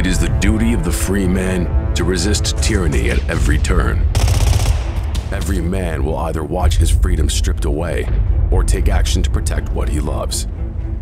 It 0.00 0.06
is 0.06 0.18
the 0.18 0.30
duty 0.40 0.72
of 0.72 0.82
the 0.82 0.90
free 0.90 1.28
man 1.28 1.94
to 1.94 2.04
resist 2.04 2.56
tyranny 2.62 3.10
at 3.10 3.18
every 3.28 3.58
turn. 3.58 4.08
Every 5.30 5.60
man 5.60 6.06
will 6.06 6.16
either 6.16 6.42
watch 6.42 6.78
his 6.78 6.90
freedom 6.90 7.28
stripped 7.28 7.66
away 7.66 8.08
or 8.50 8.64
take 8.64 8.88
action 8.88 9.22
to 9.22 9.28
protect 9.28 9.68
what 9.72 9.90
he 9.90 10.00
loves. 10.00 10.46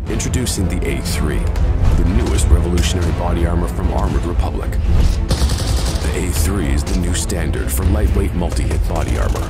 Introducing 0.07 0.67
the 0.67 0.81
A3, 0.81 1.95
the 1.95 2.09
newest 2.09 2.49
revolutionary 2.49 3.13
body 3.13 3.45
armor 3.45 3.69
from 3.69 3.89
Armored 3.93 4.25
Republic. 4.25 4.69
The 4.69 6.11
A3 6.15 6.73
is 6.73 6.83
the 6.83 6.99
new 6.99 7.13
standard 7.13 7.71
for 7.71 7.85
lightweight 7.85 8.33
multi 8.33 8.63
hit 8.63 8.85
body 8.89 9.17
armor. 9.17 9.47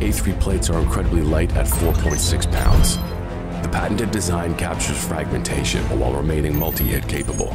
A3 0.00 0.40
plates 0.40 0.70
are 0.70 0.80
incredibly 0.80 1.22
light 1.22 1.54
at 1.54 1.66
4.6 1.66 2.50
pounds. 2.50 2.96
The 3.62 3.68
patented 3.70 4.10
design 4.10 4.56
captures 4.56 4.98
fragmentation 4.98 5.84
while 6.00 6.14
remaining 6.14 6.58
multi 6.58 6.82
hit 6.82 7.06
capable. 7.06 7.54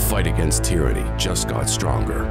The 0.00 0.06
fight 0.06 0.26
against 0.26 0.64
tyranny 0.64 1.04
just 1.18 1.46
got 1.46 1.68
stronger. 1.68 2.24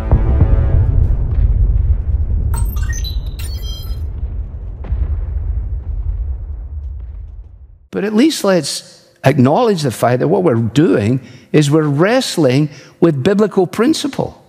But 7.91 8.03
at 8.03 8.13
least 8.13 8.43
let's 8.43 9.07
acknowledge 9.23 9.83
the 9.83 9.91
fact 9.91 10.19
that 10.19 10.27
what 10.29 10.43
we're 10.43 10.55
doing 10.55 11.21
is 11.51 11.69
we're 11.69 11.83
wrestling 11.87 12.69
with 12.99 13.23
biblical 13.23 13.67
principle. 13.67 14.43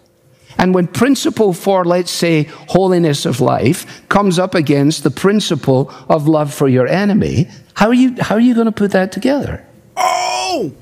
And 0.56 0.74
when 0.74 0.86
principle 0.86 1.52
for, 1.52 1.84
let's 1.84 2.10
say, 2.10 2.44
holiness 2.68 3.26
of 3.26 3.40
life 3.40 4.08
comes 4.08 4.38
up 4.38 4.54
against 4.54 5.04
the 5.04 5.10
principle 5.10 5.92
of 6.08 6.26
love 6.26 6.54
for 6.54 6.68
your 6.68 6.86
enemy, 6.86 7.48
how 7.74 7.88
are 7.88 7.94
you, 7.94 8.16
how 8.18 8.36
are 8.36 8.40
you 8.40 8.54
going 8.54 8.64
to 8.64 8.72
put 8.72 8.92
that 8.92 9.12
together? 9.12 9.64
Oh, 9.94 10.72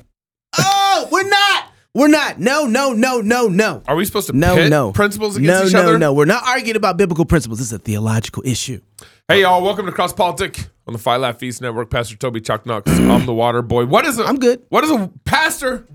oh, 0.57 1.09
we're 1.11 1.27
not. 1.27 1.48
We're 1.99 2.07
not. 2.07 2.39
No, 2.39 2.65
no, 2.65 2.93
no, 2.93 3.19
no, 3.19 3.47
no. 3.49 3.83
Are 3.85 3.95
we 3.97 4.05
supposed 4.05 4.27
to 4.27 4.33
No, 4.33 4.55
pit 4.55 4.69
no. 4.69 4.93
principles 4.93 5.37
no, 5.37 5.43
against 5.43 5.65
each 5.67 5.73
no, 5.73 5.81
other? 5.81 5.97
No, 5.99 6.13
We're 6.13 6.23
not 6.23 6.43
arguing 6.47 6.77
about 6.77 6.95
biblical 6.95 7.25
principles. 7.25 7.59
This 7.59 7.67
is 7.67 7.73
a 7.73 7.79
theological 7.79 8.41
issue. 8.45 8.79
Hey, 9.27 9.41
y'all, 9.41 9.61
welcome 9.61 9.85
to 9.85 9.91
Cross 9.91 10.13
Politic 10.13 10.69
on 10.87 10.93
the 10.93 10.97
Fight 10.97 11.17
Laugh 11.17 11.37
Feast 11.39 11.61
Network. 11.61 11.89
Pastor 11.89 12.15
Toby 12.15 12.39
Chuck 12.39 12.65
Knox. 12.65 12.89
I'm 12.89 13.25
the 13.25 13.33
water 13.33 13.61
boy. 13.61 13.85
What 13.85 14.05
is 14.05 14.17
a 14.17 14.23
I'm 14.23 14.39
good. 14.39 14.61
What 14.69 14.85
is 14.85 14.91
a 14.91 15.11
pastor? 15.25 15.85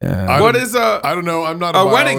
I 0.00 0.40
What 0.40 0.52
don't- 0.52 0.62
is 0.62 0.76
a 0.76 1.00
I 1.02 1.12
don't 1.12 1.24
know. 1.24 1.42
I'm 1.44 1.58
not 1.58 1.74
a, 1.74 1.80
a 1.80 1.92
wedding? 1.92 2.18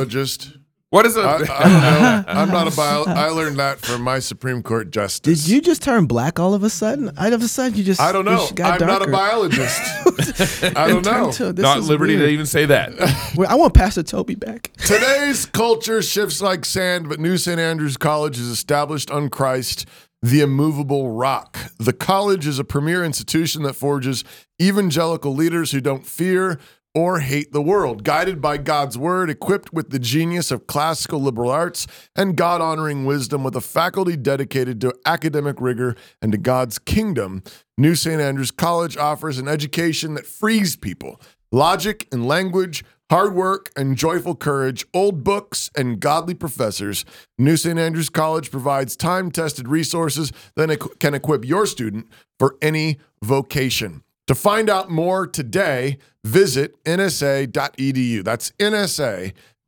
Biologist. 0.93 0.93
what 0.93 1.05
is 1.05 1.17
a 1.17 1.21
I, 1.21 1.35
I 1.59 1.63
don't 1.63 1.81
know. 1.81 2.23
I'm 2.41 2.49
not 2.49 2.71
a 2.71 2.75
bio. 2.75 3.03
I 3.05 3.29
learned 3.29 3.57
that 3.57 3.79
from 3.79 4.01
my 4.01 4.19
Supreme 4.19 4.61
Court 4.63 4.91
justice. 4.91 5.43
Did 5.43 5.51
you 5.51 5.61
just 5.61 5.81
turn 5.81 6.05
black 6.05 6.39
all 6.39 6.53
of 6.53 6.63
a 6.63 6.69
sudden? 6.69 7.11
All 7.17 7.33
of 7.33 7.41
a 7.41 7.47
sudden, 7.47 7.77
you 7.77 7.83
just. 7.83 7.99
I 7.99 8.11
don't 8.11 8.25
know. 8.25 8.47
got 8.55 8.81
I'm 8.81 8.87
not 8.87 9.07
a 9.07 9.11
biologist. 9.11 9.81
I 10.75 10.87
don't 10.87 11.05
know. 11.05 11.31
To- 11.31 11.53
not 11.53 11.79
is 11.79 11.89
liberty 11.89 12.17
to 12.17 12.27
even 12.27 12.45
say 12.45 12.65
that? 12.65 12.93
Well, 13.35 13.49
I 13.49 13.55
want 13.55 13.73
Pastor 13.73 14.03
Toby 14.03 14.35
back. 14.35 14.71
Today's 14.77 15.45
culture 15.45 16.03
shifts 16.03 16.41
like 16.41 16.65
sand, 16.65 17.09
but 17.09 17.19
New 17.19 17.37
St. 17.37 17.59
Andrews 17.59 17.97
College 17.97 18.37
is 18.37 18.47
established 18.47 19.09
on 19.09 19.29
Christ, 19.29 19.87
the 20.21 20.41
immovable 20.41 21.09
rock. 21.09 21.57
The 21.79 21.93
college 21.93 22.45
is 22.45 22.59
a 22.59 22.63
premier 22.63 23.03
institution 23.03 23.63
that 23.63 23.73
forges 23.73 24.23
evangelical 24.61 25.33
leaders 25.33 25.71
who 25.71 25.81
don't 25.81 26.05
fear 26.05 26.59
or 26.95 27.19
hate 27.19 27.51
the 27.51 27.61
world, 27.61 28.03
guided 28.03 28.41
by 28.41 28.57
God's 28.57 28.97
word, 28.97 29.29
equipped 29.29 29.73
with 29.73 29.89
the 29.89 29.99
genius 29.99 30.51
of 30.51 30.67
classical 30.67 31.19
liberal 31.19 31.49
arts 31.49 31.87
and 32.15 32.35
God 32.35 32.61
honoring 32.61 33.05
wisdom, 33.05 33.43
with 33.43 33.55
a 33.55 33.61
faculty 33.61 34.15
dedicated 34.15 34.79
to 34.81 34.93
academic 35.05 35.59
rigor 35.59 35.95
and 36.21 36.31
to 36.31 36.37
God's 36.37 36.77
kingdom. 36.77 37.43
New 37.77 37.95
St. 37.95 38.21
Andrews 38.21 38.51
College 38.51 38.95
offers 38.97 39.39
an 39.39 39.47
education 39.47 40.13
that 40.13 40.25
frees 40.25 40.75
people 40.75 41.19
logic 41.51 42.07
and 42.11 42.27
language, 42.27 42.83
hard 43.11 43.35
work 43.35 43.71
and 43.75 43.95
joyful 43.95 44.35
courage, 44.35 44.85
old 44.93 45.23
books 45.23 45.69
and 45.77 45.99
godly 45.99 46.33
professors. 46.33 47.05
New 47.37 47.57
St. 47.57 47.77
Andrews 47.77 48.09
College 48.09 48.49
provides 48.49 48.95
time 48.95 49.29
tested 49.29 49.67
resources 49.67 50.31
that 50.55 50.75
can 50.99 51.13
equip 51.13 51.45
your 51.45 51.67
student 51.67 52.07
for 52.39 52.57
any 52.61 52.97
vocation. 53.21 54.03
To 54.27 54.35
find 54.35 54.69
out 54.69 54.89
more 54.89 55.27
today, 55.27 55.97
visit 56.23 56.81
nsa.edu. 56.85 58.23
That's 58.23 58.51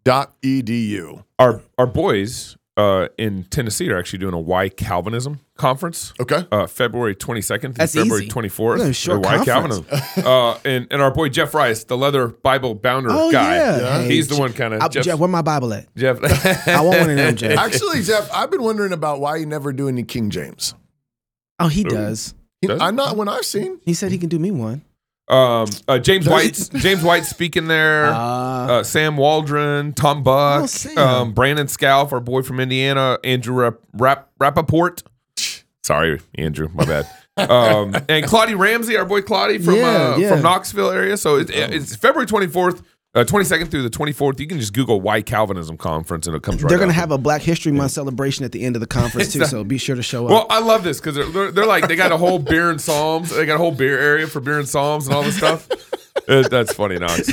nsa.edu. 0.05 1.23
our 1.39 1.61
our 1.77 1.87
boys 1.87 2.55
uh, 2.77 3.07
in 3.17 3.45
Tennessee 3.45 3.89
are 3.89 3.97
actually 3.97 4.19
doing 4.19 4.33
a 4.33 4.39
Why 4.39 4.67
Calvinism 4.69 5.39
conference. 5.57 6.13
Okay. 6.19 6.45
Uh, 6.51 6.67
February 6.67 7.15
22nd 7.15 7.61
through 7.61 7.71
That's 7.73 7.93
February 7.95 8.23
easy. 8.25 8.31
24th. 8.31 8.79
Yeah, 8.79 8.91
short 8.91 9.23
Why 9.23 9.37
conference. 9.45 9.85
Calvinism? 9.87 10.25
uh, 10.25 10.57
and, 10.65 10.87
and 10.91 11.01
our 11.01 11.11
boy 11.11 11.29
Jeff 11.29 11.53
Rice, 11.53 11.85
the 11.85 11.95
leather 11.97 12.27
Bible 12.27 12.75
bounder 12.75 13.09
Oh 13.11 13.31
guy. 13.31 13.55
yeah, 13.55 14.01
Hey, 14.01 14.07
He's 14.09 14.27
the 14.27 14.37
one 14.37 14.51
kind 14.51 14.73
of 14.73 14.89
Jeff. 14.91 15.05
Jeff, 15.05 15.19
where 15.19 15.29
my 15.29 15.41
Bible 15.41 15.73
at? 15.73 15.93
Jeff. 15.95 16.17
I 16.67 16.81
want 16.81 16.99
one 16.99 17.09
of 17.11 17.15
them, 17.15 17.35
Jeff. 17.37 17.57
Actually, 17.57 18.01
Jeff, 18.03 18.29
I've 18.33 18.51
been 18.51 18.63
wondering 18.63 18.91
about 18.91 19.21
why 19.21 19.37
you 19.37 19.45
never 19.45 19.71
do 19.71 19.87
any 19.87 20.03
King 20.03 20.29
James. 20.29 20.73
Oh, 21.59 21.69
he 21.69 21.85
does. 21.85 22.33
Does 22.67 22.81
I'm 22.81 22.95
not 22.95 23.15
one 23.17 23.27
I've 23.27 23.45
seen. 23.45 23.79
He 23.83 23.93
said 23.93 24.11
he 24.11 24.17
can 24.17 24.29
do 24.29 24.39
me 24.39 24.51
one. 24.51 24.83
Um, 25.27 25.67
uh, 25.87 25.97
James 25.97 26.29
White, 26.29 26.69
James 26.75 27.01
White 27.03 27.25
speaking 27.25 27.67
there. 27.67 28.11
Ah. 28.13 28.67
uh, 28.67 28.83
Sam 28.83 29.17
Waldron, 29.17 29.93
Tom 29.93 30.21
Buck, 30.21 30.69
Oh, 30.97 31.03
um, 31.21 31.33
Brandon 31.33 31.67
Scalf, 31.67 32.13
our 32.13 32.19
boy 32.19 32.43
from 32.43 32.59
Indiana, 32.59 33.17
Andrew 33.23 33.55
Rap, 33.55 33.75
Rap, 33.93 34.29
Rappaport. 34.39 35.01
Sorry, 35.83 36.19
Andrew, 36.35 36.69
my 36.73 36.85
bad. 36.85 37.07
um, 37.49 37.95
and 38.07 38.25
Claudie 38.25 38.53
Ramsey, 38.55 38.95
our 38.97 39.05
boy 39.05 39.21
Claudie 39.21 39.57
from 39.57 39.75
Yeah, 39.75 40.13
uh, 40.13 40.17
yeah. 40.17 40.29
from 40.29 40.41
Knoxville 40.43 40.91
area. 40.91 41.17
So 41.17 41.37
it, 41.37 41.49
it's 41.49 41.95
February 41.95 42.27
twenty 42.27 42.47
fourth. 42.47 42.81
Uh, 43.15 43.23
22nd 43.23 43.71
through 43.71 43.81
the 43.81 43.89
24th, 43.89 44.41
you 44.41 44.47
can 44.47 44.59
just 44.59 44.73
Google 44.73 44.99
Why 44.99 45.21
Calvinism 45.21 45.77
Conference 45.77 46.27
and 46.27 46.35
it 46.35 46.43
comes 46.43 46.61
right 46.61 46.67
They're 46.69 46.77
gonna 46.77 46.89
up. 46.91 46.95
have 46.97 47.11
a 47.11 47.17
Black 47.17 47.41
History 47.41 47.71
Month 47.71 47.91
celebration 47.91 48.43
at 48.43 48.51
the 48.51 48.61
end 48.63 48.75
of 48.75 48.81
the 48.81 48.87
conference 48.87 49.31
too, 49.31 49.45
so 49.45 49.63
be 49.63 49.77
sure 49.77 49.95
to 49.95 50.03
show 50.03 50.25
up. 50.25 50.31
Well, 50.31 50.47
I 50.49 50.59
love 50.59 50.83
this 50.83 50.99
because 50.99 51.15
they're, 51.15 51.29
they're, 51.29 51.51
they're 51.51 51.65
like, 51.65 51.87
they 51.87 51.95
got 51.95 52.11
a 52.11 52.17
whole 52.17 52.39
beer 52.39 52.69
and 52.69 52.81
Psalms. 52.81 53.29
They 53.29 53.45
got 53.45 53.55
a 53.55 53.59
whole 53.59 53.71
beer 53.71 53.97
area 53.97 54.27
for 54.27 54.41
beer 54.41 54.59
and 54.59 54.67
Psalms 54.67 55.07
and 55.07 55.15
all 55.15 55.23
this 55.23 55.37
stuff. 55.37 55.67
Uh, 56.27 56.47
that's 56.49 56.73
funny, 56.73 56.97
Knox. 56.97 57.27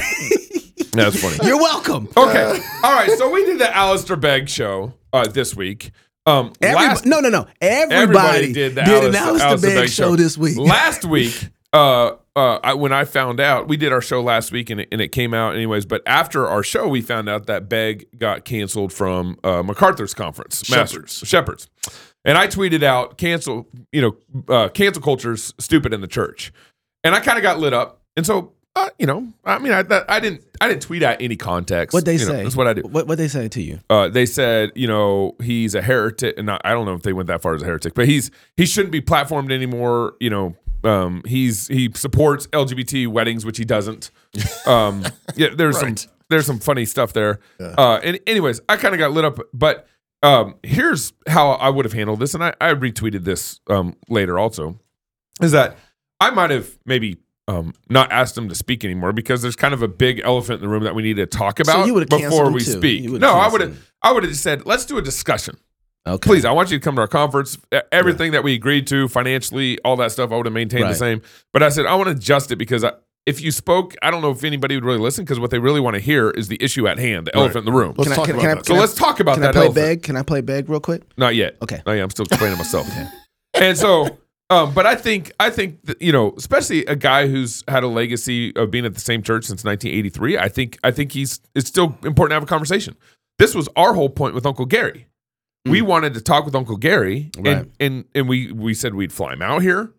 That's 0.92 1.20
funny. 1.20 1.48
You're 1.48 1.56
welcome. 1.58 2.08
Okay. 2.16 2.60
All 2.84 2.92
right. 2.94 3.10
So 3.16 3.30
we 3.30 3.44
did 3.44 3.58
the 3.58 3.74
Alistair 3.74 4.16
Begg 4.16 4.48
show 4.48 4.92
uh, 5.12 5.26
this 5.26 5.56
week. 5.56 5.90
Um, 6.26 6.52
Everybody, 6.60 6.86
last, 6.88 7.06
no, 7.06 7.20
no, 7.20 7.28
no. 7.30 7.46
Everybody, 7.60 8.02
everybody 8.02 8.52
did 8.52 8.74
the 8.76 8.82
an 8.82 8.88
Alistair, 8.88 9.22
Alistair 9.22 9.48
Alistair 9.48 9.70
Begg 9.70 9.78
Begg 9.80 9.90
show 9.90 10.14
this 10.16 10.38
week. 10.38 10.58
last 10.58 11.04
week, 11.04 11.48
uh, 11.72 12.12
uh, 12.34 12.58
I, 12.64 12.74
when 12.74 12.92
I 12.92 13.04
found 13.04 13.40
out, 13.40 13.68
we 13.68 13.76
did 13.76 13.92
our 13.92 14.00
show 14.00 14.22
last 14.22 14.52
week 14.52 14.70
and 14.70 14.80
it, 14.80 14.88
and 14.90 15.00
it 15.00 15.08
came 15.08 15.34
out 15.34 15.54
anyways. 15.54 15.84
But 15.86 16.02
after 16.06 16.48
our 16.48 16.62
show, 16.62 16.88
we 16.88 17.02
found 17.02 17.28
out 17.28 17.46
that 17.46 17.68
Begg 17.68 18.06
got 18.18 18.44
canceled 18.44 18.92
from 18.92 19.38
uh, 19.44 19.62
MacArthur's 19.62 20.14
conference, 20.14 20.70
Masters 20.70 21.22
Shepherds. 21.24 21.68
And 22.24 22.38
I 22.38 22.46
tweeted 22.46 22.82
out, 22.82 23.18
cancel, 23.18 23.66
you 23.90 24.00
know, 24.00 24.16
uh, 24.54 24.68
cancel 24.68 25.02
culture's 25.02 25.52
stupid 25.58 25.92
in 25.92 26.00
the 26.00 26.06
church. 26.06 26.52
And 27.04 27.14
I 27.14 27.20
kind 27.20 27.36
of 27.36 27.42
got 27.42 27.58
lit 27.58 27.72
up. 27.74 28.00
And 28.16 28.24
so, 28.24 28.52
uh, 28.76 28.88
you 28.98 29.06
know, 29.06 29.26
I 29.44 29.58
mean, 29.58 29.72
I, 29.72 29.82
I 30.08 30.20
didn't, 30.20 30.44
I 30.60 30.68
didn't 30.68 30.82
tweet 30.82 31.02
out 31.02 31.16
any 31.20 31.36
context. 31.36 31.92
What 31.92 32.04
they 32.06 32.12
You 32.14 32.20
know, 32.20 32.24
say? 32.26 32.42
that's 32.44 32.56
what 32.56 32.66
I 32.68 32.72
do 32.74 32.82
What 32.82 33.06
what 33.08 33.18
they 33.18 33.28
say 33.28 33.48
to 33.48 33.60
you? 33.60 33.80
uh, 33.90 34.08
they 34.08 34.24
said, 34.24 34.70
you 34.74 34.86
know, 34.86 35.34
he's 35.42 35.74
a 35.74 35.82
heretic, 35.82 36.38
and 36.38 36.50
I 36.50 36.58
I 36.64 36.70
don't 36.72 36.86
know 36.86 36.94
if 36.94 37.02
they 37.02 37.12
went 37.12 37.26
that 37.26 37.42
far 37.42 37.54
as 37.54 37.60
a 37.62 37.66
heretic, 37.66 37.92
but 37.94 38.06
he's 38.08 38.30
he 38.56 38.64
shouldn't 38.64 38.92
be 38.92 39.02
platformed 39.02 39.52
anymore. 39.52 40.14
You 40.20 40.30
know, 40.30 40.56
um, 40.84 41.22
he's 41.26 41.68
he 41.68 41.90
supports 41.94 42.46
LGBT 42.48 43.08
weddings, 43.08 43.44
which 43.44 43.58
he 43.58 43.64
doesn't. 43.64 44.10
Um, 44.66 45.04
yeah, 45.36 45.48
there's 45.54 45.78
some 45.78 45.94
there's 46.28 46.46
some 46.46 46.58
funny 46.58 46.84
stuff 46.84 47.12
there. 47.12 47.40
Uh, 47.60 48.00
and 48.02 48.20
anyways, 48.26 48.60
I 48.68 48.76
kind 48.76 48.94
of 48.94 48.98
got 48.98 49.12
lit 49.12 49.24
up, 49.24 49.38
but 49.52 49.86
um, 50.22 50.56
here's 50.62 51.12
how 51.28 51.50
I 51.52 51.68
would 51.68 51.84
have 51.84 51.92
handled 51.92 52.20
this, 52.20 52.34
and 52.34 52.44
I, 52.44 52.54
I 52.60 52.74
retweeted 52.74 53.24
this 53.24 53.60
um, 53.68 53.96
later 54.08 54.38
also, 54.38 54.78
is 55.40 55.52
that 55.52 55.76
I 56.20 56.30
might 56.30 56.50
have 56.50 56.78
maybe. 56.84 57.18
Um, 57.48 57.74
not 57.90 58.12
asked 58.12 58.38
him 58.38 58.48
to 58.50 58.54
speak 58.54 58.84
anymore 58.84 59.12
because 59.12 59.42
there's 59.42 59.56
kind 59.56 59.74
of 59.74 59.82
a 59.82 59.88
big 59.88 60.20
elephant 60.20 60.58
in 60.58 60.60
the 60.60 60.68
room 60.68 60.84
that 60.84 60.94
we 60.94 61.02
need 61.02 61.16
to 61.16 61.26
talk 61.26 61.58
about 61.58 61.88
you 61.88 62.04
before 62.06 62.52
we 62.52 62.60
too. 62.60 62.70
speak. 62.70 63.02
No, 63.10 63.32
I 63.32 63.48
would 63.48 63.60
have. 63.60 63.90
I 64.00 64.12
would 64.12 64.22
have 64.22 64.36
said, 64.36 64.64
let's 64.64 64.86
do 64.86 64.96
a 64.96 65.02
discussion. 65.02 65.58
Okay. 66.06 66.28
Please, 66.28 66.44
I 66.44 66.50
want 66.52 66.70
you 66.70 66.78
to 66.78 66.82
come 66.84 66.96
to 66.96 67.00
our 67.02 67.08
conference. 67.08 67.56
Everything 67.92 68.32
that 68.32 68.42
we 68.42 68.54
agreed 68.54 68.86
to 68.88 69.06
financially, 69.08 69.78
all 69.84 69.96
that 69.96 70.10
stuff, 70.10 70.32
I 70.32 70.36
would 70.36 70.46
have 70.46 70.52
maintained 70.52 70.88
the 70.88 70.94
same. 70.94 71.22
But 71.52 71.62
I 71.62 71.68
said, 71.68 71.86
I 71.86 71.94
want 71.94 72.08
to 72.08 72.16
adjust 72.16 72.50
it 72.50 72.56
because 72.56 72.82
I, 72.82 72.92
if 73.24 73.40
you 73.40 73.52
spoke, 73.52 73.94
I 74.02 74.10
don't 74.10 74.20
know 74.20 74.32
if 74.32 74.42
anybody 74.42 74.74
would 74.74 74.84
really 74.84 74.98
listen 74.98 75.24
because 75.24 75.38
what 75.38 75.50
they 75.52 75.60
really 75.60 75.78
want 75.80 75.94
to 75.94 76.00
hear 76.00 76.30
is 76.30 76.48
the 76.48 76.60
issue 76.60 76.88
at 76.88 76.98
hand, 76.98 77.28
the 77.28 77.36
elephant 77.36 77.58
in 77.68 77.72
the 77.72 77.78
room. 77.78 77.94
Let's 77.96 78.08
Can 78.10 78.12
I- 78.14 78.16
talk 78.16 78.26
can- 78.26 78.34
about 78.34 78.40
can 78.42 78.50
I- 78.50 78.54
that. 78.56 78.66
so 78.66 78.74
let's 78.74 78.94
talk 78.94 79.20
about 79.20 79.34
Can 79.34 79.42
that 79.42 79.50
I 79.50 79.52
play 79.52 79.60
elephant. 79.66 79.74
Begg? 79.86 80.02
Can 80.02 80.16
I 80.16 80.22
play 80.22 80.40
Begg 80.40 80.68
real 80.68 80.80
quick? 80.80 81.02
Not 81.16 81.36
yet. 81.36 81.56
Okay. 81.62 81.80
Not 81.86 81.92
yet. 81.92 82.02
I'm 82.02 82.10
still 82.10 82.24
explaining 82.26 82.58
myself. 82.58 82.88
And 83.54 83.78
so, 83.78 84.18
um, 84.50 84.74
but 84.74 84.86
I 84.86 84.96
think 84.96 85.30
I 85.38 85.50
think 85.50 85.84
that, 85.86 86.02
you 86.02 86.10
know, 86.10 86.34
especially 86.36 86.84
a 86.86 86.96
guy 86.96 87.28
who's 87.28 87.62
had 87.68 87.84
a 87.84 87.86
legacy 87.86 88.54
of 88.56 88.72
being 88.72 88.84
at 88.84 88.94
the 88.94 89.00
same 89.00 89.22
church 89.22 89.44
since 89.44 89.62
1983. 89.62 90.36
I 90.36 90.48
think 90.48 90.78
I 90.82 90.90
think 90.90 91.12
he's 91.12 91.40
it's 91.54 91.68
still 91.68 91.96
important 92.02 92.30
to 92.30 92.34
have 92.34 92.42
a 92.42 92.46
conversation. 92.46 92.96
This 93.38 93.54
was 93.54 93.68
our 93.76 93.94
whole 93.94 94.08
point 94.10 94.34
with 94.34 94.46
Uncle 94.46 94.66
Gary. 94.66 95.06
We 95.64 95.80
wanted 95.80 96.14
to 96.14 96.20
talk 96.20 96.44
with 96.44 96.54
Uncle 96.56 96.76
Gary, 96.76 97.30
Mm. 97.34 97.46
Right. 97.46 97.56
and 97.56 97.70
and 97.80 98.04
and 98.14 98.28
we 98.28 98.50
we 98.52 98.74
said 98.74 98.94
we'd 98.94 99.12
fly 99.12 99.34
him 99.34 99.42
out 99.42 99.62
here. 99.62 99.92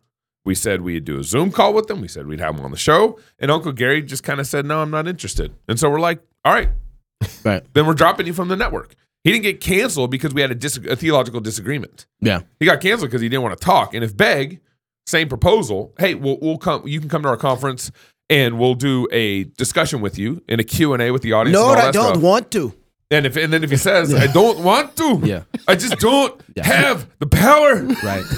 We 0.45 0.55
said 0.55 0.81
we'd 0.81 1.05
do 1.05 1.19
a 1.19 1.23
Zoom 1.23 1.51
call 1.51 1.73
with 1.73 1.89
him. 1.89 2.01
We 2.01 2.09
said 2.09 2.27
we'd 2.27 2.41
have 2.41 2.57
him 2.57 2.65
on 2.65 2.71
the 2.71 2.77
show, 2.77 3.17
and 3.39 3.49
Uncle 3.49 3.71
Gary 3.71 4.01
just 4.01 4.23
kind 4.23 4.39
of 4.41 4.47
said, 4.47 4.65
"No, 4.65 4.81
I'm 4.81 4.91
not 4.91 5.07
interested." 5.07 5.53
And 5.69 5.79
so 5.79 5.89
we're 5.89 6.01
like, 6.01 6.19
"All 6.43 6.53
right, 6.53 6.69
Right. 7.45 7.63
then 7.73 7.85
we're 7.85 7.93
dropping 7.93 8.27
you 8.27 8.33
from 8.33 8.49
the 8.49 8.57
network." 8.57 8.95
He 9.23 9.31
didn't 9.31 9.43
get 9.43 9.61
canceled 9.61 10.11
because 10.11 10.33
we 10.33 10.41
had 10.41 10.51
a, 10.51 10.55
dis- 10.55 10.75
a 10.75 10.97
theological 10.97 11.39
disagreement. 11.39 12.07
Yeah. 12.19 12.41
He 12.59 12.65
got 12.65 12.81
canceled 12.81 13.09
because 13.09 13.21
he 13.21 13.29
didn't 13.29 13.41
want 13.43 13.57
to 13.57 13.63
talk. 13.65 13.93
And 13.93 14.03
if 14.03 14.17
Begg, 14.17 14.59
same 15.07 15.29
proposal, 15.29 15.93
hey, 15.97 16.13
we'll, 16.13 16.37
we'll 16.41 16.57
come. 16.57 16.85
You 16.85 16.99
can 16.99 17.07
come 17.07 17.21
to 17.23 17.29
our 17.29 17.37
conference 17.37 17.89
and 18.29 18.59
we'll 18.59 18.75
do 18.75 19.07
a 19.13 19.45
discussion 19.45 20.01
with 20.01 20.19
you 20.19 20.41
and 20.49 20.59
a 20.59 20.63
Q 20.65 20.91
and 20.91 21.01
A 21.01 21.11
with 21.11 21.21
the 21.21 21.31
audience. 21.31 21.53
No, 21.57 21.69
and 21.69 21.77
all 21.79 21.81
I 21.81 21.85
that 21.85 21.93
don't 21.93 22.11
stuff. 22.15 22.21
want 22.21 22.51
to. 22.51 22.73
And 23.13 23.25
if 23.27 23.37
and 23.37 23.53
then 23.53 23.63
if 23.63 23.69
he 23.69 23.77
says, 23.77 24.13
I 24.13 24.27
don't 24.27 24.59
want 24.63 24.95
to, 24.97 25.19
Yeah. 25.23 25.43
I 25.67 25.75
just 25.75 25.97
don't 25.99 26.39
Yeah. 26.55 26.65
have 26.65 27.05
the 27.19 27.27
power. 27.27 27.83
Right. 28.03 28.25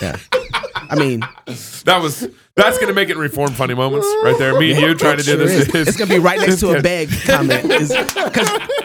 Yeah. 0.00 0.16
I 0.90 0.96
mean, 0.96 1.20
That 1.84 2.00
was 2.02 2.28
that's 2.54 2.76
gonna 2.78 2.92
make 2.92 3.08
it 3.08 3.16
reform 3.16 3.52
funny 3.52 3.74
moments 3.74 4.06
right 4.24 4.36
there. 4.36 4.58
Me 4.58 4.72
and 4.72 4.80
you 4.80 4.94
trying 4.94 5.16
to 5.18 5.22
do 5.22 5.36
this. 5.36 5.68
is. 5.68 5.88
It's 5.88 5.96
gonna 5.96 6.10
be 6.12 6.18
right 6.18 6.38
next 6.40 6.58
to 6.60 6.70
a 6.76 6.82
beg 6.82 7.08
comment 7.24 7.62
because 7.62 7.88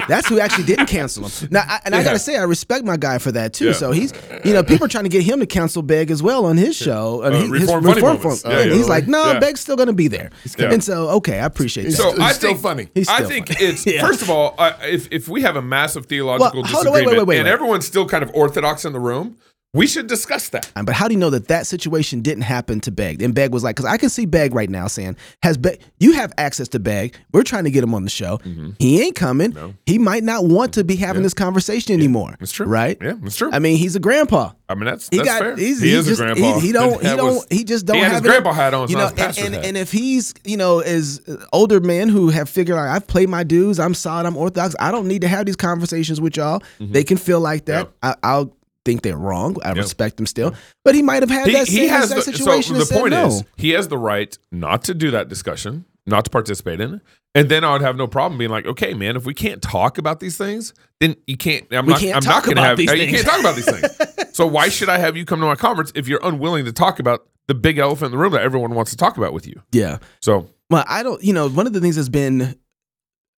that's 0.08 0.28
who 0.30 0.40
actually 0.40 0.66
didn't 0.66 0.86
cancel 0.86 1.28
him. 1.28 1.48
Now, 1.52 1.64
I, 1.68 1.80
and 1.86 1.96
I 1.96 2.04
gotta 2.04 2.20
say, 2.20 2.38
I 2.38 2.44
respect 2.44 2.86
my 2.86 2.98
guy 2.98 3.18
for 3.18 3.32
that 3.32 3.54
too. 3.54 3.68
Yeah. 3.68 3.74
So 3.74 3.92
he's, 3.92 4.14
you 4.46 4.54
know, 4.54 4.64
people 4.64 4.86
are 4.86 4.90
trying 4.90 5.06
to 5.06 5.10
get 5.10 5.24
him 5.24 5.40
to 5.40 5.48
cancel 5.48 5.82
Begg 5.82 6.12
as 6.12 6.22
well 6.22 6.46
on 6.46 6.56
his 6.56 6.76
show. 6.76 7.24
And 7.24 7.34
Uh, 7.34 7.38
he- 7.40 7.44
his 7.44 7.52
Reform 7.62 7.84
Funny 7.84 7.96
Reform 7.96 8.18
Moments. 8.18 8.42
Fun- 8.44 8.52
Yeah, 8.52 8.60
and 8.60 8.70
yeah. 8.72 8.78
he's 8.78 8.88
like, 8.90 9.08
no, 9.08 9.34
Yeah. 9.34 9.40
Begg's 9.40 9.60
still 9.62 9.76
gonna 9.76 9.92
be 9.94 10.08
there. 10.08 10.30
Yeah. 10.58 10.72
And 10.72 10.84
so, 10.84 11.10
okay, 11.10 11.40
I 11.40 11.46
appreciate 11.46 11.86
that. 11.86 11.92
So 11.94 12.12
He's 12.12 12.20
I 12.20 12.32
still 12.34 12.50
think, 12.52 12.62
funny. 12.62 12.88
He's 12.94 13.10
I 13.10 13.24
think 13.24 13.48
funny. 13.52 13.66
it's 13.66 13.86
Yeah. 13.88 14.06
first 14.06 14.22
of 14.22 14.30
all, 14.30 14.54
uh, 14.60 14.74
if 14.84 15.08
if 15.12 15.28
we 15.28 15.42
have 15.42 15.56
a 15.56 15.62
massive 15.64 16.06
theological 16.06 16.62
Well, 16.62 16.72
hold 16.72 16.88
on, 16.88 16.94
wait, 16.94 17.00
disagreement 17.02 17.28
wait, 17.28 17.36
wait, 17.36 17.40
and 17.40 17.46
wait. 17.48 17.52
everyone's 17.54 17.88
still 17.88 18.06
kind 18.08 18.24
of 18.24 18.30
orthodox 18.36 18.86
in 18.86 18.94
the 18.94 19.00
room, 19.00 19.38
we 19.74 19.88
should 19.88 20.06
discuss 20.08 20.50
that. 20.50 20.72
But 20.76 20.94
how 20.94 21.08
do 21.08 21.16
you 21.16 21.20
know 21.20 21.32
that 21.32 21.48
that 21.48 21.66
situation 21.66 22.22
didn't 22.22 22.44
happen 22.44 22.80
to 22.82 22.92
Begg? 22.92 23.24
And 23.24 23.34
Begg 23.34 23.52
was 23.52 23.64
like, 23.64 23.76
because 23.76 23.90
I 23.92 23.98
can 23.98 24.10
see 24.10 24.26
Begg 24.28 24.54
right 24.54 24.70
now 24.70 24.86
saying, 24.88 25.16
"Has 25.42 25.58
Begg? 25.58 25.80
You 26.00 26.14
have 26.14 26.32
access 26.38 26.68
to 26.70 26.80
Begg? 26.80 27.18
We're 27.32 27.44
trying 27.44 27.64
to 27.64 27.72
get 27.72 27.84
him 27.84 27.96
on 27.96 28.04
the 28.04 28.10
show. 28.12 28.38
Mm-hmm. 28.40 28.72
He 28.78 29.02
ain't 29.02 29.16
coming. 29.16 29.76
He 29.88 29.98
might 29.98 30.24
not 30.24 30.46
want 30.46 30.74
to 30.76 30.84
be 30.84 30.96
having 30.96 31.24
this 31.24 31.34
conversation 31.34 31.94
anymore. 31.94 32.36
That's 32.40 32.52
true. 32.52 32.68
right? 32.68 32.98
Yeah, 33.02 33.14
that's 33.22 33.36
true. 33.36 33.50
I 33.52 33.58
mean, 33.60 33.78
he's 33.78 33.96
a 33.96 34.00
grandpa. 34.00 34.52
I 34.70 34.76
mean, 34.76 34.86
that's 34.86 35.10
He 35.10 35.18
that's 35.18 35.28
got. 35.30 35.40
fair. 35.40 35.56
He's, 35.56 35.82
he 35.82 35.90
he 35.90 35.96
is 35.96 36.06
just, 36.06 36.22
a 36.22 36.24
grandpa. 36.24 36.60
He, 36.60 36.68
he 36.68 36.72
don't. 36.74 37.02
He 37.02 37.16
don't. 37.16 37.36
was- 37.36 37.48
he 37.50 37.64
just 37.64 37.86
don't 37.88 37.98
he 37.98 38.04
had 38.04 38.12
have 38.12 38.24
his 38.24 38.30
grandpa 38.32 38.54
hat 38.54 38.74
on. 38.76 38.90
You 38.90 38.98
know, 38.98 39.12
and, 39.18 39.38
and, 39.40 39.56
and 39.56 39.78
if 39.78 39.92
he's 39.92 40.36
you 40.44 40.58
know 40.58 40.80
as 40.82 41.20
older 41.52 41.80
men 41.80 42.10
who 42.10 42.30
have 42.30 42.48
figured 42.48 42.78
out 42.78 42.88
I've 42.90 43.08
played 43.08 43.30
my 43.30 43.44
dues, 43.44 43.80
I'm 43.80 43.96
solid, 43.96 44.28
I'm 44.28 44.38
orthodox. 44.38 44.76
I 44.80 44.92
don't 44.92 45.08
need 45.08 45.22
to 45.22 45.28
have 45.28 45.48
these 45.48 45.56
conversations 45.56 46.22
with 46.22 46.38
y'all. 46.38 46.62
They 46.80 47.04
can 47.04 47.18
feel 47.18 47.40
like 47.40 47.66
that. 47.66 47.90
I, 48.04 48.16
I'll 48.22 48.56
think 48.86 49.02
they're 49.02 49.18
wrong. 49.18 49.58
I 49.64 49.72
respect 49.72 50.18
them 50.18 50.26
still, 50.26 50.54
but 50.84 50.96
he 50.96 51.02
might 51.02 51.24
have 51.24 51.30
had 51.30 51.48
he, 51.48 51.54
that 51.54 51.68
he 51.68 51.88
has 51.88 52.12
exact 52.12 52.26
the, 52.26 52.32
situation. 52.34 52.76
so 52.76 52.84
the 52.84 52.94
point 52.94 53.12
no. 53.12 53.28
is 53.28 53.44
he 53.58 53.72
has 53.72 53.88
the 53.88 53.98
right 53.98 54.38
not 54.52 54.84
to 54.86 54.94
do 54.94 55.12
that 55.12 55.30
discussion 55.30 55.86
not 56.06 56.26
to 56.26 56.30
participate 56.32 56.82
in 56.82 56.96
it 56.96 57.02
and 57.34 57.48
then 57.48 57.64
i 57.64 57.72
would 57.72 57.82
have 57.82 57.96
no 57.96 58.08
problem 58.08 58.38
being 58.38 58.52
like 58.52 58.66
okay 58.66 58.94
man 58.94 59.16
if 59.16 59.26
we 59.26 59.34
can't 59.34 59.62
talk 59.62 59.98
about 59.98 60.20
these 60.20 60.38
things 60.38 60.74
then 61.00 61.16
you 61.28 61.38
can't 61.38 61.66
i'm 61.72 61.86
We 61.86 61.94
not 61.94 62.02
can't 62.02 62.18
i'm 62.18 62.24
not 62.26 62.44
gonna 62.44 62.54
about 62.60 62.66
have 62.66 62.78
these 62.78 62.92
you 62.92 62.98
things. 62.98 63.12
can't 63.24 63.26
talk 63.26 63.40
about 63.40 63.56
these 63.56 63.66
things 63.72 64.36
so 64.36 64.46
why 64.46 64.68
should 64.68 64.90
i 64.90 64.98
have 64.98 65.16
you 65.16 65.24
come 65.24 65.40
to 65.40 65.46
my 65.46 65.56
conference 65.56 65.94
if 65.96 66.10
you're 66.10 66.20
unwilling 66.24 66.66
to 66.66 66.74
talk 66.74 67.00
about 67.00 67.26
the 67.48 67.54
big 67.56 67.78
elephant 67.78 68.08
in 68.08 68.12
the 68.12 68.18
room 68.18 68.34
that 68.34 68.42
everyone 68.42 68.76
wants 68.76 68.92
to 68.92 68.98
talk 68.98 69.16
about 69.16 69.32
with 69.32 69.48
you 69.48 69.62
yeah. 69.72 69.98
so 70.22 70.50
Well, 70.70 70.84
I 70.88 71.04
don't. 71.04 71.24
You 71.24 71.34
know, 71.34 71.48
one 71.50 71.68
of 71.68 71.74
the 71.74 71.80
things 71.80 71.96
that's 71.96 72.10
been 72.10 72.56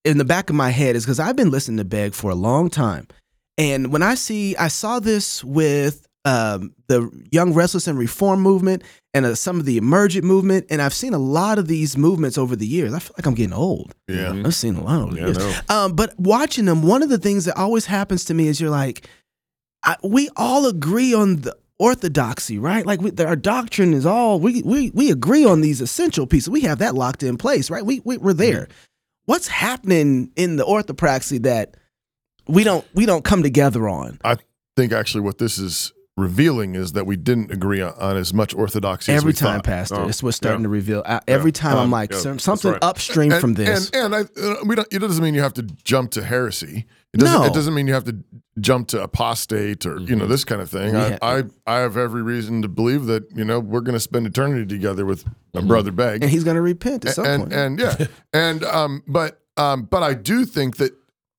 in 0.03 0.17
the 0.17 0.25
back 0.25 0.49
of 0.49 0.55
my 0.55 0.69
head 0.69 0.95
is 0.95 1.03
because 1.05 1.19
I've 1.19 1.35
been 1.35 1.51
listening 1.51 1.77
to 1.77 1.85
Begg 1.85 2.13
for 2.13 2.31
a 2.31 2.35
long 2.35 2.69
time, 2.69 3.07
and 3.57 3.91
when 3.91 4.03
I 4.03 4.15
see, 4.15 4.55
I 4.55 4.67
saw 4.67 4.99
this 4.99 5.43
with 5.43 6.07
um, 6.25 6.73
the 6.87 7.09
Young 7.31 7.53
Restless 7.53 7.87
and 7.87 7.97
Reform 7.97 8.41
movement 8.41 8.83
and 9.13 9.25
uh, 9.25 9.35
some 9.35 9.59
of 9.59 9.65
the 9.65 9.77
Emergent 9.77 10.25
movement, 10.25 10.65
and 10.69 10.81
I've 10.81 10.93
seen 10.93 11.13
a 11.13 11.19
lot 11.19 11.59
of 11.59 11.67
these 11.67 11.95
movements 11.97 12.37
over 12.37 12.55
the 12.55 12.65
years. 12.65 12.93
I 12.93 12.99
feel 12.99 13.13
like 13.17 13.27
I'm 13.27 13.35
getting 13.35 13.53
old. 13.53 13.93
Yeah. 14.07 14.33
I've 14.43 14.55
seen 14.55 14.75
a 14.75 14.83
lot 14.83 15.01
over 15.01 15.13
the 15.13 15.21
Yeah, 15.21 15.27
years. 15.27 15.61
Um, 15.69 15.93
but 15.93 16.19
watching 16.19 16.65
them, 16.65 16.81
one 16.81 17.03
of 17.03 17.09
the 17.09 17.19
things 17.19 17.45
that 17.45 17.55
always 17.57 17.85
happens 17.85 18.25
to 18.25 18.33
me 18.33 18.47
is 18.47 18.59
you're 18.59 18.71
like, 18.71 19.07
I, 19.83 19.95
we 20.03 20.29
all 20.35 20.65
agree 20.65 21.13
on 21.13 21.41
the 21.41 21.55
orthodoxy, 21.77 22.57
right? 22.57 22.85
Like 22.85 23.01
we, 23.01 23.11
our 23.23 23.35
doctrine 23.35 23.93
is 23.93 24.05
all 24.05 24.39
we 24.39 24.63
we 24.63 24.89
we 24.91 25.11
agree 25.11 25.45
on 25.45 25.61
these 25.61 25.79
essential 25.79 26.25
pieces. 26.25 26.49
We 26.49 26.61
have 26.61 26.79
that 26.79 26.95
locked 26.95 27.21
in 27.21 27.37
place, 27.37 27.69
right? 27.69 27.85
We, 27.85 28.01
we 28.03 28.17
we're 28.17 28.33
there. 28.33 28.67
What's 29.25 29.47
happening 29.47 30.31
in 30.35 30.55
the 30.55 30.63
orthopraxy 30.65 31.43
that 31.43 31.77
we 32.47 32.63
don't 32.63 32.85
we 32.93 33.05
don't 33.05 33.23
come 33.23 33.43
together 33.43 33.87
on? 33.87 34.19
I 34.23 34.37
think 34.75 34.91
actually 34.91 35.21
what 35.21 35.37
this 35.37 35.57
is 35.57 35.93
revealing 36.17 36.75
is 36.75 36.93
that 36.93 37.05
we 37.05 37.17
didn't 37.17 37.51
agree 37.51 37.81
on, 37.81 37.93
on 37.99 38.15
as 38.15 38.33
much 38.33 38.53
orthodoxy 38.53 39.11
as 39.11 39.17
Every 39.17 39.29
we 39.29 39.33
time, 39.33 39.57
thought. 39.57 39.65
Pastor, 39.65 39.95
Oh, 39.95 40.07
it's 40.07 40.23
what's 40.23 40.37
starting 40.37 40.61
yeah. 40.61 40.65
to 40.65 40.69
reveal. 40.69 41.03
I, 41.05 41.19
every 41.27 41.51
time 41.51 41.73
I'm 41.77 41.85
um, 41.85 41.91
like 41.91 42.11
yeah, 42.11 42.37
something 42.37 42.71
right. 42.71 42.83
upstream 42.83 43.31
and, 43.33 43.41
from 43.41 43.53
this. 43.55 43.89
And, 43.89 44.13
and 44.13 44.15
I, 44.15 44.41
uh, 44.41 44.55
we 44.65 44.75
don't. 44.75 44.87
It 44.91 44.99
doesn't 44.99 45.23
mean 45.23 45.35
you 45.35 45.41
have 45.41 45.53
to 45.55 45.63
jump 45.63 46.11
to 46.11 46.23
heresy. 46.23 46.85
It 47.13 47.19
doesn't. 47.19 47.41
No. 47.41 47.45
It 47.45 47.53
doesn't 47.53 47.73
mean 47.73 47.87
you 47.87 47.93
have 47.93 48.05
to 48.05 48.17
jump 48.59 48.87
to 48.89 49.01
apostate 49.03 49.85
or 49.85 49.99
you 49.99 50.15
know 50.15 50.27
this 50.27 50.45
kind 50.45 50.61
of 50.61 50.69
thing. 50.69 50.93
Yeah. 50.93 51.17
I, 51.21 51.39
I 51.39 51.43
I 51.67 51.77
have 51.79 51.97
every 51.97 52.21
reason 52.21 52.61
to 52.61 52.69
believe 52.69 53.05
that 53.05 53.29
you 53.35 53.43
know 53.43 53.59
we're 53.59 53.81
going 53.81 53.93
to 53.93 53.99
spend 53.99 54.25
eternity 54.25 54.65
together 54.65 55.05
with 55.05 55.25
my 55.53 55.61
brother 55.61 55.91
Begg. 55.91 56.21
and 56.23 56.31
he's 56.31 56.43
going 56.43 56.55
to 56.55 56.61
repent 56.61 57.05
at 57.05 57.15
some 57.15 57.25
and 57.25 57.43
point. 57.43 57.53
and 57.53 57.79
yeah, 57.79 58.07
and 58.33 58.63
um, 58.63 59.03
but 59.07 59.41
um, 59.57 59.83
but 59.83 60.03
I 60.03 60.13
do 60.13 60.45
think 60.45 60.77
that 60.77 60.93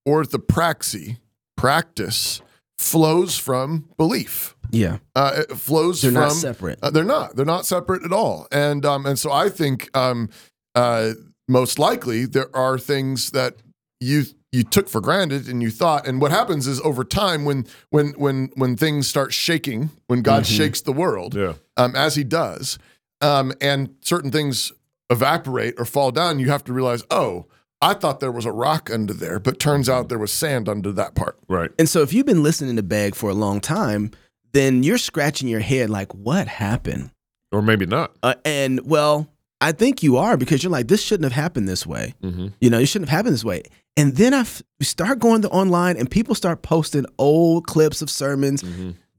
orthopraxy 0.06 1.18
practice 1.56 2.40
flows 2.78 3.38
from 3.38 3.88
belief. 3.96 4.54
yeah, 4.70 4.98
Uh, 5.14 5.42
it 5.48 5.56
flows 5.56 6.02
They're 6.02 6.10
from 6.12 6.20
not 6.22 6.32
separate. 6.32 6.78
Uh, 6.82 6.90
they're 6.90 7.04
not. 7.04 7.34
They're 7.36 7.46
not 7.46 7.64
separate 7.66 8.04
at 8.04 8.12
all. 8.12 8.46
And 8.52 8.84
um, 8.84 9.06
and 9.06 9.18
so 9.18 9.32
I 9.32 9.48
think 9.48 9.88
um, 9.96 10.28
uh, 10.74 11.12
most 11.48 11.78
likely 11.78 12.26
there 12.26 12.54
are 12.54 12.78
things 12.78 13.30
that 13.30 13.54
you 14.00 14.24
you 14.52 14.62
took 14.62 14.88
for 14.88 15.00
granted 15.00 15.48
and 15.48 15.62
you 15.62 15.70
thought. 15.70 16.06
And 16.06 16.20
what 16.20 16.30
happens 16.30 16.66
is 16.66 16.80
over 16.82 17.02
time 17.04 17.44
when 17.46 17.66
when 17.90 18.08
when 18.18 18.50
when 18.56 18.76
things 18.76 19.08
start 19.08 19.32
shaking, 19.32 19.90
when 20.06 20.20
God 20.22 20.42
Mm-hmm. 20.44 20.56
shakes 20.56 20.80
the 20.82 20.92
world, 20.92 21.34
Yeah. 21.34 21.54
um, 21.78 21.96
as 21.96 22.14
He 22.16 22.24
does, 22.24 22.78
um, 23.22 23.52
and 23.62 23.94
certain 24.02 24.30
things 24.30 24.72
evaporate 25.08 25.74
or 25.78 25.84
fall 25.86 26.10
down, 26.10 26.38
you 26.38 26.50
have 26.50 26.64
to 26.64 26.72
realize, 26.74 27.02
oh. 27.10 27.46
I 27.82 27.94
thought 27.94 28.20
there 28.20 28.32
was 28.32 28.46
a 28.46 28.52
rock 28.52 28.90
under 28.90 29.12
there, 29.12 29.38
but 29.38 29.58
turns 29.58 29.88
out 29.88 30.08
there 30.08 30.18
was 30.18 30.32
sand 30.32 30.68
under 30.68 30.92
that 30.92 31.14
part. 31.14 31.38
right 31.48 31.70
And 31.78 31.88
so 31.88 32.02
if 32.02 32.12
you've 32.12 32.26
been 32.26 32.42
listening 32.42 32.76
to 32.76 32.82
Begg 32.82 33.14
for 33.14 33.28
a 33.30 33.34
long 33.34 33.60
time, 33.60 34.10
then 34.52 34.82
you're 34.82 34.98
scratching 34.98 35.48
your 35.48 35.60
head 35.60 35.90
like, 35.90 36.14
what 36.14 36.48
happened? 36.48 37.10
or 37.52 37.62
maybe 37.62 37.86
not 37.86 38.12
Uh, 38.24 38.34
and 38.44 38.80
well, 38.84 39.28
I 39.60 39.72
think 39.72 40.02
you 40.02 40.16
are 40.16 40.36
because 40.36 40.62
you're 40.62 40.70
like, 40.72 40.88
this 40.88 41.00
shouldn't 41.02 41.24
have 41.32 41.42
happened 41.44 41.68
this 41.68 41.86
way. 41.86 42.14
Mhm. 42.22 42.52
You 42.60 42.70
know, 42.70 42.78
it 42.78 42.86
shouldn't 42.86 43.08
have 43.08 43.16
happened 43.16 43.34
this 43.34 43.44
way. 43.44 43.62
And 43.96 44.16
then 44.16 44.34
I 44.34 44.40
f- 44.40 44.62
start 44.82 45.20
going 45.20 45.40
to 45.42 45.48
online 45.48 45.96
and 45.96 46.10
people 46.10 46.34
start 46.34 46.60
posting 46.62 47.06
old 47.18 47.66
clips 47.66 48.02
of 48.02 48.10
sermons. 48.10 48.62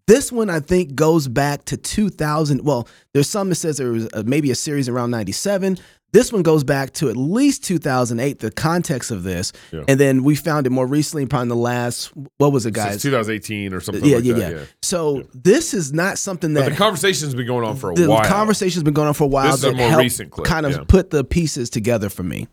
This 0.08 0.32
one 0.32 0.50
I 0.50 0.60
think 0.60 0.94
goes 0.96 1.28
back 1.28 1.66
to 1.66 1.78
2000. 1.78 2.62
Well, 2.64 2.88
there's 3.14 3.30
some 3.30 3.50
that 3.50 3.56
says 3.56 3.78
there 3.78 3.92
was 3.92 4.08
uh 4.14 4.24
maybe 4.26 4.52
a 4.52 4.56
series 4.56 4.88
around 4.88 5.10
97. 5.12 5.78
This 6.14 6.32
one 6.32 6.42
goes 6.42 6.64
back 6.64 6.94
to 6.94 7.10
at 7.10 7.18
least 7.18 7.64
2008. 7.66 8.40
The 8.40 8.50
context 8.50 9.12
of 9.12 9.24
this, 9.24 9.52
Yeah. 9.72 9.84
and 9.88 10.00
then 10.00 10.24
we 10.24 10.36
found 10.36 10.66
it 10.66 10.70
more 10.70 10.88
recently, 10.88 11.26
probably 11.26 11.44
in 11.44 11.50
the 11.50 11.56
last 11.56 12.12
what 12.38 12.52
was 12.54 12.66
it, 12.66 12.74
Since 12.76 12.86
guys? 12.86 13.02
2018 13.02 13.74
or 13.74 13.82
something 13.82 14.06
yeah, 14.06 14.16
like 14.16 14.26
yeah, 14.26 14.34
that 14.36 14.52
yeah, 14.54 14.62
So 14.82 15.24
this 15.34 15.74
is 15.74 15.92
not 15.94 16.18
something 16.18 16.54
but 16.54 16.62
that 16.62 16.70
the 16.72 16.76
conversation's 16.78 17.36
been 17.36 17.46
going 17.46 17.66
on 17.68 17.76
for 17.76 17.92
a 17.92 17.96
the 17.96 18.10
while 18.10 18.24
conversation's 18.24 18.84
been 18.84 18.94
going 18.94 19.10
on 19.10 19.14
for 19.14 19.26
a 19.26 19.28
while. 19.28 19.52
This 19.52 19.56
is 19.60 19.64
a 19.66 19.72
that 19.72 19.76
more 19.92 20.00
recent 20.00 20.32
clip, 20.32 20.48
kind 20.48 20.66
of 20.66 20.72
yeah. 20.72 20.84
put 20.88 21.10
the 21.10 21.24
pieces 21.26 21.70
together 21.70 22.10
for 22.10 22.24
me. 22.24 22.48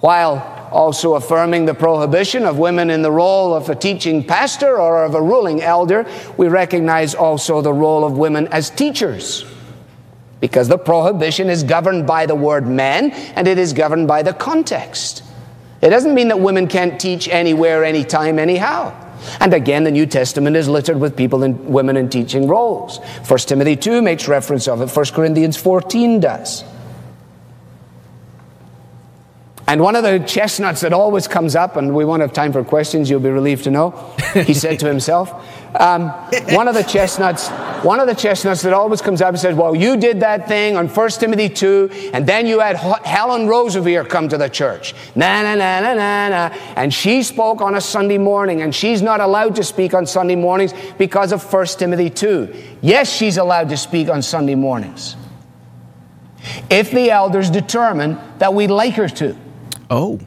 while 0.00 0.68
also 0.72 1.14
affirming 1.14 1.66
the 1.66 1.74
prohibition 1.74 2.44
of 2.44 2.56
women 2.58 2.88
in 2.88 3.02
the 3.02 3.10
role 3.10 3.52
of 3.54 3.68
a 3.68 3.74
teaching 3.74 4.24
pastor 4.24 4.78
or 4.80 5.04
of 5.04 5.14
a 5.14 5.20
ruling 5.20 5.60
elder, 5.60 6.06
we 6.38 6.46
recognize 6.48 7.14
also 7.14 7.60
the 7.60 7.72
role 7.72 8.04
of 8.04 8.16
women 8.16 8.46
as 8.48 8.70
teachers. 8.70 9.44
Because 10.40 10.68
the 10.68 10.78
prohibition 10.78 11.48
is 11.48 11.62
governed 11.62 12.06
by 12.06 12.26
the 12.26 12.34
word 12.34 12.66
men 12.66 13.10
and 13.10 13.48
it 13.48 13.58
is 13.58 13.72
governed 13.72 14.06
by 14.06 14.22
the 14.22 14.32
context. 14.32 15.24
It 15.80 15.90
doesn't 15.90 16.14
mean 16.14 16.28
that 16.28 16.40
women 16.40 16.66
can't 16.66 17.00
teach 17.00 17.28
anywhere, 17.28 17.84
anytime, 17.84 18.38
anyhow. 18.38 18.94
And 19.40 19.52
again, 19.52 19.84
the 19.84 19.90
New 19.90 20.06
Testament 20.06 20.56
is 20.56 20.68
littered 20.68 21.00
with 21.00 21.16
people 21.16 21.42
and 21.42 21.58
women 21.66 21.96
in 21.96 22.08
teaching 22.08 22.46
roles. 22.46 22.98
1 23.26 23.38
Timothy 23.40 23.76
2 23.76 24.02
makes 24.02 24.28
reference 24.28 24.68
of 24.68 24.80
it, 24.80 24.94
1 24.94 25.06
Corinthians 25.06 25.56
14 25.56 26.20
does. 26.20 26.64
And 29.68 29.82
one 29.82 29.96
of 29.96 30.02
the 30.02 30.18
chestnuts 30.20 30.80
that 30.80 30.94
always 30.94 31.28
comes 31.28 31.54
up, 31.54 31.76
and 31.76 31.94
we 31.94 32.02
won't 32.06 32.22
have 32.22 32.32
time 32.32 32.54
for 32.54 32.64
questions, 32.64 33.10
you'll 33.10 33.20
be 33.20 33.28
relieved 33.28 33.64
to 33.64 33.70
know, 33.70 33.90
he 34.32 34.54
said 34.54 34.80
to 34.80 34.86
himself. 34.86 35.30
Um, 35.78 36.08
one 36.54 36.68
of 36.68 36.74
the 36.74 36.82
chestnuts, 36.82 37.50
one 37.84 38.00
of 38.00 38.06
the 38.06 38.14
chestnuts 38.14 38.62
that 38.62 38.72
always 38.72 39.02
comes 39.02 39.20
up 39.20 39.28
and 39.28 39.38
says, 39.38 39.54
"Well, 39.54 39.74
you 39.76 39.98
did 39.98 40.20
that 40.20 40.48
thing 40.48 40.78
on 40.78 40.88
1 40.88 41.20
Timothy 41.20 41.50
2, 41.50 42.10
and 42.14 42.26
then 42.26 42.46
you 42.46 42.60
had 42.60 42.76
Helen 42.76 43.46
Roseveare 43.46 44.08
come 44.08 44.30
to 44.30 44.38
the 44.38 44.48
church. 44.48 44.94
Na 45.14 45.42
na 45.42 45.54
na 45.54 45.80
na 45.80 45.92
na 45.92 46.28
na, 46.30 46.50
and 46.74 46.92
she 46.92 47.22
spoke 47.22 47.60
on 47.60 47.74
a 47.74 47.80
Sunday 47.82 48.16
morning, 48.16 48.62
and 48.62 48.74
she's 48.74 49.02
not 49.02 49.20
allowed 49.20 49.54
to 49.56 49.62
speak 49.62 49.92
on 49.92 50.06
Sunday 50.06 50.36
mornings 50.36 50.72
because 50.96 51.30
of 51.30 51.42
1 51.42 51.78
Timothy 51.78 52.08
2. 52.08 52.48
Yes, 52.80 53.12
she's 53.12 53.36
allowed 53.36 53.68
to 53.68 53.76
speak 53.76 54.08
on 54.08 54.22
Sunday 54.22 54.54
mornings 54.54 55.14
if 56.70 56.90
the 56.90 57.10
elders 57.10 57.50
determine 57.50 58.16
that 58.38 58.54
we'd 58.54 58.70
like 58.70 58.94
her 58.94 59.10
to. 59.10 59.36
Oh. 59.90 60.20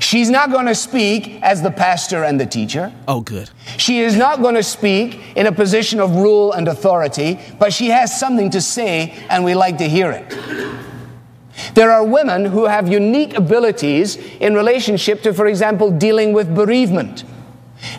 She's 0.00 0.28
not 0.28 0.50
going 0.50 0.66
to 0.66 0.74
speak 0.74 1.40
as 1.42 1.62
the 1.62 1.70
pastor 1.70 2.24
and 2.24 2.38
the 2.38 2.44
teacher. 2.44 2.92
Oh, 3.08 3.20
good. 3.22 3.50
She 3.78 4.00
is 4.00 4.14
not 4.14 4.42
going 4.42 4.54
to 4.54 4.62
speak 4.62 5.20
in 5.36 5.46
a 5.46 5.52
position 5.52 6.00
of 6.00 6.16
rule 6.16 6.52
and 6.52 6.68
authority, 6.68 7.40
but 7.58 7.72
she 7.72 7.88
has 7.88 8.18
something 8.18 8.50
to 8.50 8.60
say 8.60 9.14
and 9.30 9.42
we 9.42 9.54
like 9.54 9.78
to 9.78 9.88
hear 9.88 10.10
it. 10.10 10.36
There 11.74 11.90
are 11.90 12.04
women 12.04 12.46
who 12.46 12.66
have 12.66 12.88
unique 12.88 13.36
abilities 13.36 14.16
in 14.16 14.54
relationship 14.54 15.22
to, 15.22 15.32
for 15.32 15.46
example, 15.46 15.90
dealing 15.90 16.32
with 16.32 16.54
bereavement. 16.54 17.24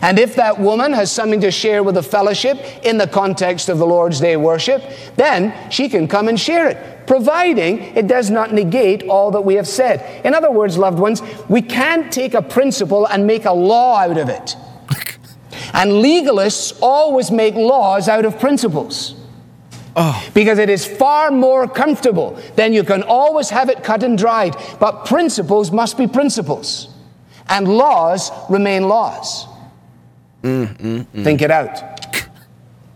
And 0.00 0.18
if 0.18 0.36
that 0.36 0.60
woman 0.60 0.92
has 0.92 1.10
something 1.10 1.40
to 1.40 1.50
share 1.50 1.82
with 1.82 1.96
the 1.96 2.02
fellowship 2.02 2.58
in 2.84 2.98
the 2.98 3.06
context 3.06 3.68
of 3.68 3.78
the 3.78 3.86
Lord's 3.86 4.20
Day 4.20 4.36
worship, 4.36 4.82
then 5.16 5.52
she 5.70 5.88
can 5.88 6.06
come 6.06 6.28
and 6.28 6.38
share 6.38 6.68
it, 6.68 7.01
providing 7.12 7.78
it 7.94 8.06
does 8.06 8.30
not 8.30 8.54
negate 8.54 9.02
all 9.02 9.30
that 9.32 9.42
we 9.42 9.56
have 9.56 9.68
said. 9.68 10.24
In 10.24 10.32
other 10.32 10.50
words, 10.50 10.78
loved 10.78 10.98
ones, 10.98 11.20
we 11.46 11.60
can't 11.60 12.10
take 12.10 12.32
a 12.32 12.40
principle 12.40 13.04
and 13.04 13.26
make 13.26 13.44
a 13.44 13.52
law 13.52 13.98
out 13.98 14.16
of 14.16 14.30
it. 14.30 14.56
And 15.74 15.90
legalists 15.90 16.78
always 16.80 17.30
make 17.30 17.54
laws 17.54 18.08
out 18.08 18.24
of 18.24 18.38
principles. 18.38 19.14
Oh. 19.94 20.16
Because 20.32 20.58
it 20.58 20.70
is 20.70 20.86
far 20.86 21.30
more 21.30 21.68
comfortable. 21.68 22.38
Then 22.56 22.72
you 22.72 22.82
can 22.82 23.02
always 23.02 23.50
have 23.50 23.68
it 23.68 23.84
cut 23.84 24.02
and 24.02 24.16
dried. 24.16 24.56
But 24.80 25.04
principles 25.04 25.70
must 25.70 25.98
be 25.98 26.06
principles. 26.06 26.88
And 27.48 27.68
laws 27.68 28.30
remain 28.48 28.88
laws. 28.88 29.46
Mm, 30.42 30.76
mm, 30.76 31.06
mm. 31.06 31.24
Think 31.24 31.42
it 31.42 31.50
out. 31.50 31.91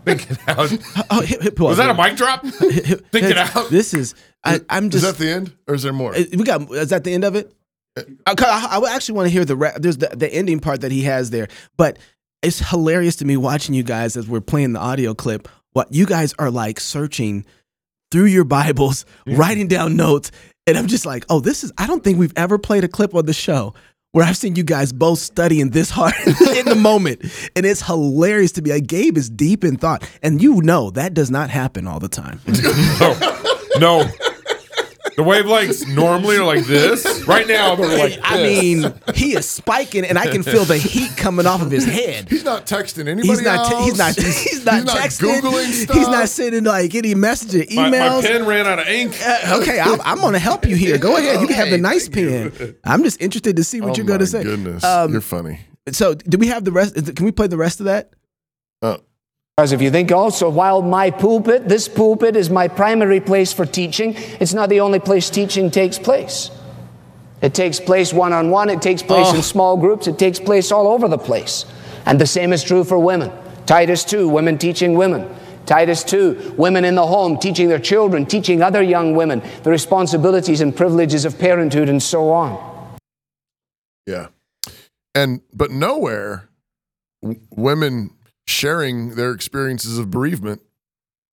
Think 0.07 0.31
it 0.31 0.39
out. 0.47 0.71
Oh, 1.09 1.21
hit, 1.21 1.41
hit 1.41 1.59
Was 1.59 1.77
that 1.77 1.89
a 1.89 1.93
mic 1.93 2.15
drop? 2.17 2.41
Think 2.43 3.25
it 3.25 3.37
out. 3.37 3.69
This 3.69 3.93
is. 3.93 4.15
I, 4.43 4.61
I'm 4.69 4.89
just 4.89 5.03
Is 5.03 5.11
that 5.11 5.23
the 5.23 5.31
end, 5.31 5.53
or 5.67 5.75
is 5.75 5.83
there 5.83 5.93
more? 5.93 6.15
Uh, 6.15 6.23
we 6.31 6.43
got. 6.43 6.69
Is 6.71 6.89
that 6.89 7.03
the 7.03 7.13
end 7.13 7.23
of 7.23 7.35
it? 7.35 7.53
I, 7.97 8.33
I, 8.37 8.79
I 8.79 8.95
actually 8.95 9.15
want 9.15 9.27
to 9.27 9.31
hear 9.31 9.43
the 9.45 9.55
re- 9.55 9.73
there's 9.77 9.97
the, 9.97 10.07
the 10.07 10.31
ending 10.31 10.59
part 10.59 10.81
that 10.81 10.91
he 10.91 11.03
has 11.03 11.31
there, 11.31 11.47
but 11.77 11.97
it's 12.41 12.59
hilarious 12.69 13.15
to 13.17 13.25
me 13.25 13.37
watching 13.37 13.73
you 13.73 13.83
guys 13.83 14.15
as 14.15 14.27
we're 14.27 14.41
playing 14.41 14.73
the 14.73 14.79
audio 14.79 15.13
clip. 15.13 15.47
What 15.73 15.91
you 15.93 16.05
guys 16.05 16.33
are 16.39 16.51
like 16.51 16.79
searching 16.79 17.45
through 18.11 18.25
your 18.25 18.43
Bibles, 18.43 19.05
writing 19.25 19.67
down 19.67 19.95
notes, 19.95 20.31
and 20.65 20.77
I'm 20.77 20.87
just 20.87 21.05
like, 21.05 21.25
oh, 21.29 21.39
this 21.39 21.63
is. 21.63 21.71
I 21.77 21.87
don't 21.87 22.03
think 22.03 22.19
we've 22.19 22.33
ever 22.35 22.57
played 22.57 22.83
a 22.83 22.87
clip 22.87 23.15
on 23.15 23.25
the 23.25 23.33
show 23.33 23.73
where 24.17 24.25
I've 24.25 24.35
seen 24.35 24.55
you 24.55 24.63
guys 24.63 24.91
both 24.91 25.19
studying 25.19 25.69
this 25.69 25.91
hard 25.91 26.15
in 26.25 26.65
the 26.65 26.73
moment, 26.75 27.21
and 27.55 27.67
it's 27.67 27.83
hilarious 27.85 28.51
to 28.53 28.63
me. 28.63 28.71
Like 28.71 28.87
Gabe 28.87 29.15
is 29.15 29.29
deep 29.29 29.63
in 29.63 29.77
thought, 29.77 30.09
and 30.23 30.41
you 30.41 30.59
know 30.63 30.89
that 30.91 31.13
does 31.13 31.29
not 31.29 31.51
happen 31.51 31.85
all 31.85 31.99
the 31.99 32.09
time. 32.09 32.41
No. 32.99 33.13
No. 33.79 34.09
The 35.17 35.23
wavelengths 35.23 35.87
normally 35.91 36.37
are 36.37 36.45
like 36.45 36.65
this. 36.65 37.23
Right 37.27 37.47
now, 37.47 37.73
they're 37.73 37.97
like 37.97 38.19
I 38.21 38.37
mean, 38.43 38.93
he 39.15 39.35
is 39.35 39.49
spiking, 39.49 40.05
and 40.05 40.15
I 40.17 40.27
can 40.27 40.43
feel 40.43 40.63
the 40.63 40.77
heat 40.77 41.17
coming 41.17 41.47
off 41.47 41.63
of 41.63 41.71
his 41.71 41.85
head. 41.85 42.29
He's 42.29 42.43
not 42.43 42.67
texting 42.67 43.07
anybody 43.07 43.27
He's 43.27 43.41
not. 43.41 43.71
else. 43.71 43.83
he's 43.85 43.97
not. 43.97 44.15
He's 44.15 44.63
not 44.63 44.85
texting. 44.85 45.41
googling 45.41 45.71
stuff. 45.73 45.97
He's 45.97 46.07
not 46.07 46.29
sending 46.29 46.65
like 46.65 46.93
any 46.93 47.15
message 47.15 47.55
or 47.55 47.75
my, 47.75 47.89
my 47.89 48.21
pen 48.21 48.45
ran 48.45 48.67
out 48.67 48.77
of 48.77 48.87
ink. 48.87 49.17
Uh, 49.25 49.59
okay, 49.59 49.79
I'm, 49.79 49.99
I'm 50.01 50.19
going 50.19 50.33
to 50.33 50.39
help 50.39 50.67
you 50.67 50.75
here. 50.75 50.99
Go 50.99 51.17
ahead. 51.17 51.41
You 51.41 51.47
can 51.47 51.55
have 51.55 51.71
the 51.71 51.79
nice 51.79 52.07
pen. 52.07 52.75
I'm 52.83 53.01
just 53.03 53.19
interested 53.19 53.55
to 53.55 53.63
see 53.63 53.81
what 53.81 53.93
Oh 53.93 53.95
you're 53.95 54.05
going 54.05 54.19
to 54.19 54.25
my 54.25 54.29
say. 54.29 54.43
Goodness, 54.43 54.83
Um, 54.83 55.11
you're 55.11 55.21
funny. 55.21 55.61
So, 55.93 56.13
do 56.13 56.37
we 56.37 56.47
have 56.47 56.63
the 56.63 56.71
rest? 56.71 56.93
Can 57.15 57.25
we 57.25 57.31
play 57.31 57.47
the 57.47 57.57
rest 57.57 57.79
of 57.79 57.87
that? 57.87 58.11
Oh, 58.83 58.99
Because 59.57 59.71
if 59.71 59.81
you 59.81 59.89
think 59.89 60.11
oh, 60.11 60.19
also, 60.19 60.51
while 60.51 60.83
my 60.83 61.09
pulpit, 61.09 61.67
this 61.67 61.87
pulpit 61.87 62.35
is 62.35 62.47
my 62.47 62.67
primary 62.67 63.19
place 63.19 63.51
for 63.51 63.65
teaching, 63.65 64.13
it's 64.39 64.53
not 64.53 64.69
the 64.69 64.81
only 64.81 64.99
place 64.99 65.31
teaching 65.31 65.71
takes 65.71 65.97
place. 65.97 66.51
It 67.41 67.55
takes 67.55 67.79
place 67.79 68.13
one 68.13 68.33
on 68.33 68.51
one, 68.51 68.69
it 68.69 68.83
takes 68.83 69.01
place 69.01 69.33
in 69.33 69.41
small 69.41 69.75
groups, 69.75 70.05
it 70.05 70.19
takes 70.19 70.39
place 70.39 70.71
all 70.71 70.87
over 70.87 71.07
the 71.07 71.17
place. 71.17 71.65
And 72.05 72.21
the 72.21 72.27
same 72.27 72.53
is 72.53 72.63
true 72.63 72.83
for 72.83 72.99
women. 72.99 73.31
Titus 73.65 74.05
2, 74.05 74.29
women 74.29 74.59
teaching 74.59 74.93
women. 74.93 75.27
Titus 75.65 76.03
2, 76.03 76.53
women 76.55 76.85
in 76.85 76.93
the 76.93 77.07
home 77.07 77.39
teaching 77.39 77.67
their 77.67 77.79
children, 77.79 78.27
teaching 78.27 78.61
other 78.61 78.83
young 78.83 79.15
women 79.15 79.41
the 79.63 79.71
responsibilities 79.71 80.61
and 80.61 80.75
privileges 80.75 81.25
of 81.25 81.39
parenthood, 81.39 81.89
and 81.89 82.01
so 82.03 82.29
on. 82.29 82.95
yeah, 84.05 84.27
and 85.15 85.41
but 85.51 85.71
nowhere, 85.71 86.47
w- 87.23 87.41
women 87.49 88.11
sharing 88.47 89.15
their 89.15 89.31
experiences 89.31 89.97
of 89.97 90.09
bereavement 90.09 90.61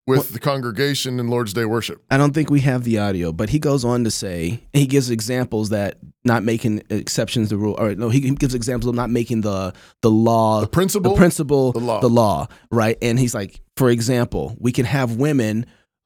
with 0.06 0.32
the 0.32 0.38
congregation 0.38 1.18
in 1.18 1.28
Lord's 1.28 1.54
Day 1.54 1.64
worship. 1.64 2.02
I 2.10 2.18
don't 2.18 2.34
think 2.34 2.50
we 2.50 2.60
have 2.60 2.84
the 2.84 2.98
audio, 2.98 3.32
but 3.32 3.48
he 3.48 3.58
goes 3.58 3.86
on 3.86 4.04
to 4.04 4.10
say 4.10 4.60
he 4.74 4.86
gives 4.86 5.08
examples 5.08 5.70
that 5.70 5.96
not 6.24 6.42
making 6.42 6.82
exceptions 6.90 7.48
the 7.48 7.56
rule, 7.56 7.74
or 7.78 7.94
no, 7.94 8.10
he 8.10 8.20
gives 8.32 8.54
examples 8.54 8.88
of 8.90 8.94
not 8.94 9.08
making 9.08 9.40
the 9.40 9.72
the 10.02 10.10
law, 10.10 10.60
the 10.60 10.66
principle? 10.66 11.12
the 11.12 11.16
principle, 11.16 11.72
The 11.72 11.78
law. 11.80 12.00
the 12.00 12.10
law, 12.10 12.48
right? 12.70 12.98
And 13.00 13.18
he's 13.18 13.34
like, 13.34 13.60
for 13.76 13.88
example, 13.88 14.54
we 14.58 14.72
can 14.72 14.84
have 14.84 15.16
women 15.16 15.64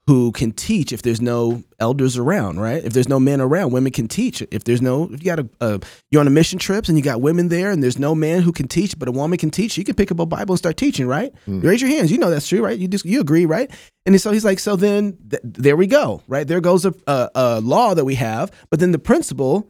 who 0.09 0.33
can 0.33 0.53
teach 0.53 0.91
if 0.91 1.03
there's 1.03 1.21
no 1.21 1.63
elders 1.79 2.17
around, 2.17 2.59
right? 2.59 2.83
If 2.83 2.95
there's 2.95 3.11
no 3.11 3.21
men 3.21 3.43
around, 3.43 3.73
women 3.73 3.93
can 3.93 4.09
teach. 4.09 4.41
If 4.51 4.65
there's 4.65 4.81
no, 4.81 5.05
if 5.13 5.23
you 5.23 5.37
got 5.37 5.47
a, 5.61 5.81
you're 6.11 6.23
on 6.23 6.27
a 6.27 6.31
mission 6.31 6.59
trips 6.59 6.89
and 6.89 6.97
you 6.97 7.05
got 7.05 7.21
women 7.21 7.49
there, 7.49 7.71
and 7.71 7.83
there's 7.83 7.99
no 7.99 8.15
man 8.15 8.41
who 8.41 8.51
can 8.51 8.69
teach, 8.69 8.99
but 8.99 9.07
a 9.07 9.13
woman 9.13 9.37
can 9.37 9.51
teach, 9.51 9.77
you 9.77 9.85
can 9.85 9.95
pick 9.95 10.11
up 10.11 10.19
a 10.19 10.25
Bible 10.25 10.55
and 10.55 10.59
start 10.59 10.79
teaching, 10.79 11.07
right? 11.07 11.31
Mm. 11.47 11.63
Raise 11.63 11.83
your 11.83 11.91
hands. 11.91 12.11
You 12.11 12.17
know 12.17 12.31
that's 12.31 12.49
true, 12.49 12.65
right? 12.65 12.79
You 12.79 12.89
just 12.89 13.05
you 13.05 13.21
agree, 13.21 13.45
right? 13.45 13.71
And 14.07 14.19
so 14.19 14.33
he's 14.33 14.47
like, 14.47 14.61
so 14.61 14.77
then 14.77 15.19
th- 15.29 15.43
there 15.45 15.77
we 15.77 15.87
go, 15.87 16.23
right? 16.27 16.49
There 16.49 16.63
goes 16.63 16.87
a, 16.87 16.95
a, 17.07 17.31
a 17.35 17.61
law 17.61 17.93
that 17.93 18.07
we 18.07 18.15
have, 18.15 18.51
but 18.71 18.81
then 18.81 18.93
the 18.93 18.99
principle 18.99 19.69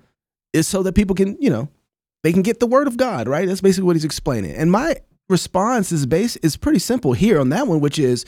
is 0.53 0.69
so 0.69 0.85
that 0.85 0.95
people 0.95 1.17
can, 1.17 1.37
you 1.41 1.51
know, 1.51 1.69
they 2.23 2.33
can 2.33 2.43
get 2.43 2.61
the 2.61 2.69
word 2.69 2.87
of 2.87 2.97
God, 2.97 3.27
right? 3.27 3.49
That's 3.49 3.61
basically 3.61 3.87
what 3.87 3.97
he's 3.97 4.05
explaining. 4.05 4.53
And 4.55 4.71
my 4.71 4.99
response 5.29 5.91
is 5.91 6.07
base 6.07 6.37
is 6.37 6.57
pretty 6.57 6.79
simple 6.79 7.13
here 7.13 7.41
on 7.41 7.49
that 7.49 7.67
one, 7.67 7.81
which 7.81 7.99
is, 7.99 8.25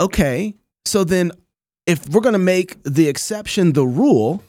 okay, 0.00 0.54
so 0.84 1.04
then 1.04 1.32
if 1.86 2.08
we're 2.08 2.20
gonna 2.20 2.38
make 2.38 2.76
the 2.84 3.08
exception 3.08 3.72
the 3.72 3.86
rule, 3.86 4.42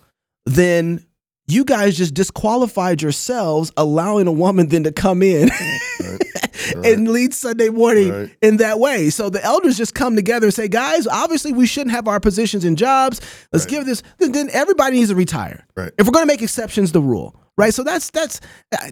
then 0.46 1.06
you 1.48 1.66
guys 1.66 1.98
just 1.98 2.14
disqualified 2.14 3.02
yourselves 3.02 3.72
allowing 3.78 4.28
a 4.28 4.32
woman 4.32 4.68
then 4.68 4.84
to 4.84 4.92
come 4.92 5.22
in 5.22 5.50
and 6.86 7.10
lead 7.10 7.34
Sunday 7.34 7.70
morning 7.70 8.10
Right. 8.10 8.36
in 8.42 8.58
that 8.58 8.80
way. 8.80 9.10
So 9.10 9.30
the 9.30 9.44
elders 9.44 9.78
just 9.78 9.94
come 9.94 10.16
together 10.16 10.48
and 10.48 10.54
say, 10.54 10.68
guys, 10.68 11.08
obviously 11.08 11.52
we 11.52 11.66
shouldn't 11.66 11.92
have 11.92 12.08
our 12.08 12.20
positions 12.20 12.64
and 12.64 12.78
jobs. 12.78 13.20
Let's 13.52 13.66
give 13.66 13.86
this. 13.86 14.02
Then, 14.20 14.32
then 14.32 14.50
everybody 14.54 14.98
needs 14.98 15.10
to 15.10 15.16
retire. 15.16 15.66
Right. 15.76 15.92
If 15.98 16.06
we're 16.06 16.12
going 16.12 16.24
to 16.24 16.28
make 16.34 16.42
exceptions 16.42 16.92
the 16.92 17.02
rule, 17.02 17.36
right? 17.58 17.74
So 17.74 17.84
that's 17.84 18.10
that's 18.12 18.40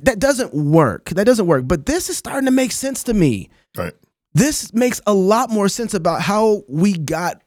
that 0.01 0.19
doesn't 0.19 0.53
work. 0.53 1.09
That 1.11 1.25
doesn't 1.25 1.47
work. 1.47 1.67
But 1.67 1.85
this 1.85 2.09
is 2.09 2.17
starting 2.17 2.45
to 2.45 2.51
make 2.51 2.71
sense 2.71 3.03
to 3.03 3.13
me. 3.13 3.49
Right. 3.77 3.93
This 4.33 4.73
makes 4.73 5.01
a 5.07 5.13
lot 5.13 5.49
more 5.49 5.69
sense 5.69 5.93
about 5.93 6.21
how 6.21 6.63
we 6.67 6.97
got 6.97 7.41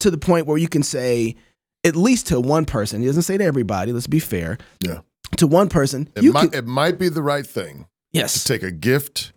to 0.00 0.10
the 0.10 0.18
point 0.18 0.46
where 0.46 0.58
you 0.58 0.68
can 0.68 0.82
say, 0.82 1.36
at 1.84 1.96
least 1.96 2.26
to 2.28 2.40
one 2.40 2.66
person. 2.66 3.00
He 3.00 3.06
doesn't 3.06 3.22
say 3.22 3.38
to 3.38 3.44
everybody. 3.44 3.92
Let's 3.92 4.06
be 4.06 4.20
fair. 4.20 4.58
Yeah. 4.80 5.00
To 5.36 5.46
one 5.46 5.68
person, 5.68 6.08
It 6.16 6.24
you 6.24 6.32
might 6.32 6.50
can, 6.50 6.58
it 6.58 6.66
might 6.66 6.98
be 6.98 7.08
the 7.08 7.22
right 7.22 7.46
thing 7.46 7.86
yes, 8.12 8.42
to 8.42 8.52
take 8.52 8.62
a 8.64 8.72
gift 8.72 9.32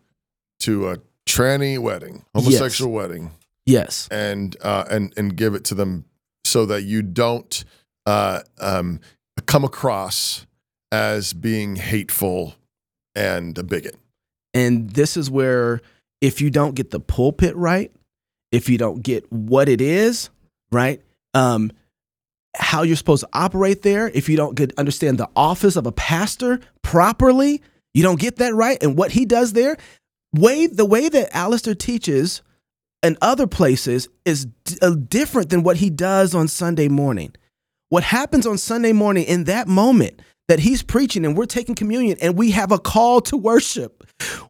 to 0.61 0.89
a 0.89 0.97
tranny 1.27 1.77
wedding, 1.77 2.25
homosexual 2.33 2.91
wedding, 2.91 3.31
yes, 3.65 4.07
and 4.09 4.57
uh, 4.61 4.85
and 4.89 5.13
and 5.17 5.37
give 5.37 5.53
it 5.53 5.63
to 5.65 5.75
them 5.75 6.05
so 6.45 6.65
that 6.65 6.81
you 6.81 7.03
don't 7.03 7.63
uh, 8.07 8.41
um, 8.59 8.99
come 9.45 9.63
across 9.63 10.47
as 10.91 11.33
being 11.33 11.75
hateful 11.75 12.55
and 13.15 13.57
a 13.57 13.63
bigot. 13.63 13.95
And 14.53 14.89
this 14.89 15.15
is 15.15 15.29
where, 15.29 15.81
if 16.23 16.39
you 16.39 16.49
don't 16.49 16.73
get 16.73 16.89
the 16.89 17.01
pulpit 17.01 17.53
right, 17.57 17.91
if 18.53 18.69
you 18.69 18.77
don't 18.77 19.03
get 19.03 19.29
what 19.29 19.67
it 19.67 19.81
is 19.81 20.29
right, 20.71 21.01
um, 21.33 21.69
how 22.55 22.83
you're 22.83 22.95
supposed 22.95 23.23
to 23.23 23.29
operate 23.33 23.81
there, 23.81 24.07
if 24.07 24.29
you 24.29 24.37
don't 24.37 24.55
get 24.55 24.71
understand 24.79 25.17
the 25.17 25.29
office 25.35 25.75
of 25.75 25.85
a 25.85 25.91
pastor 25.91 26.61
properly, 26.81 27.61
you 27.93 28.03
don't 28.03 28.21
get 28.21 28.37
that 28.37 28.55
right, 28.55 28.81
and 28.81 28.97
what 28.97 29.11
he 29.11 29.25
does 29.25 29.51
there, 29.51 29.75
way 30.33 30.65
the 30.65 30.85
way 30.85 31.09
that 31.09 31.35
Alistair 31.35 31.75
teaches 31.75 32.41
in 33.03 33.17
other 33.21 33.45
places 33.45 34.07
is 34.23 34.45
d- 34.63 34.77
uh, 34.81 34.91
different 34.91 35.49
than 35.49 35.61
what 35.61 35.75
he 35.75 35.89
does 35.89 36.33
on 36.33 36.47
Sunday 36.47 36.87
morning. 36.87 37.33
What 37.89 38.03
happens 38.03 38.47
on 38.47 38.57
Sunday 38.57 38.93
morning 38.93 39.25
in 39.25 39.43
that 39.43 39.67
moment, 39.67 40.21
that 40.47 40.59
he's 40.59 40.83
preaching 40.83 41.25
and 41.25 41.35
we're 41.37 41.45
taking 41.45 41.75
communion 41.75 42.17
and 42.21 42.37
we 42.37 42.51
have 42.51 42.71
a 42.71 42.79
call 42.79 43.19
to 43.21 43.35
worship. 43.35 44.05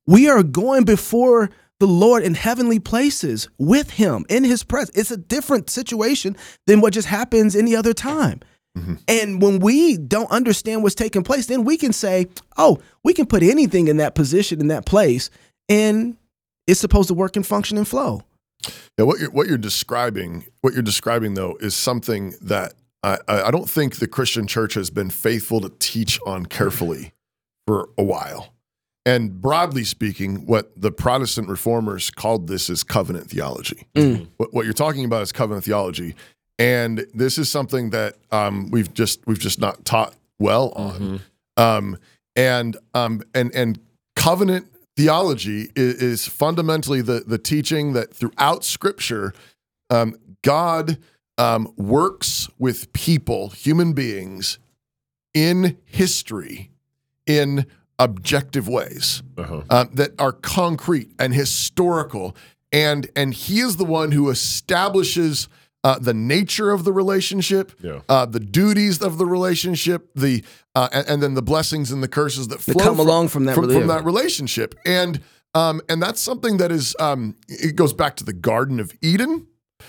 We 0.05 0.29
are 0.29 0.43
going 0.43 0.85
before 0.85 1.49
the 1.83 1.87
Lord 1.87 2.23
in 2.23 2.33
heavenly 2.33 2.79
places 2.79 3.49
with 3.57 3.89
him 3.89 4.25
in 4.29 4.45
his 4.45 4.63
presence. 4.63 4.97
It's 4.97 5.11
a 5.11 5.17
different 5.17 5.69
situation 5.69 6.37
than 6.65 6.79
what 6.79 6.93
just 6.93 7.09
happens 7.09 7.57
any 7.57 7.75
other 7.75 7.91
time. 7.91 8.39
Mm-hmm. 8.77 8.93
And 9.09 9.41
when 9.41 9.59
we 9.59 9.97
don't 9.97 10.31
understand 10.31 10.81
what's 10.81 10.95
taking 10.95 11.23
place, 11.23 11.47
then 11.47 11.65
we 11.65 11.75
can 11.75 11.91
say, 11.91 12.27
oh, 12.57 12.79
we 13.03 13.13
can 13.13 13.25
put 13.25 13.43
anything 13.43 13.89
in 13.89 13.97
that 13.97 14.15
position, 14.15 14.61
in 14.61 14.69
that 14.69 14.85
place, 14.85 15.29
and 15.67 16.15
it's 16.67 16.79
supposed 16.79 17.09
to 17.09 17.13
work 17.13 17.35
and 17.35 17.45
function 17.45 17.77
and 17.77 17.85
flow. 17.85 18.21
Yeah, 18.97 19.03
what 19.03 19.19
you're 19.19 19.31
what 19.31 19.47
you're 19.47 19.57
describing, 19.57 20.45
what 20.61 20.73
you're 20.73 20.83
describing 20.83 21.33
though, 21.33 21.57
is 21.59 21.75
something 21.75 22.33
that 22.43 22.75
I 23.03 23.17
I 23.27 23.51
don't 23.51 23.69
think 23.69 23.97
the 23.97 24.07
Christian 24.07 24.47
church 24.47 24.75
has 24.75 24.89
been 24.89 25.09
faithful 25.09 25.59
to 25.59 25.69
teach 25.79 26.17
on 26.25 26.45
carefully 26.45 27.11
for 27.67 27.89
a 27.97 28.03
while. 28.03 28.52
And 29.05 29.41
broadly 29.41 29.83
speaking, 29.83 30.45
what 30.45 30.71
the 30.79 30.91
Protestant 30.91 31.49
reformers 31.49 32.09
called 32.09 32.47
this 32.47 32.69
is 32.69 32.83
covenant 32.83 33.29
theology. 33.29 33.87
What, 34.37 34.53
what 34.53 34.65
you're 34.65 34.73
talking 34.73 35.03
about 35.03 35.23
is 35.23 35.31
covenant 35.33 35.65
theology, 35.65 36.15
and 36.57 37.05
this 37.13 37.37
is 37.37 37.49
something 37.51 37.89
that 37.89 38.15
um, 38.31 38.71
we've 38.71 38.93
just 38.93 39.25
we've 39.27 39.39
just 39.39 39.59
not 39.59 39.83
taught 39.83 40.15
well 40.39 40.69
on. 40.75 41.19
Um, 41.57 41.97
and 42.35 42.77
um, 42.93 43.21
and 43.33 43.53
and 43.53 43.79
covenant 44.15 44.67
theology 44.95 45.69
is, 45.75 45.95
is 45.95 46.27
fundamentally 46.27 47.01
the 47.01 47.23
the 47.27 47.37
teaching 47.37 47.93
that 47.93 48.13
throughout 48.13 48.63
Scripture, 48.63 49.33
um, 49.89 50.15
God 50.43 50.97
um, 51.37 51.73
works 51.75 52.47
with 52.57 52.93
people, 52.93 53.49
human 53.49 53.91
beings, 53.93 54.59
in 55.33 55.77
history, 55.83 56.69
in 57.25 57.65
objective 58.03 58.67
ways 58.67 59.23
uh, 59.37 59.85
that 59.93 60.11
are 60.19 60.31
concrete 60.31 61.09
and 61.17 61.33
historical, 61.33 62.35
and 62.71 63.09
and 63.15 63.33
He 63.33 63.59
is 63.59 63.77
the 63.77 63.85
one 63.85 64.11
who 64.11 64.29
establishes. 64.29 65.47
Uh, 65.85 65.99
the 65.99 66.13
nature 66.13 66.71
of 66.71 66.85
the 66.85 66.93
relationship, 66.93 67.73
Yeah. 67.81 67.99
uh, 68.07 68.25
the 68.25 68.39
duties 68.39 69.01
of 69.01 69.17
the 69.17 69.25
relationship, 69.25 70.07
the 70.15 70.41
uh, 70.75 70.87
and, 70.93 71.05
and 71.09 71.21
then 71.21 71.33
the 71.33 71.41
blessings 71.41 71.91
and 71.91 72.01
the 72.01 72.07
curses 72.07 72.47
that 72.47 72.61
flow 72.61 72.81
come 72.81 72.99
along 72.99 73.27
from 73.27 73.43
that 73.47 73.55
from, 73.55 73.65
rela- 73.65 73.87
that 73.89 74.05
relationship, 74.05 74.75
and 74.85 75.19
um, 75.53 75.81
and 75.89 76.01
that's 76.01 76.21
something 76.21 76.55
that 76.59 76.71
is 76.71 76.95
um, 77.01 77.35
it 77.49 77.75
goes 77.75 77.91
back 77.91 78.15
to 78.15 78.23
the 78.23 78.31
Garden 78.31 78.79
of 78.79 78.93
Eden, 79.01 79.45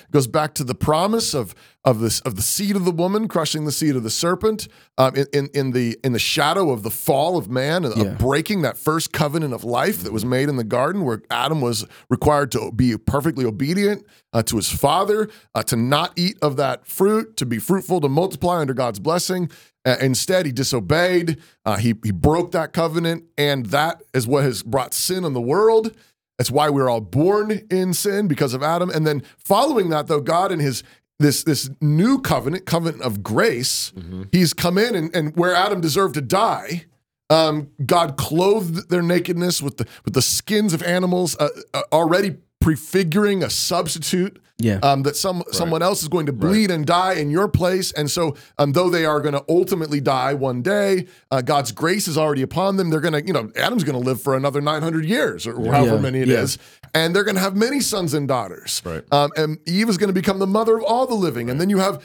it 0.09 0.11
goes 0.13 0.27
back 0.27 0.55
to 0.55 0.65
the 0.65 0.75
promise 0.75 1.35
of 1.35 1.55
of 1.85 2.01
this 2.01 2.21
of 2.21 2.35
the 2.37 2.43
seed 2.43 2.77
of 2.77 2.85
the 2.87 2.91
woman 2.91 3.29
crushing 3.29 3.67
the 3.67 3.73
seed 3.73 3.95
of 3.95 4.03
the 4.03 4.11
serpent, 4.11 4.69
um, 4.97 5.15
in, 5.17 5.27
in 5.35 5.49
in 5.55 5.71
the 5.73 5.99
in 6.03 6.13
the 6.13 6.19
shadow 6.19 6.71
of 6.71 6.83
the 6.83 6.91
fall 6.91 7.37
of 7.37 7.51
man, 7.51 7.85
and 7.85 7.95
Yeah. 7.97 8.05
of 8.05 8.19
breaking 8.19 8.63
that 8.63 8.79
first 8.79 9.13
covenant 9.13 9.53
of 9.53 9.65
life 9.65 10.03
that 10.03 10.13
was 10.13 10.25
made 10.25 10.49
in 10.49 10.57
the 10.57 10.65
garden, 10.65 11.05
where 11.05 11.23
Adam 11.31 11.61
was 11.61 11.85
required 12.09 12.51
to 12.53 12.73
be 12.73 12.97
perfectly 12.97 13.45
obedient 13.45 14.05
uh, 14.33 14.43
to 14.45 14.57
his 14.57 14.71
father, 14.71 15.29
uh, 15.55 15.63
to 15.65 15.77
not 15.77 16.13
eat 16.17 16.39
of 16.41 16.57
that 16.57 16.87
fruit, 16.87 17.37
to 17.37 17.45
be 17.47 17.59
fruitful, 17.59 18.01
to 18.01 18.09
multiply 18.09 18.61
under 18.61 18.73
God's 18.75 18.99
blessing. 18.99 19.51
Uh, 19.87 19.97
instead, 20.01 20.47
he 20.47 20.53
disobeyed. 20.53 21.39
Uh, 21.67 21.77
he 21.77 21.95
he 22.03 22.11
broke 22.13 22.53
that 22.53 22.73
covenant, 22.73 23.25
and 23.37 23.67
that 23.67 24.03
is 24.15 24.27
what 24.27 24.43
has 24.45 24.63
brought 24.63 24.95
sin 24.95 25.25
on 25.27 25.35
the 25.35 25.41
world. 25.43 25.95
That's 26.38 26.50
why 26.50 26.69
we're 26.71 26.88
all 26.88 27.00
born 27.00 27.62
in 27.71 27.95
sin 27.95 28.26
because 28.29 28.55
of 28.55 28.62
Adam. 28.62 28.91
And 28.91 29.07
then 29.07 29.23
following 29.37 29.91
that, 29.91 30.07
though, 30.09 30.21
God 30.21 30.50
in 30.53 30.61
His 30.61 30.83
this 31.19 31.45
this 31.45 31.71
new 31.81 32.21
covenant, 32.21 32.67
covenant 32.67 33.03
of 33.03 33.23
grace, 33.23 33.93
He's 34.33 34.53
come 34.53 34.79
in 34.79 34.95
and, 34.95 35.14
and 35.14 35.37
where 35.37 35.55
Adam 35.55 35.81
deserved 35.81 36.14
to 36.14 36.21
die. 36.21 36.87
Um, 37.31 37.71
God 37.85 38.17
clothed 38.17 38.91
their 38.91 39.00
nakedness 39.02 39.63
with 39.63 39.78
the 39.78 39.87
with 40.04 40.15
the 40.15 40.23
skins 40.23 40.73
of 40.75 40.82
animals, 40.82 41.37
uh, 41.39 41.49
uh, 41.73 41.82
already 41.93 42.37
prefiguring 42.65 43.43
a 43.43 43.50
substitute 43.50 44.41
Yeah. 44.59 44.79
um, 44.83 45.03
that 45.03 45.17
some 45.17 45.43
someone 45.53 45.83
else 45.83 46.00
is 46.03 46.09
going 46.09 46.25
to 46.27 46.33
bleed 46.33 46.71
and 46.71 46.87
die 46.87 47.15
in 47.15 47.29
your 47.31 47.47
place. 47.49 47.93
And 47.93 48.11
so, 48.11 48.37
um, 48.57 48.73
though 48.73 48.89
they 48.89 49.05
are 49.05 49.21
going 49.21 49.35
to 49.35 49.45
ultimately 49.49 50.00
die 50.00 50.33
one 50.33 50.63
day, 50.63 51.07
uh, 51.31 51.43
God's 51.43 51.73
grace 51.73 52.09
is 52.09 52.17
already 52.17 52.41
upon 52.43 52.77
them. 52.79 52.89
They're 52.89 53.00
going 53.00 53.13
to, 53.21 53.27
you 53.27 53.33
know, 53.35 53.50
Adam's 53.57 53.85
going 53.85 54.00
to 54.00 54.07
live 54.11 54.23
for 54.23 54.35
another 54.35 54.61
900 54.63 55.05
years 55.05 55.47
or 55.47 55.53
however 55.71 55.97
Yeah, 55.97 56.00
many 56.00 56.21
it 56.21 56.29
is, 56.31 56.57
yeah. 56.57 56.89
and 56.95 57.15
they're 57.15 57.25
going 57.25 57.35
to 57.35 57.41
have 57.43 57.55
many 57.57 57.81
sons 57.81 58.15
and 58.15 58.27
daughters. 58.27 58.81
Right. 58.85 59.03
Um, 59.13 59.31
and 59.37 59.59
Eve 59.67 59.89
is 59.91 59.99
going 59.99 60.09
to 60.09 60.15
become 60.15 60.39
the 60.39 60.47
mother 60.47 60.79
of 60.79 60.85
all 60.85 61.07
the 61.07 61.15
living, 61.15 61.50
and 61.50 61.61
then 61.61 61.69
you 61.71 61.79
have. 61.79 62.03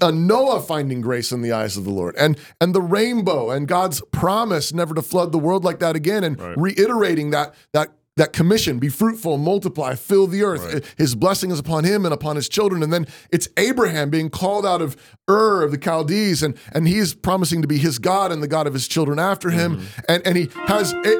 Uh, 0.00 0.12
Noah 0.12 0.60
finding 0.60 1.00
grace 1.00 1.32
in 1.32 1.42
the 1.42 1.50
eyes 1.50 1.76
of 1.76 1.82
the 1.84 1.90
Lord, 1.90 2.14
and 2.16 2.38
and 2.60 2.72
the 2.72 2.80
rainbow, 2.80 3.50
and 3.50 3.66
God's 3.66 4.00
promise 4.12 4.72
never 4.72 4.94
to 4.94 5.02
flood 5.02 5.32
the 5.32 5.38
world 5.38 5.64
like 5.64 5.80
that 5.80 5.96
again, 5.96 6.22
and 6.22 6.38
reiterating 6.56 7.30
that 7.30 7.54
that 7.72 7.88
that 8.20 8.32
commission 8.32 8.78
be 8.78 8.88
fruitful 8.88 9.38
multiply 9.38 9.94
fill 9.94 10.26
the 10.26 10.42
earth 10.42 10.64
his 10.98 11.14
blessing 11.14 11.50
is 11.50 11.58
upon 11.58 11.84
him 11.84 12.04
and 12.04 12.12
upon 12.12 12.36
his 12.36 12.48
children 12.48 12.82
and 12.82 12.92
then 12.92 13.06
it's 13.32 13.48
abraham 13.56 14.10
being 14.10 14.28
called 14.28 14.64
out 14.66 14.82
of 14.82 14.94
ur 15.28 15.62
of 15.62 15.70
the 15.72 15.78
chaldees 15.78 16.42
and 16.42 16.54
and 16.74 16.86
he's 16.86 17.14
promising 17.14 17.62
to 17.62 17.68
be 17.68 17.78
his 17.78 17.98
god 17.98 18.30
and 18.32 18.42
the 18.42 18.48
god 18.48 18.66
of 18.66 18.74
his 18.74 18.86
children 18.86 19.18
after 19.18 19.48
him 19.50 19.80
and 20.08 20.20
and 20.26 20.36
he 20.36 20.48
has 20.66 20.92
it, 21.04 21.18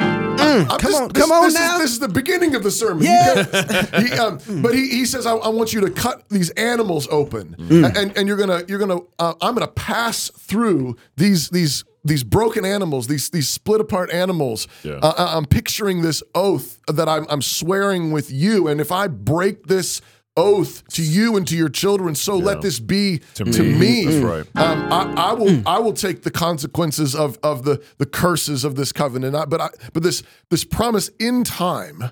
I'm 0.00 0.66
come 0.66 0.78
just- 0.80 1.02
on- 1.02 1.08
this- 1.12 1.22
come 1.22 1.32
on 1.32 1.42
this 1.44 1.54
now. 1.54 1.76
Is, 1.76 1.82
this 1.82 1.90
is 1.92 1.98
the 2.00 2.08
beginning 2.08 2.54
of 2.54 2.62
the 2.62 2.70
sermon. 2.70 3.04
Yes. 3.04 4.02
he, 4.02 4.12
um, 4.18 4.38
but 4.62 4.74
he, 4.74 4.88
he 4.88 5.04
says, 5.06 5.26
I, 5.26 5.34
I 5.34 5.48
want 5.48 5.72
you 5.72 5.80
to 5.80 5.90
cut 5.90 6.28
these 6.28 6.50
animals 6.50 7.08
open, 7.10 7.56
Mm. 7.58 7.96
and 7.96 8.16
and 8.16 8.28
you're 8.28 8.36
gonna 8.36 8.62
you're 8.68 8.78
gonna 8.78 8.98
uh, 9.18 9.34
I'm 9.40 9.54
gonna 9.54 9.66
pass 9.68 10.30
through 10.30 10.96
these 11.16 11.48
these 11.50 11.84
these 12.04 12.22
broken 12.24 12.64
animals, 12.64 13.06
these 13.06 13.30
these 13.30 13.48
split 13.48 13.80
apart 13.80 14.12
animals. 14.12 14.68
Yeah. 14.82 14.94
Uh, 15.02 15.14
I- 15.16 15.36
I'm 15.36 15.46
picturing 15.46 16.02
this 16.02 16.22
oath 16.34 16.78
that 16.86 17.08
I'm 17.08 17.26
I'm 17.28 17.42
swearing 17.42 18.12
with 18.12 18.30
you, 18.30 18.68
and 18.68 18.80
if 18.80 18.92
I 18.92 19.06
break 19.08 19.66
this 19.66 20.00
oath 20.36 20.82
to 20.88 21.00
you 21.02 21.36
and 21.36 21.46
to 21.46 21.56
your 21.56 21.68
children, 21.68 22.14
so 22.16 22.36
let 22.36 22.60
this 22.60 22.80
be 22.80 23.20
to, 23.34 23.44
me. 23.44 23.72
me. 23.78 24.04
That's 24.04 24.24
right. 24.24 24.46
Um, 24.62 24.92
I, 24.92 25.14
I 25.30 25.32
will 25.32 25.62
I 25.66 25.78
will 25.78 25.92
take 25.92 26.22
the 26.22 26.30
consequences 26.30 27.14
of 27.14 27.38
of 27.42 27.64
the 27.64 27.82
the 27.98 28.06
curses 28.06 28.64
of 28.64 28.74
this 28.74 28.92
covenant. 28.92 29.36
I, 29.36 29.44
but 29.44 29.60
I, 29.60 29.68
but 29.92 30.02
this 30.02 30.22
this 30.50 30.64
promise 30.64 31.08
in 31.20 31.44
time, 31.44 32.10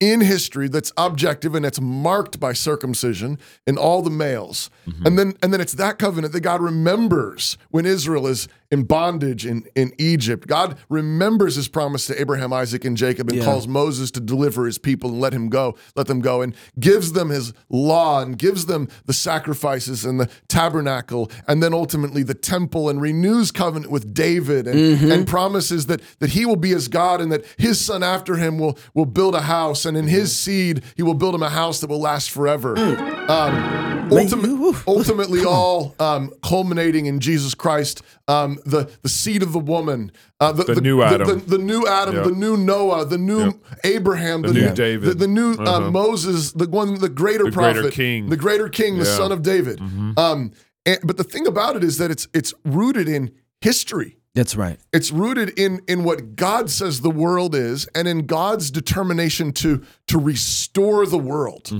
in 0.00 0.20
history, 0.20 0.66
that's 0.68 0.92
objective 0.96 1.54
and 1.54 1.64
it's 1.64 1.80
marked 1.80 2.40
by 2.40 2.52
circumcision 2.54 3.38
in 3.66 3.78
all 3.78 4.02
the 4.02 4.10
males, 4.10 4.68
and 5.04 5.16
then 5.18 5.34
and 5.42 5.52
then 5.52 5.60
it's 5.60 5.74
that 5.74 5.98
covenant 5.98 6.32
that 6.32 6.40
God 6.40 6.60
remembers 6.60 7.56
when 7.70 7.86
Israel 7.86 8.26
is 8.26 8.48
in 8.70 8.84
bondage 8.84 9.44
in 9.46 9.64
in 9.74 9.92
Egypt. 9.98 10.46
God 10.46 10.76
remembers 10.88 11.56
His 11.56 11.68
promise 11.68 12.06
to 12.06 12.20
Abraham, 12.20 12.52
Isaac, 12.52 12.84
and 12.84 12.96
Jacob, 12.96 13.28
and 13.28 13.38
Yeah. 13.38 13.44
calls 13.44 13.66
Moses 13.66 14.10
to 14.12 14.20
deliver 14.20 14.66
His 14.66 14.78
people 14.78 15.10
and 15.10 15.20
let 15.20 15.32
him 15.32 15.48
go, 15.48 15.76
let 15.96 16.06
them 16.06 16.20
go, 16.20 16.40
and 16.42 16.54
gives 16.78 17.12
them 17.12 17.30
His 17.30 17.52
law 17.68 18.22
and 18.22 18.38
gives 18.38 18.66
them 18.66 18.88
the 19.06 19.12
sacrifices 19.12 20.04
and 20.04 20.20
the 20.20 20.28
tabernacle, 20.48 21.30
and 21.48 21.62
then 21.62 21.74
ultimately 21.74 22.22
the 22.22 22.34
temple, 22.34 22.88
and 22.88 23.00
renews 23.00 23.50
covenant 23.50 23.90
with 23.90 24.14
David, 24.14 24.66
and, 24.66 24.78
Mm-hmm. 24.80 25.10
and 25.12 25.26
promises 25.26 25.86
that 25.86 26.00
that 26.20 26.30
He 26.30 26.46
will 26.46 26.56
be 26.56 26.70
His 26.70 26.88
God, 26.88 27.20
and 27.20 27.30
that 27.32 27.44
His 27.58 27.80
son 27.80 28.02
after 28.02 28.36
Him 28.36 28.58
will 28.58 28.78
will 28.94 29.06
build 29.06 29.34
a 29.34 29.42
house, 29.42 29.84
and 29.84 29.96
in 29.96 30.06
His 30.06 30.36
seed 30.36 30.82
He 30.96 31.02
will 31.02 31.14
build 31.14 31.34
him 31.34 31.42
a 31.42 31.50
house 31.50 31.80
that 31.80 31.90
will 31.90 32.00
last 32.00 32.30
forever. 32.30 32.76
Um, 32.78 34.08
ultimate- 34.12 34.59
you- 34.72 34.78
ultimately, 34.86 35.44
all 35.44 35.94
um, 35.98 36.32
culminating 36.42 37.06
in 37.06 37.20
Jesus 37.20 37.54
Christ, 37.54 38.02
um, 38.28 38.58
the 38.64 38.90
the 39.02 39.08
seed 39.08 39.42
of 39.42 39.52
the 39.52 39.58
woman, 39.58 40.12
uh, 40.40 40.52
the, 40.52 40.64
The 40.74 40.80
new 40.80 41.02
Adam. 41.02 41.26
the, 41.28 41.34
the 41.34 41.58
new 41.58 41.86
Adam, 41.86 42.14
Yep. 42.14 42.24
the 42.24 42.30
new 42.32 42.56
Noah, 42.56 43.04
the 43.04 43.18
new 43.18 43.44
Yep. 43.46 43.54
Abraham, 43.84 44.42
the, 44.42 44.52
new 44.52 44.66
new 44.68 44.74
David. 44.74 45.08
the, 45.08 45.14
the 45.14 45.28
new 45.28 45.52
uh, 45.54 45.62
Uh-huh. 45.62 45.90
Moses, 45.90 46.52
the 46.52 46.68
one, 46.68 46.98
the 47.00 47.08
greater 47.08 47.44
The 47.44 47.50
greater 47.50 47.80
prophet, 47.82 47.94
king. 47.94 48.28
the 48.28 48.36
greater 48.36 48.68
king, 48.68 48.98
the 48.98 49.04
son 49.04 49.32
of 49.32 49.42
David. 49.42 49.80
Um, 50.16 50.52
and, 50.86 50.98
but 51.04 51.16
the 51.16 51.24
thing 51.24 51.46
about 51.46 51.76
it 51.76 51.84
is 51.84 51.98
that 51.98 52.10
it's 52.10 52.26
it's 52.32 52.54
rooted 52.64 53.08
in 53.08 53.30
history. 53.60 54.16
That's 54.34 54.54
right. 54.56 54.78
It's 54.92 55.10
rooted 55.10 55.58
in 55.58 55.80
in 55.88 56.04
what 56.04 56.36
God 56.36 56.70
says 56.70 57.00
the 57.00 57.10
world 57.10 57.54
is, 57.54 57.86
and 57.94 58.06
in 58.08 58.26
God's 58.26 58.70
determination 58.70 59.52
to 59.54 59.82
to 60.06 60.18
restore 60.18 61.04
the 61.04 61.18
world. 61.18 61.70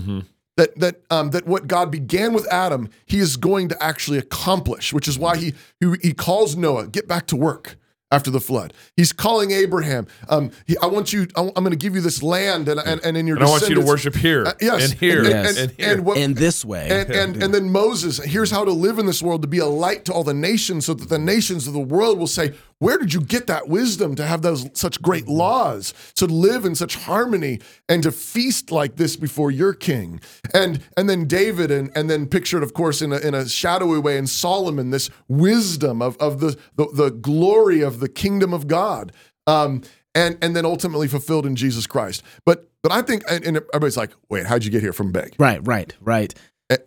That 0.61 0.79
that 0.79 1.01
um, 1.09 1.31
that 1.31 1.47
what 1.47 1.69
God 1.69 1.91
began 1.91 2.35
with 2.35 2.47
Adam, 2.53 2.91
He 3.07 3.19
is 3.19 3.39
going 3.39 3.71
to 3.71 3.83
actually 3.83 4.19
accomplish, 4.19 4.93
which 4.93 5.09
is 5.09 5.19
why 5.19 5.39
He 5.39 5.55
He, 5.81 5.95
he 6.03 6.13
calls 6.13 6.55
Noah, 6.55 6.87
get 6.87 7.09
back 7.09 7.27
to 7.29 7.37
work 7.37 7.77
after 8.11 8.31
the 8.31 8.41
flood. 8.41 8.75
He's 8.95 9.11
calling 9.11 9.53
Abraham. 9.53 10.07
Um, 10.29 10.51
he, 10.67 10.77
I 10.83 10.87
want 10.87 11.15
you. 11.15 11.29
I, 11.35 11.45
am 11.45 11.53
going 11.55 11.71
to 11.71 11.77
give 11.77 11.95
you 11.95 12.03
this 12.03 12.23
land, 12.23 12.69
and 12.69 12.79
and, 12.79 13.01
and 13.03 13.17
in 13.17 13.27
your 13.27 13.37
And 13.37 13.47
I 13.47 13.49
want 13.49 13.71
you 13.71 13.75
to 13.77 13.81
worship 13.81 14.15
here, 14.15 14.45
Uh, 14.45 14.53
yes, 14.61 14.91
and 14.91 15.01
here, 15.01 15.21
and, 15.21 15.29
Yes. 15.29 15.57
and, 15.59 15.71
and 15.79 15.91
and 15.93 16.05
what, 16.05 16.19
In 16.19 16.35
this 16.35 16.63
way. 16.63 16.89
and, 16.91 17.11
and, 17.11 17.43
and 17.43 17.55
then 17.55 17.71
Moses, 17.71 18.19
here's 18.23 18.51
how 18.51 18.65
to 18.67 18.73
live 18.73 18.99
in 18.99 19.07
this 19.07 19.23
world 19.23 19.41
to 19.41 19.49
be 19.49 19.61
a 19.61 19.67
light 19.67 20.05
to 20.07 20.13
all 20.13 20.25
the 20.25 20.35
nations 20.35 20.85
so 20.85 20.93
that 20.93 21.09
the 21.09 21.19
nations 21.19 21.67
of 21.69 21.73
the 21.73 21.81
world 21.81 22.19
will 22.19 22.27
say, 22.27 22.53
where 22.81 22.99
did 22.99 23.15
you 23.15 23.21
get 23.21 23.47
that 23.47 23.69
wisdom 23.69 24.17
to 24.17 24.27
have 24.27 24.43
those 24.43 24.69
such 24.73 25.01
great 25.01 25.29
laws, 25.29 25.95
to 26.17 26.27
live 26.27 26.65
in 26.65 26.75
such 26.75 26.97
harmony, 26.97 27.61
and 27.89 28.03
to 28.03 28.11
feast 28.11 28.73
like 28.73 28.97
this 28.97 29.17
before 29.17 29.51
your 29.51 29.75
king? 29.75 30.21
And 30.53 30.83
and 30.97 31.09
then 31.09 31.27
David, 31.27 31.71
and 31.71 31.91
and 31.95 32.11
then 32.11 32.27
pictured, 32.27 32.63
of 32.63 32.75
course, 32.75 33.03
in 33.03 33.13
a 33.13 33.19
in 33.19 33.35
a 33.35 33.49
shadowy 33.49 33.99
way 33.99 34.17
in 34.17 34.27
Solomon, 34.27 34.91
this 34.91 35.11
wisdom 35.29 36.03
of 36.03 36.17
of 36.17 36.41
the 36.41 36.59
the, 36.77 36.89
the 36.93 37.11
glory 37.11 37.83
of 37.83 38.01
the 38.01 38.09
kingdom 38.09 38.53
of 38.53 38.67
God. 38.67 39.13
Um, 39.47 39.83
and 40.15 40.37
and 40.43 40.57
then 40.57 40.65
ultimately 40.65 41.07
fulfilled 41.07 41.47
in 41.47 41.57
Jesus 41.57 41.87
Christ. 41.87 42.23
But 42.45 42.69
but 42.83 42.93
I 42.93 43.03
think 43.03 43.23
and, 43.31 43.45
and 43.45 43.57
everybody's 43.59 43.97
like, 43.97 44.11
wait, 44.29 44.47
how'd 44.47 44.65
you 44.65 44.71
get 44.71 44.83
here 44.83 44.93
from 44.93 45.13
Begg? 45.13 45.35
Right, 45.39 45.61
right, 45.67 45.95
right. 46.01 46.35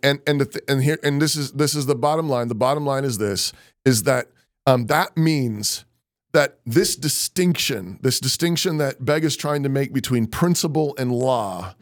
and 0.02 0.20
and 0.26 0.40
the 0.40 0.46
th- 0.46 0.64
and 0.68 0.82
here 0.82 0.98
and 1.02 1.22
this 1.22 1.36
is 1.36 1.52
this 1.52 1.74
is 1.74 1.86
the 1.86 1.94
bottom 1.94 2.28
line. 2.28 2.48
The 2.48 2.54
bottom 2.54 2.84
line 2.84 3.04
is 3.04 3.18
this: 3.18 3.52
is 3.84 4.02
that 4.04 4.28
um, 4.66 4.86
that 4.86 5.16
means 5.16 5.84
that 6.32 6.58
this 6.66 6.96
distinction, 6.96 7.98
this 8.02 8.18
distinction 8.18 8.78
that 8.78 9.04
Begg 9.04 9.24
is 9.24 9.36
trying 9.36 9.62
to 9.62 9.68
make 9.68 9.92
between 9.92 10.26
principle 10.26 10.94
and 10.98 11.12
law, 11.12 11.74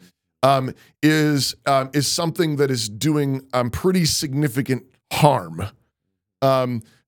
um, 0.43 0.73
is 1.01 1.55
um, 1.65 1.89
is 1.93 2.07
something 2.07 2.57
that 2.57 2.69
is 2.69 2.89
doing 2.89 3.47
um, 3.53 3.69
pretty 3.69 4.05
significant 4.05 4.83
harm. 5.11 5.63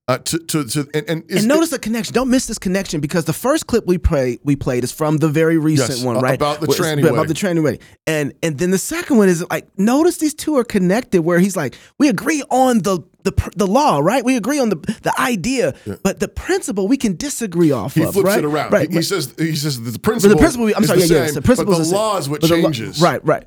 Uh, 0.07 0.19
to, 0.19 0.37
to, 0.37 0.63
to 0.65 0.87
and, 0.93 1.09
and, 1.09 1.31
is 1.31 1.37
and 1.39 1.47
notice 1.47 1.71
the 1.71 1.79
connection. 1.79 2.13
Don't 2.13 2.29
miss 2.29 2.45
this 2.45 2.59
connection 2.59 3.01
because 3.01 3.25
the 3.25 3.33
first 3.33 3.65
clip 3.65 3.87
we 3.87 3.97
play 3.97 4.37
we 4.43 4.55
played 4.55 4.83
is 4.83 4.91
from 4.91 5.17
the 5.17 5.27
very 5.27 5.57
recent 5.57 5.89
Yes, 5.89 6.03
one, 6.03 6.19
right? 6.19 6.35
about 6.35 6.59
the 6.59 6.67
it's 6.67 6.79
tranny 6.79 7.09
about 7.09 7.27
the 7.27 7.33
tranny 7.33 7.63
wedding, 7.63 7.79
and 8.05 8.31
and 8.43 8.59
then 8.59 8.69
the 8.69 8.77
second 8.77 9.17
one 9.17 9.29
is 9.29 9.43
like 9.49 9.67
notice 9.79 10.17
these 10.17 10.35
two 10.35 10.57
are 10.57 10.63
connected. 10.63 11.21
Where 11.21 11.39
he's 11.39 11.57
like, 11.57 11.75
we 11.97 12.07
agree 12.07 12.43
on 12.51 12.83
the 12.83 12.99
the 13.23 13.31
the 13.55 13.65
law, 13.65 13.97
right? 13.97 14.23
We 14.23 14.37
agree 14.37 14.59
on 14.59 14.69
the 14.69 14.75
the 15.01 15.11
idea, 15.19 15.73
but 16.03 16.19
the 16.19 16.27
principle 16.27 16.87
we 16.87 16.97
can 16.97 17.15
disagree 17.15 17.71
off 17.71 17.95
he 17.95 18.03
of. 18.03 18.13
flips 18.13 18.27
right? 18.27 18.37
it 18.37 18.45
around. 18.45 18.73
Right. 18.73 18.87
He, 18.87 18.93
he 18.93 18.95
right. 18.97 19.05
says 19.05 19.33
he 19.39 19.55
says 19.55 19.81
the 19.81 19.91
But 19.93 20.03
principle. 20.03 20.35
the 20.35 20.39
principle, 20.39 20.67
I'm 20.77 20.83
sorry, 20.83 20.99
the 20.99 21.07
yeah, 21.15 21.25
same, 21.25 21.33
the 21.33 21.41
principle 21.41 21.73
but 21.73 21.83
the 21.83 21.89
law 21.89 22.17
is 22.17 22.29
what 22.29 22.41
But 22.41 22.49
changes. 22.51 23.01
right, 23.01 23.25
right. 23.25 23.45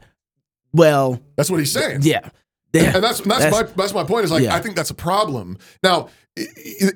Well, 0.73 1.21
That's 1.37 1.51
what 1.51 1.59
he's 1.61 1.71
saying. 1.73 2.01
yeah, 2.03 2.31
yeah. 2.73 2.97
and 2.97 3.05
that's 3.05 3.21
that's, 3.21 3.53
my 3.53 3.62
that's 3.77 3.94
my 3.94 4.03
point. 4.03 4.25
Is 4.25 4.33
like 4.33 4.42
Yeah. 4.42 4.57
I 4.57 4.61
think 4.61 4.75
that's 4.75 4.90
a 4.90 4.94
problem. 4.94 5.57
Now 5.85 5.97
he- 6.01 6.11
he- 6.11 6.28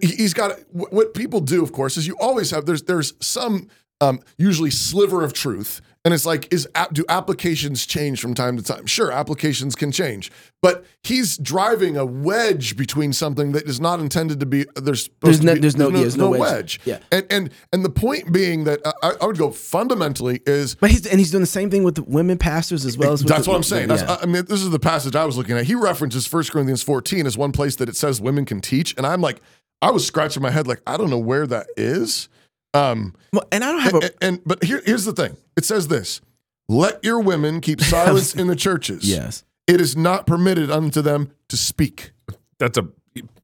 he's 0.01 0.35
got 0.35 0.59
what 0.73 1.15
people 1.15 1.41
do. 1.41 1.63
Of 1.63 1.73
course, 1.73 1.97
is 1.97 2.07
you 2.07 2.17
always 2.21 2.51
have 2.51 2.67
there's 2.67 2.83
there's 2.83 3.15
some 3.21 3.69
um, 4.01 4.21
usually 4.37 4.71
sliver 4.71 5.23
of 5.23 5.33
truth, 5.33 5.81
and 6.05 6.13
it's 6.13 6.27
like 6.27 6.53
is 6.53 6.67
do 6.93 7.05
applications 7.09 7.87
change 7.87 8.21
from 8.21 8.35
time 8.35 8.57
to 8.57 8.63
time? 8.63 8.87
Sure, 8.87 9.13
applications 9.13 9.75
can 9.77 9.93
change, 9.93 10.33
but 10.61 10.85
he's 11.05 11.37
driving 11.39 11.97
a 11.97 12.05
wedge 12.05 12.77
between 12.77 13.13
something 13.13 13.53
that 13.53 13.69
is 13.69 13.81
not 13.81 14.01
intended 14.01 14.41
to 14.41 14.47
be. 14.47 14.67
There's 14.75 15.05
supposed 15.05 15.21
There's 15.23 15.41
to 15.41 15.47
no- 15.47 15.55
be- 15.55 15.61
there's 15.61 15.77
no- 15.77 15.89
yeah, 15.91 16.01
there's 16.01 16.17
no 16.17 16.31
wedge. 16.31 16.81
Yeah. 16.85 16.99
and 17.13 17.27
and 17.31 17.51
and 17.73 17.85
the 17.85 17.91
point 17.91 18.33
being 18.33 18.65
that 18.65 18.85
uh, 18.85 18.93
I, 19.03 19.13
I 19.21 19.27
would 19.27 19.39
go 19.39 19.51
fundamentally 19.51 20.41
is 20.47 20.75
But 20.75 20.91
he's 20.91 21.07
and 21.07 21.19
he's 21.21 21.31
doing 21.31 21.43
the 21.43 21.47
same 21.47 21.71
thing 21.71 21.85
with 21.85 21.95
the 21.95 22.03
women 22.03 22.37
pastors 22.39 22.85
as 22.85 22.99
well 22.99 23.13
as 23.13 23.23
with 23.23 23.33
that's 23.33 23.45
the- 23.45 23.51
what 23.51 23.57
I'm 23.57 23.63
saying. 23.63 23.89
That's, 23.89 24.03
yeah. 24.03 24.17
I 24.21 24.27
mean, 24.27 24.45
this 24.47 24.61
is 24.63 24.71
the 24.71 24.81
passage 24.81 25.15
I 25.15 25.25
was 25.25 25.37
looking 25.37 25.57
at. 25.57 25.65
He 25.65 25.75
references 25.75 26.31
1 26.33 26.45
Corinthians 26.51 26.83
14 26.83 27.27
as 27.27 27.39
one 27.39 27.53
place 27.53 27.77
that 27.77 27.89
it 27.89 27.97
says 27.97 28.21
women 28.21 28.45
can 28.45 28.61
teach, 28.61 28.95
and 28.97 29.07
I'm 29.07 29.21
like, 29.21 29.41
I 29.81 29.91
was 29.91 30.07
scratching 30.07 30.43
my 30.43 30.51
head, 30.51 30.67
like 30.67 30.81
I 30.87 30.97
don't 30.97 31.11
know 31.11 31.19
where 31.19 31.47
that 31.47 31.67
is. 31.77 32.29
Um, 32.75 33.15
Well, 33.33 33.45
and 33.53 33.63
I 33.63 33.71
don't 33.73 33.81
have 33.83 33.95
a 33.95 33.99
and, 33.99 34.13
and- 34.23 34.41
but 34.47 34.65
here, 34.65 34.83
here's 34.85 35.05
the 35.05 35.13
thing. 35.13 35.37
It 35.57 35.65
says 35.65 35.89
this: 35.89 36.21
Let 36.69 37.03
your 37.05 37.21
women 37.21 37.61
keep 37.61 37.81
silence 37.81 38.35
in 38.41 38.47
the 38.47 38.57
churches. 38.57 39.09
yes. 39.09 39.45
it 39.67 39.81
is 39.81 39.97
not 39.97 40.27
permitted 40.27 40.71
unto 40.71 41.03
them 41.03 41.31
to 41.49 41.57
speak. 41.57 42.13
That's 42.59 42.79
a 42.79 42.89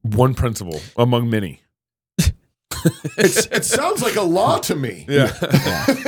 one 0.01 0.33
principle 0.33 0.81
among 0.97 1.29
many. 1.29 1.61
It's, 3.17 3.45
it 3.47 3.65
sounds 3.65 4.01
like 4.01 4.15
a 4.15 4.21
law 4.21 4.57
to 4.59 4.75
me. 4.75 5.05
Yeah. 5.09 5.33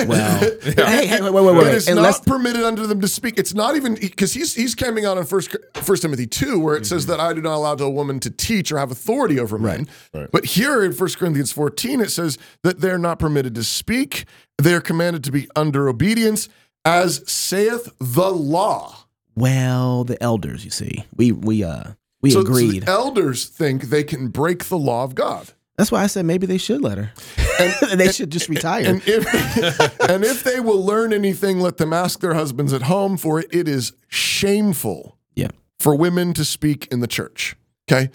Well, 0.07 0.39
hey, 0.61 1.05
hey, 1.07 1.21
wait, 1.21 1.33
wait, 1.33 1.43
wait, 1.43 1.55
wait. 1.55 1.67
It 1.67 1.73
is 1.75 1.87
And 1.89 1.97
not 1.97 2.25
permitted 2.25 2.63
unto 2.63 2.85
them 2.87 3.01
to 3.01 3.07
speak. 3.07 3.37
It's 3.37 3.53
not 3.53 3.75
even 3.75 3.95
because 3.95 4.33
he's 4.33 4.53
he's 4.55 4.73
coming 4.75 5.05
out 5.05 5.17
in 5.17 5.25
first 5.25 5.55
First 5.75 6.03
Timothy 6.03 6.27
two, 6.27 6.59
where 6.59 6.75
it 6.77 6.85
says 6.85 7.07
that 7.07 7.19
I 7.19 7.33
do 7.33 7.41
not 7.41 7.55
allow 7.55 7.75
to 7.75 7.83
a 7.83 7.89
woman 7.89 8.19
to 8.21 8.29
teach 8.29 8.71
or 8.71 8.77
have 8.77 8.91
authority 8.91 9.39
over 9.39 9.57
men. 9.57 9.87
Right. 10.13 10.29
But 10.31 10.45
here 10.45 10.83
in 10.83 10.93
First 10.93 11.17
Corinthians 11.17 11.51
fourteen, 11.51 11.99
it 11.99 12.11
says 12.11 12.37
that 12.63 12.79
they're 12.79 12.97
not 12.99 13.19
permitted 13.19 13.53
to 13.55 13.63
speak. 13.63 14.25
They 14.57 14.73
are 14.73 14.81
commanded 14.81 15.23
to 15.25 15.31
be 15.31 15.47
under 15.55 15.89
obedience, 15.89 16.47
as 16.85 17.23
saith 17.29 17.91
the 17.99 18.31
law. 18.31 19.07
well, 19.35 20.03
the 20.03 20.21
elders, 20.23 20.63
you 20.63 20.71
see, 20.71 21.05
we 21.17 21.31
we 21.31 21.63
uh 21.63 21.91
we 22.21 22.29
So, 22.31 22.35
so 22.43 22.47
agreed. 22.47 22.83
the 22.83 22.89
elders 22.91 23.45
think 23.45 23.83
they 23.85 24.03
can 24.03 24.29
break 24.29 24.65
the 24.65 24.77
law 24.77 25.03
of 25.03 25.15
God. 25.15 25.49
That's 25.81 25.91
why 25.91 26.03
I 26.03 26.07
said 26.07 26.25
maybe 26.27 26.45
they 26.45 26.59
should 26.59 26.81
let 26.83 26.99
her. 26.99 27.11
And 27.59 27.99
they 27.99 28.11
should 28.11 28.29
just 28.29 28.47
retire. 28.49 28.85
And 28.85 29.01
if 29.07 29.99
and 30.09 30.23
if 30.23 30.43
they 30.43 30.59
will 30.59 30.85
learn 30.85 31.11
anything, 31.11 31.59
let 31.59 31.77
them 31.77 31.91
ask 31.91 32.19
their 32.19 32.35
husbands 32.35 32.71
at 32.71 32.83
home, 32.83 33.17
for 33.17 33.39
it 33.39 33.67
is 33.67 33.93
shameful 34.07 35.17
yeah, 35.35 35.47
for 35.79 35.95
women 35.95 36.33
to 36.35 36.45
speak 36.45 36.87
in 36.91 36.99
the 36.99 37.07
church. 37.07 37.55
Okay, 37.91 38.11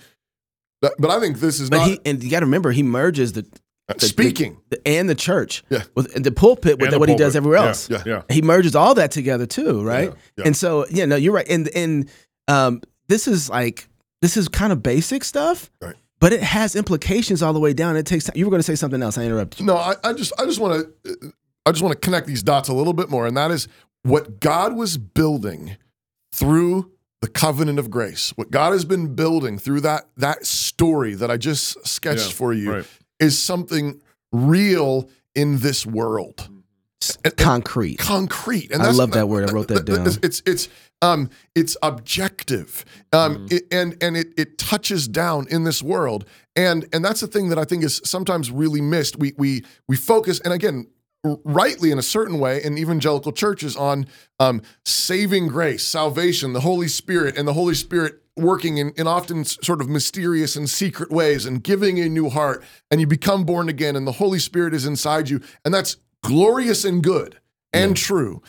but, 0.81 0.93
but 0.99 1.11
I 1.11 1.19
think 1.19 1.41
this 1.41 1.59
is 1.59 1.71
but 1.71 1.79
not 1.79 1.89
he 1.89 2.01
and 2.05 2.23
you 2.23 2.31
got 2.31 2.41
to 2.41 2.47
remember 2.47 2.71
he 2.71 2.85
merges 2.85 3.33
the, 3.33 3.43
the- 3.89 4.07
speaking. 4.07 4.59
the- 4.71 4.81
and 4.87 5.09
the 5.11 5.15
church 5.17 5.65
Yeah. 5.69 5.83
with 5.97 6.13
the 6.23 6.31
pulpit 6.31 6.79
with 6.79 6.87
And 6.89 6.93
the 6.93 6.99
what 7.01 7.09
he 7.09 7.17
does 7.17 7.35
everywhere 7.35 7.59
else. 7.59 7.91
yeah, 7.91 8.03
yeah. 8.07 8.23
He 8.31 8.43
merges 8.43 8.77
all 8.77 8.95
that 8.95 9.11
together 9.11 9.47
too, 9.47 9.83
right? 9.83 10.13
yeah. 10.37 10.45
And 10.47 10.57
so 10.57 10.87
yeah, 10.89 11.05
no, 11.07 11.17
you're 11.17 11.33
right. 11.35 11.49
And 11.49 11.69
and 11.75 12.09
um, 12.47 12.81
this 13.09 13.27
is 13.27 13.51
like 13.51 13.89
this 14.23 14.37
is 14.37 14.47
kind 14.49 14.73
of 14.73 14.83
basic 14.85 15.25
stuff, 15.25 15.69
Right. 15.83 15.97
But 16.21 16.33
it 16.33 16.43
has 16.43 16.75
implications 16.77 17.43
all 17.43 17.53
the 17.53 17.61
way 17.61 17.73
down. 17.73 17.97
It 17.97 18.07
takes 18.07 18.25
time. 18.25 18.37
You 18.37 18.45
were 18.47 18.51
going 18.51 18.61
to 18.61 18.67
say 18.67 18.75
something 18.75 19.03
else. 19.03 19.19
I 19.19 19.25
interrupted 19.25 19.61
you. 19.61 19.67
No, 19.67 19.77
I, 19.77 19.95
I 20.05 20.13
just 20.13 20.33
I 20.39 20.45
just 20.45 20.61
want 20.61 20.87
to 21.05 21.33
I 21.67 21.73
just 21.73 21.83
want 21.83 21.93
to 21.93 21.99
connect 22.01 22.27
these 22.27 22.43
dots 22.43 22.69
a 22.69 22.75
little 22.75 22.93
bit 22.93 23.11
more, 23.11 23.27
and 23.27 23.37
that 23.37 23.51
is 23.51 23.69
what 24.03 24.41
God 24.41 24.75
was 24.77 24.99
building 24.99 25.77
through 26.33 26.93
the 27.23 27.29
covenant 27.29 27.79
of 27.79 27.91
grace. 27.91 28.33
What 28.37 28.51
God 28.51 28.73
has 28.73 28.85
been 28.85 29.15
building 29.15 29.59
through 29.59 29.81
that 29.83 30.07
that 30.17 30.47
story 30.47 31.15
that 31.15 31.31
I 31.31 31.37
just 31.37 31.87
sketched 31.87 32.27
Yeah, 32.29 32.33
for 32.35 32.53
you 32.53 32.73
right. 32.73 32.87
is 33.19 33.39
something 33.39 34.01
real 34.33 35.09
in 35.35 35.59
this 35.59 35.85
world. 35.87 36.49
Concrete. 37.37 37.99
concrete. 37.99 38.71
And 38.73 38.83
I 38.83 38.91
love 38.91 39.13
that 39.13 39.29
word. 39.29 39.49
I 39.49 39.53
wrote 39.53 39.69
that 39.69 39.85
down. 39.85 40.07
It's 40.07 40.19
it's 40.23 40.43
it's 40.47 40.69
um 41.03 41.29
it's 41.55 41.77
objective, 41.83 42.85
um 43.13 43.37
Mm-hmm. 43.37 43.47
it- 43.55 43.67
and 43.71 43.97
and 44.03 44.17
it 44.17 44.29
it 44.37 44.59
touches 44.59 45.07
down 45.09 45.47
in 45.51 45.65
this 45.65 45.83
world, 45.83 46.25
and 46.55 46.87
and 46.93 47.05
that's 47.05 47.21
the 47.21 47.27
thing 47.27 47.49
that 47.51 47.59
I 47.59 47.65
think 47.65 47.85
is 47.85 48.01
sometimes 48.05 48.51
really 48.51 48.81
missed. 48.81 49.19
We 49.19 49.33
we 49.37 49.65
we 49.89 49.97
focus, 49.97 50.41
and 50.41 50.53
again. 50.53 50.87
Rightly, 51.45 51.91
in 51.91 51.99
a 51.99 52.03
certain 52.03 52.39
way, 52.39 52.63
in 52.63 52.79
evangelical 52.79 53.33
churches, 53.33 53.75
on 53.75 54.07
um, 54.39 54.63
saving 54.85 55.49
grace, 55.49 55.85
salvation, 55.85 56.53
the 56.53 56.61
Holy 56.61 56.87
Spirit, 56.87 57.37
and 57.37 57.49
the 57.49 57.53
Holy 57.53 57.75
Spirit 57.75 58.23
working 58.37 58.77
in, 58.79 58.91
in 58.97 59.09
often 59.09 59.45
sort 59.45 59.81
of 59.81 59.89
mysterious 59.89 60.55
and 60.55 60.71
secret 60.71 61.11
ways, 61.11 61.45
and 61.45 61.65
giving 61.65 61.99
a 61.99 62.09
new 62.09 62.29
heart, 62.31 62.63
and 62.93 63.01
you 63.01 63.09
become 63.09 63.43
born 63.45 63.69
again, 63.69 63.97
and 63.97 64.07
the 64.07 64.13
Holy 64.13 64.39
Spirit 64.39 64.73
is 64.73 64.87
inside 64.87 65.29
you, 65.29 65.41
and 65.65 65.75
that's 65.75 65.97
glorious 66.23 66.85
and 66.85 67.03
good 67.03 67.41
and 67.73 67.97
true. 67.97 68.41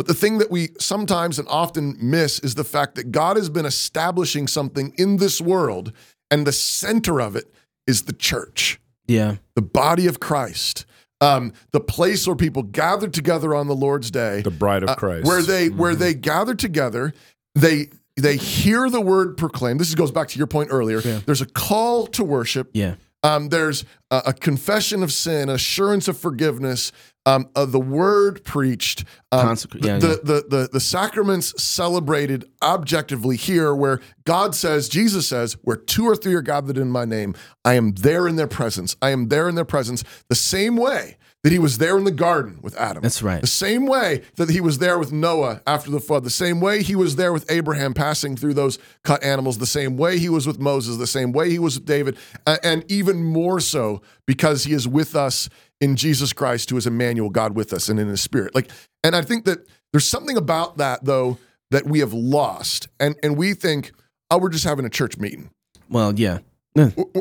But 0.00 0.06
the 0.06 0.14
thing 0.14 0.38
that 0.38 0.50
we 0.50 0.70
sometimes 0.78 1.38
and 1.38 1.46
often 1.48 1.94
miss 2.00 2.38
is 2.38 2.54
the 2.54 2.64
fact 2.64 2.94
that 2.94 3.12
God 3.12 3.36
has 3.36 3.50
been 3.50 3.66
establishing 3.66 4.48
something 4.48 4.94
in 4.96 5.18
this 5.18 5.42
world, 5.42 5.92
and 6.30 6.46
the 6.46 6.52
center 6.52 7.20
of 7.20 7.36
it 7.36 7.52
is 7.86 8.04
the 8.04 8.14
church, 8.14 8.80
Yeah. 9.06 9.36
the 9.56 9.60
body 9.60 10.06
of 10.06 10.18
Christ, 10.18 10.86
um, 11.20 11.52
the 11.72 11.80
place 11.80 12.26
where 12.26 12.34
people 12.34 12.62
gather 12.62 13.08
together 13.08 13.54
on 13.54 13.66
the 13.66 13.74
Lord's 13.74 14.10
day, 14.10 14.40
The 14.40 14.50
bride 14.50 14.84
of 14.84 14.88
uh, 14.88 14.94
Christ. 14.94 15.26
where 15.26 15.42
they 15.42 15.68
where 15.68 15.94
they 15.94 16.14
gather 16.14 16.54
together, 16.54 17.12
they 17.54 17.90
they 18.16 18.38
hear 18.38 18.88
the 18.88 19.02
word 19.02 19.36
proclaimed. 19.36 19.80
This 19.80 19.94
goes 19.94 20.10
back 20.10 20.28
to 20.28 20.38
your 20.38 20.46
point 20.46 20.70
earlier. 20.72 21.02
There's 21.02 21.42
a 21.42 21.46
call 21.46 22.06
to 22.06 22.24
worship. 22.24 22.70
Yeah. 22.72 22.94
Um, 23.22 23.50
there's 23.50 23.84
a, 24.10 24.22
a 24.26 24.32
confession 24.32 25.02
of 25.02 25.12
sin, 25.12 25.48
assurance 25.48 26.08
of 26.08 26.16
forgiveness, 26.18 26.90
um, 27.26 27.50
uh, 27.54 27.66
the 27.66 27.80
word 27.80 28.44
preached, 28.44 29.04
um, 29.30 29.48
yeah, 29.48 29.54
the, 29.54 29.78
yeah. 29.82 29.98
The, 29.98 30.44
the 30.48 30.68
the 30.72 30.80
sacraments 30.80 31.62
celebrated 31.62 32.50
objectively 32.62 33.36
here, 33.36 33.74
where 33.74 34.00
God 34.24 34.54
says, 34.54 34.88
Jesus 34.88 35.28
says, 35.28 35.56
where 35.62 35.76
two 35.76 36.06
or 36.06 36.16
three 36.16 36.34
are 36.34 36.42
gathered 36.42 36.78
in 36.78 36.90
my 36.90 37.04
name, 37.04 37.34
I 37.62 37.74
am 37.74 37.92
there 37.92 38.26
in 38.26 38.36
their 38.36 38.48
presence. 38.48 38.96
I 39.02 39.10
am 39.10 39.28
there 39.28 39.48
in 39.50 39.54
their 39.54 39.66
presence. 39.66 40.02
The 40.28 40.34
same 40.34 40.76
way 40.76 41.18
that 41.42 41.52
He 41.52 41.58
was 41.58 41.78
there 41.78 41.96
in 41.96 42.04
the 42.04 42.10
garden 42.10 42.58
with 42.62 42.76
Adam. 42.76 43.02
That's 43.02 43.22
right. 43.22 43.40
The 43.40 43.46
same 43.46 43.86
way 43.86 44.22
that 44.36 44.50
He 44.50 44.60
was 44.60 44.78
there 44.78 44.98
with 44.98 45.12
Noah 45.12 45.62
after 45.66 45.90
the 45.90 46.00
flood. 46.00 46.24
The 46.24 46.30
same 46.30 46.60
way 46.60 46.82
He 46.82 46.94
was 46.94 47.16
there 47.16 47.32
with 47.32 47.50
Abraham 47.50 47.94
passing 47.94 48.36
through 48.36 48.54
those 48.54 48.78
cut 49.04 49.22
animals. 49.24 49.58
The 49.58 49.66
same 49.66 49.96
way 49.96 50.18
He 50.18 50.28
was 50.28 50.46
with 50.46 50.58
Moses. 50.58 50.96
The 50.96 51.06
same 51.06 51.32
way 51.32 51.50
He 51.50 51.58
was 51.58 51.76
with 51.78 51.86
David, 51.86 52.18
and 52.46 52.84
even 52.90 53.22
more 53.24 53.60
so 53.60 54.02
because 54.26 54.64
He 54.64 54.72
is 54.72 54.86
with 54.86 55.16
us 55.16 55.48
in 55.80 55.96
Jesus 55.96 56.32
Christ, 56.32 56.70
who 56.70 56.76
is 56.76 56.86
Emmanuel, 56.86 57.30
God 57.30 57.54
with 57.54 57.72
us, 57.72 57.88
and 57.88 57.98
in 57.98 58.08
His 58.08 58.20
Spirit. 58.20 58.54
Like, 58.54 58.70
and 59.02 59.16
I 59.16 59.22
think 59.22 59.46
that 59.46 59.66
there's 59.92 60.08
something 60.08 60.36
about 60.36 60.76
that 60.76 61.04
though 61.04 61.38
that 61.70 61.86
we 61.86 62.00
have 62.00 62.12
lost, 62.12 62.88
and 62.98 63.16
and 63.22 63.36
we 63.36 63.54
think, 63.54 63.92
oh, 64.30 64.38
we're 64.38 64.50
just 64.50 64.64
having 64.64 64.84
a 64.84 64.90
church 64.90 65.16
meeting. 65.16 65.50
Well, 65.88 66.18
yeah. 66.18 66.38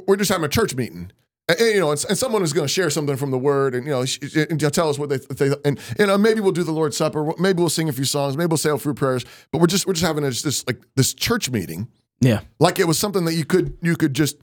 We're 0.08 0.16
just 0.16 0.30
having 0.30 0.46
a 0.46 0.50
church 0.50 0.76
meeting. 0.76 1.12
And, 1.50 1.60
and, 1.60 1.74
you 1.74 1.80
know, 1.82 1.92
and, 1.92 2.06
and 2.08 2.18
someone 2.18 2.44
is 2.44 2.54
going 2.54 2.66
to 2.66 2.72
share 2.74 2.90
something 2.90 3.18
from 3.18 3.32
the 3.32 3.38
Word, 3.38 3.76
and 3.76 3.86
you 3.86 3.92
know, 3.92 4.06
and 4.50 4.74
tell 4.74 4.88
us 4.90 4.98
what 4.98 5.10
they, 5.10 5.18
they 5.18 5.54
and 5.66 5.78
you 6.00 6.06
know, 6.08 6.18
maybe 6.18 6.40
we'll 6.40 6.54
do 6.54 6.64
the 6.64 6.72
Lord's 6.72 6.96
Supper, 6.96 7.34
maybe 7.38 7.60
we'll 7.60 7.70
sing 7.70 7.90
a 7.90 7.94
few 7.94 8.06
songs, 8.06 8.38
maybe 8.38 8.48
we'll 8.48 8.58
say 8.58 8.70
a 8.70 8.78
few 8.78 8.94
prayers, 8.94 9.26
but 9.52 9.60
we're 9.60 9.68
just 9.68 9.86
we're 9.88 9.94
just 9.94 10.06
having 10.06 10.24
this, 10.24 10.42
this 10.44 10.66
like 10.68 10.78
this 10.96 11.14
church 11.14 11.50
meeting, 11.52 11.90
Yeah. 12.22 12.42
like 12.60 12.80
it 12.80 12.88
was 12.88 12.98
something 12.98 13.26
that 13.26 13.34
you 13.34 13.44
could 13.46 13.78
you 13.82 13.96
could 13.98 14.14
just 14.14 14.38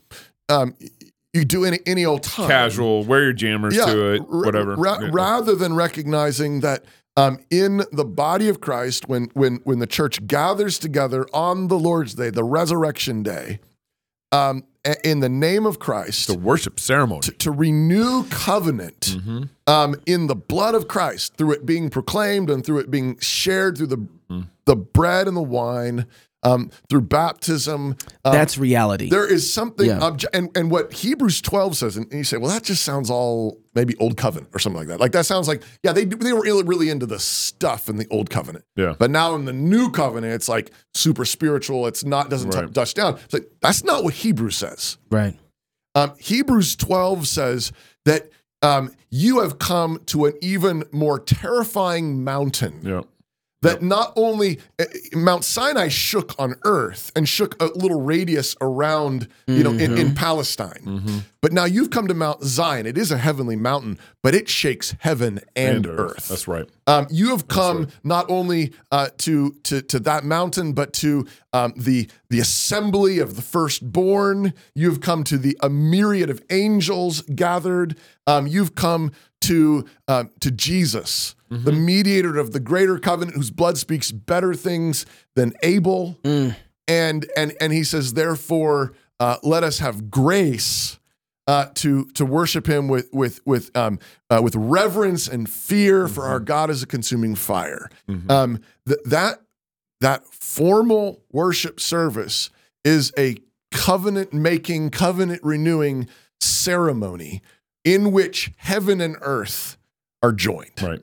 um 0.49 0.75
you 1.33 1.45
do 1.45 1.64
any 1.64 1.79
any 1.87 2.05
old 2.05 2.23
time, 2.23 2.49
Casual, 2.49 3.05
wear 3.05 3.23
your 3.23 3.33
jammers 3.33 3.77
to 3.77 4.12
it, 4.14 4.23
whatever. 4.29 4.75
ra- 4.75 4.99
Yeah. 5.01 5.09
Rather 5.12 5.55
than 5.55 5.75
recognizing 5.75 6.61
that 6.61 6.85
um, 7.19 7.38
in 7.51 7.83
the 7.92 8.05
body 8.05 8.49
of 8.51 8.61
Christ, 8.61 9.09
when 9.09 9.31
when 9.35 9.57
when 9.64 9.79
the 9.79 9.87
church 9.87 10.27
gathers 10.27 10.79
together 10.79 11.27
on 11.33 11.69
the 11.69 11.79
Lord's 11.79 12.14
Day, 12.14 12.29
the 12.31 12.45
Resurrection 12.45 13.23
Day, 13.23 13.59
um, 14.33 14.64
a- 14.75 14.76
in 15.05 15.20
the 15.20 15.29
name 15.29 15.66
of 15.66 15.79
Christ, 15.79 16.27
the 16.29 16.38
worship 16.38 16.79
ceremony. 16.81 17.20
to, 17.22 17.33
to 17.33 17.51
renew 17.51 18.25
covenant 18.25 19.01
Mm-hmm. 19.16 19.42
um, 19.66 19.94
in 20.07 20.27
the 20.27 20.37
blood 20.37 20.75
of 20.75 20.88
Christ 20.88 21.37
through 21.37 21.53
it 21.53 21.66
being 21.66 21.90
proclaimed 21.90 22.51
and 22.51 22.64
through 22.64 22.79
it 22.79 22.90
being 22.90 23.18
shared 23.20 23.77
through 23.79 23.88
the 23.88 24.07
Mm. 24.29 24.49
the 24.64 24.75
bread 24.75 25.29
and 25.29 25.37
the 25.37 25.40
wine, 25.42 26.05
um, 26.42 26.70
through 26.90 27.03
baptism. 27.03 27.94
um, 28.25 28.33
That's 28.33 28.59
reality. 28.59 29.09
there 29.09 29.25
is 29.25 29.53
something, 29.53 29.87
Yeah. 29.87 30.01
obje- 30.01 30.25
and, 30.35 30.51
and 30.57 30.68
what 30.68 30.92
Hebrews 30.92 31.40
12 31.42 31.77
says, 31.77 31.96
and 31.96 32.12
you 32.12 32.25
say, 32.25 32.37
well, 32.37 32.51
that 32.51 32.64
just 32.64 32.83
sounds 32.85 33.09
all 33.09 33.61
maybe 33.77 33.95
old 33.99 34.17
covenant 34.17 34.51
or 34.53 34.59
something 34.59 34.79
like 34.81 34.89
that. 34.89 34.99
Like 34.99 35.12
that 35.12 35.27
sounds 35.27 35.47
like, 35.47 35.62
yeah, 35.85 35.93
they 35.93 36.05
they 36.05 36.33
were 36.33 36.41
really, 36.41 36.65
really 36.65 36.91
into 36.91 37.07
the 37.07 37.21
stuff 37.21 37.89
in 37.89 37.97
the 37.97 38.09
old 38.11 38.29
covenant. 38.31 38.65
Yeah. 38.75 38.95
But 38.99 39.12
now 39.12 39.37
in 39.37 39.45
the 39.45 39.53
new 39.53 39.91
covenant, 39.93 40.33
it's 40.35 40.49
like 40.49 40.73
super 40.95 41.25
spiritual. 41.25 41.87
It's 41.87 42.05
not, 42.05 42.29
doesn't 42.31 42.51
t- 42.51 42.59
Right. 42.59 42.75
touch 42.75 42.95
down. 42.95 43.15
It's 43.25 43.33
like, 43.35 43.49
that's 43.61 43.85
not 43.85 44.03
what 44.03 44.15
Hebrews 44.15 44.57
says. 44.57 44.99
right. 45.11 45.39
Um, 45.95 46.12
Hebrews 46.19 46.77
12 46.77 47.27
says 47.27 47.73
that 48.05 48.29
um, 48.61 48.91
you 49.09 49.41
have 49.41 49.59
come 49.59 50.01
to 50.07 50.27
an 50.27 50.35
even 50.43 50.85
more 50.93 51.19
terrifying 51.19 52.23
mountain 52.23 52.81
yeah. 52.83 53.01
That 53.66 53.83
not 53.83 54.12
only 54.16 54.59
uh, 54.79 54.85
Mount 55.12 55.44
Sinai 55.44 55.88
shook 55.88 56.35
on 56.38 56.57
earth 56.64 57.12
and 57.14 57.29
shook 57.29 57.61
a 57.62 57.66
little 57.66 58.00
radius 58.00 58.57
around, 58.61 59.29
you 59.46 59.62
know, 59.62 59.72
in, 59.72 59.96
in 59.98 60.14
Palestine, 60.14 61.24
but 61.40 61.52
now 61.52 61.64
you've 61.64 61.90
come 61.90 62.09
to 62.09 62.14
Mount 62.14 62.42
Zion. 62.42 62.87
It 62.87 62.98
is 62.98 63.12
a 63.12 63.18
heavenly 63.18 63.57
mountain, 63.57 63.98
but 64.22 64.35
it 64.35 64.48
shakes 64.48 64.96
heaven 65.00 65.40
and, 65.55 65.87
earth. 65.87 66.29
That's 66.29 66.48
right. 66.48 66.68
Um, 66.88 67.07
you 67.11 67.31
have 67.31 67.46
come 67.46 67.88
not 68.02 68.29
only 68.29 68.72
uh, 68.90 69.09
to, 69.18 69.52
to 69.64 69.83
to 69.83 70.00
that 70.00 70.24
mountain, 70.24 70.72
but 70.72 70.92
to 70.94 71.26
um, 71.52 71.72
the 71.76 72.11
the 72.31 72.40
assembly 72.40 73.18
of 73.20 73.37
the 73.37 73.42
firstborn. 73.42 74.55
You've 74.74 75.00
come 75.00 75.22
to 75.24 75.38
the 75.38 75.57
a 75.62 75.68
myriad 75.68 76.31
of 76.31 76.42
angels 76.50 77.22
gathered. 77.22 77.96
Um, 78.26 78.48
you've 78.48 78.74
come 78.74 79.12
to 79.42 79.85
um, 80.09 80.31
to 80.40 80.50
Jesus, 80.50 81.36
the 81.49 81.73
mediator 81.73 82.37
of 82.39 82.53
the 82.53 82.61
greater 82.61 82.99
covenant, 82.99 83.37
whose 83.37 83.51
blood 83.51 83.79
speaks 83.79 84.11
better 84.13 84.55
things 84.55 85.07
than 85.35 85.53
Abel. 85.63 86.19
And 86.89 87.27
and 87.37 87.55
and 87.61 87.73
he 87.73 87.83
says, 87.85 88.15
therefore, 88.15 88.93
uh, 89.19 89.37
let 89.43 89.65
us 89.65 89.79
have 89.81 90.11
grace 90.11 90.99
uh, 91.49 91.67
to 91.75 92.05
to 92.15 92.25
worship 92.27 92.67
Him 92.69 92.89
with 92.89 93.09
with 93.13 93.41
with 93.47 93.77
um, 93.77 93.99
uh, 94.31 94.41
with 94.43 94.55
reverence 94.57 95.27
and 95.29 95.49
fear, 95.49 96.07
for 96.09 96.25
our 96.25 96.41
God 96.41 96.71
is 96.71 96.83
a 96.83 96.87
consuming 96.87 97.35
fire. 97.35 97.89
Um, 98.29 98.61
th- 98.87 99.01
that 99.05 99.41
that 100.01 100.27
formal 100.27 101.23
worship 101.33 101.81
service 101.81 102.51
is 102.85 103.13
a 103.19 103.37
covenant 103.73 104.33
making, 104.33 104.91
covenant 104.91 105.41
renewing 105.43 106.09
ceremony 106.41 107.43
in 107.85 108.13
which 108.13 108.53
heaven 108.57 109.01
and 109.01 109.17
earth 109.21 109.77
are 110.23 110.33
joined 110.33 110.71
Right. 110.83 111.01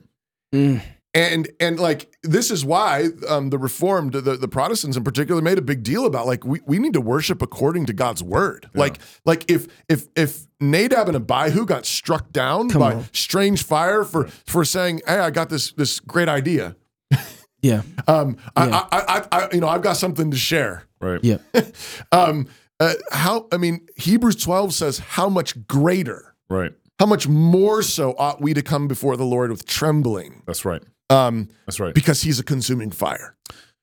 And 1.14 1.48
and 1.60 1.78
like 1.78 2.16
this 2.22 2.50
is 2.50 2.64
why 2.64 3.08
um, 3.28 3.50
the 3.50 3.58
reformed 3.58 4.12
the, 4.14 4.36
the 4.36 4.48
protestants 4.48 4.96
in 4.96 5.04
particular 5.04 5.40
made 5.42 5.58
a 5.58 5.62
big 5.62 5.82
deal 5.82 6.06
about 6.06 6.26
like 6.26 6.44
we, 6.44 6.60
we 6.66 6.78
need 6.78 6.92
to 6.94 7.00
worship 7.00 7.40
according 7.42 7.86
to 7.86 7.92
god's 7.92 8.22
word 8.22 8.68
like 8.74 8.98
like 9.24 9.48
if 9.50 9.66
if 9.88 10.06
if 10.16 10.46
nadab 10.60 11.06
and 11.08 11.16
abihu 11.16 11.64
got 11.66 11.86
struck 11.86 12.32
down 12.32 12.68
Come 12.70 12.80
by 12.80 12.94
on. 12.94 13.04
strange 13.12 13.62
fire 13.64 14.02
for 14.04 14.26
for 14.46 14.64
saying 14.64 15.02
hey 15.06 15.18
i 15.18 15.30
got 15.30 15.50
this 15.50 15.72
this 15.72 16.00
great 16.00 16.28
idea 16.28 16.74
Yeah. 17.62 17.82
um 18.08 18.36
Yeah. 18.56 18.86
I, 18.90 18.98
I, 18.98 19.18
I 19.18 19.26
i 19.44 19.48
you 19.54 19.60
know 19.60 19.68
i've 19.68 19.82
got 19.82 19.96
something 19.96 20.30
to 20.30 20.36
share 20.36 20.84
Right. 21.00 21.20
Yeah. 21.22 21.38
um 22.12 22.48
uh, 22.80 22.94
how 23.12 23.46
i 23.52 23.56
mean 23.56 23.86
hebrews 23.96 24.36
12 24.36 24.74
says 24.74 24.98
how 24.98 25.28
much 25.28 25.66
greater 25.68 26.34
Right. 26.50 26.72
How 26.98 27.06
much 27.06 27.26
more 27.28 27.82
so 27.82 28.14
ought 28.18 28.40
we 28.40 28.54
to 28.54 28.62
come 28.62 28.86
before 28.88 29.16
the 29.16 29.24
lord 29.24 29.50
with 29.50 29.66
trembling 29.66 30.42
That's 30.46 30.64
right. 30.64 30.82
um 31.10 31.48
That's 31.66 31.80
right. 31.80 31.94
because 31.94 32.22
he's 32.22 32.38
a 32.38 32.44
consuming 32.44 32.90
fire 32.90 33.36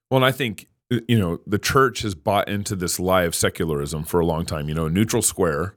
Well, 0.09 0.17
and 0.17 0.25
I 0.25 0.31
think 0.31 0.67
you 1.07 1.17
know 1.17 1.39
the 1.47 1.57
church 1.57 2.01
has 2.01 2.15
bought 2.15 2.49
into 2.49 2.75
this 2.75 2.99
lie 2.99 3.23
of 3.23 3.33
secularism 3.33 4.03
for 4.03 4.19
a 4.19 4.25
long 4.25 4.45
time. 4.45 4.67
You 4.67 4.75
know, 4.75 4.89
neutral 4.89 5.21
square, 5.21 5.75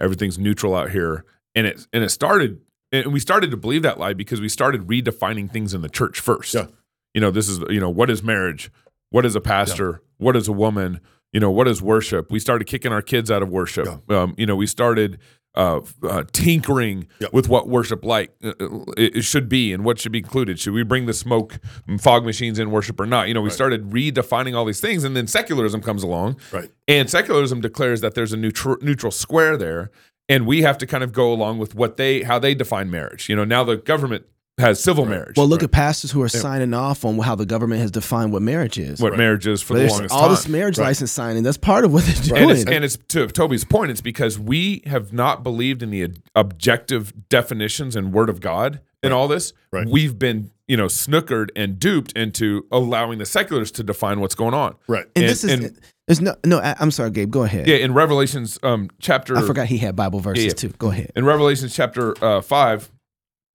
everything's 0.00 0.40
neutral 0.40 0.74
out 0.74 0.90
here, 0.90 1.24
and 1.54 1.68
it 1.68 1.86
and 1.92 2.02
it 2.02 2.08
started, 2.08 2.58
and 2.90 3.12
we 3.12 3.20
started 3.20 3.52
to 3.52 3.56
believe 3.56 3.82
that 3.82 3.96
lie 4.00 4.12
because 4.12 4.40
we 4.40 4.48
started 4.48 4.88
redefining 4.88 5.48
things 5.48 5.72
in 5.72 5.82
the 5.82 5.88
church 5.88 6.18
first. 6.18 6.52
Yeah. 6.54 6.66
You 7.14 7.20
know, 7.20 7.30
this 7.30 7.48
is 7.48 7.60
you 7.70 7.78
know 7.78 7.90
what 7.90 8.10
is 8.10 8.24
marriage, 8.24 8.72
what 9.10 9.24
is 9.24 9.36
a 9.36 9.40
pastor, 9.40 10.02
what 10.18 10.34
is 10.34 10.48
a 10.48 10.52
woman, 10.52 11.00
you 11.32 11.38
know, 11.38 11.52
what 11.52 11.68
is 11.68 11.80
worship. 11.80 12.32
We 12.32 12.40
started 12.40 12.64
kicking 12.66 12.90
our 12.92 13.02
kids 13.02 13.30
out 13.30 13.42
of 13.44 13.50
worship. 13.50 13.86
Um, 14.10 14.34
you 14.36 14.46
know, 14.46 14.56
we 14.56 14.66
started. 14.66 15.20
Uh, 15.56 15.80
uh, 16.02 16.22
tinkering 16.32 17.06
Yep. 17.18 17.32
with 17.32 17.48
what 17.48 17.66
worship 17.66 18.04
like 18.04 18.30
uh, 18.44 18.52
uh, 18.60 18.84
it, 18.98 19.16
it 19.16 19.22
should 19.22 19.48
be 19.48 19.72
and 19.72 19.84
what 19.86 19.98
should 19.98 20.12
be 20.12 20.18
included. 20.18 20.58
Should 20.60 20.74
we 20.74 20.82
bring 20.82 21.06
the 21.06 21.14
smoke 21.14 21.58
and 21.88 21.98
fog 21.98 22.26
machines 22.26 22.58
in 22.58 22.70
worship 22.70 23.00
or 23.00 23.06
not? 23.06 23.28
You 23.28 23.32
know, 23.34 23.40
we 23.40 23.48
started 23.48 23.88
redefining 23.90 24.54
all 24.54 24.66
these 24.66 24.80
things, 24.82 25.02
and 25.02 25.16
then 25.16 25.26
secularism 25.26 25.80
comes 25.80 26.02
along, 26.02 26.36
Right. 26.52 26.70
and 26.86 27.08
secularism 27.08 27.62
declares 27.62 28.02
that 28.02 28.14
there's 28.14 28.34
a 28.34 28.36
neutral 28.36 28.76
neutral 28.82 29.10
square 29.10 29.56
there, 29.56 29.90
and 30.28 30.46
we 30.46 30.60
have 30.60 30.76
to 30.76 30.86
kind 30.86 31.02
of 31.02 31.12
go 31.12 31.32
along 31.32 31.56
with 31.58 31.74
what 31.74 31.96
they 31.96 32.22
how 32.24 32.38
they 32.38 32.54
define 32.54 32.90
marriage. 32.90 33.30
You 33.30 33.36
know, 33.36 33.44
now 33.46 33.64
the 33.64 33.78
government 33.78 34.26
has 34.58 34.82
civil 34.82 35.04
marriage. 35.04 35.36
Well, 35.36 35.46
look 35.46 35.62
at 35.62 35.70
pastors 35.70 36.10
who 36.10 36.22
are 36.22 36.28
signing 36.28 36.72
off 36.72 37.04
on 37.04 37.18
how 37.18 37.34
the 37.34 37.44
government 37.44 37.82
has 37.82 37.90
defined 37.90 38.32
what 38.32 38.40
marriage 38.42 38.78
is. 38.78 39.00
what 39.00 39.16
marriage 39.16 39.46
is 39.46 39.60
for 39.60 39.74
the 39.74 39.86
longest 39.86 40.12
all 40.14 40.20
time. 40.20 40.30
All 40.30 40.34
this 40.34 40.48
marriage 40.48 40.78
license 40.78 41.12
signing. 41.12 41.42
That's 41.42 41.58
part 41.58 41.84
of 41.84 41.92
what 41.92 42.04
they're 42.04 42.22
doing. 42.22 42.42
and 42.42 42.50
it's, 42.50 42.70
and 42.70 42.84
it's 42.84 42.96
to 43.08 43.26
Toby's 43.26 43.64
point. 43.64 43.90
It's 43.90 44.00
because 44.00 44.38
we 44.38 44.82
have 44.86 45.12
not 45.12 45.42
believed 45.42 45.82
in 45.82 45.90
the 45.90 46.10
objective 46.34 47.12
definitions 47.28 47.96
and 47.96 48.12
Word 48.12 48.30
of 48.30 48.40
God 48.40 48.80
in 49.02 49.12
all 49.12 49.28
this. 49.28 49.52
Right. 49.72 49.86
We've 49.86 50.18
been, 50.18 50.50
you 50.66 50.76
know, 50.78 50.86
snookered 50.86 51.50
and 51.54 51.78
duped 51.78 52.12
into 52.12 52.66
allowing 52.72 53.18
the 53.18 53.26
seculars 53.26 53.70
to 53.72 53.82
define 53.82 54.20
what's 54.20 54.34
going 54.34 54.54
on. 54.54 54.76
Right. 54.88 55.04
And 55.14 55.24
and- 55.24 55.30
this 55.30 55.44
is 55.44 55.50
and- 55.52 55.80
there's 56.06 56.20
no 56.20 56.36
no. 56.44 56.60
I, 56.60 56.76
I'm 56.78 56.92
sorry, 56.92 57.10
Gabe. 57.10 57.32
Go 57.32 57.42
ahead. 57.42 57.66
Yeah, 57.66 57.78
in 57.78 57.92
Revelations 57.92 58.60
um, 58.62 58.88
chapter, 59.00 59.36
I 59.36 59.42
forgot 59.42 59.66
he 59.66 59.78
had 59.78 59.96
Bible 59.96 60.20
verses 60.20 60.44
Yeah. 60.44 60.52
too. 60.52 60.68
Go 60.78 60.92
ahead. 60.92 61.10
in 61.16 61.24
Revelations 61.24 61.74
chapter 61.74 62.14
uh, 62.24 62.40
five, 62.42 62.92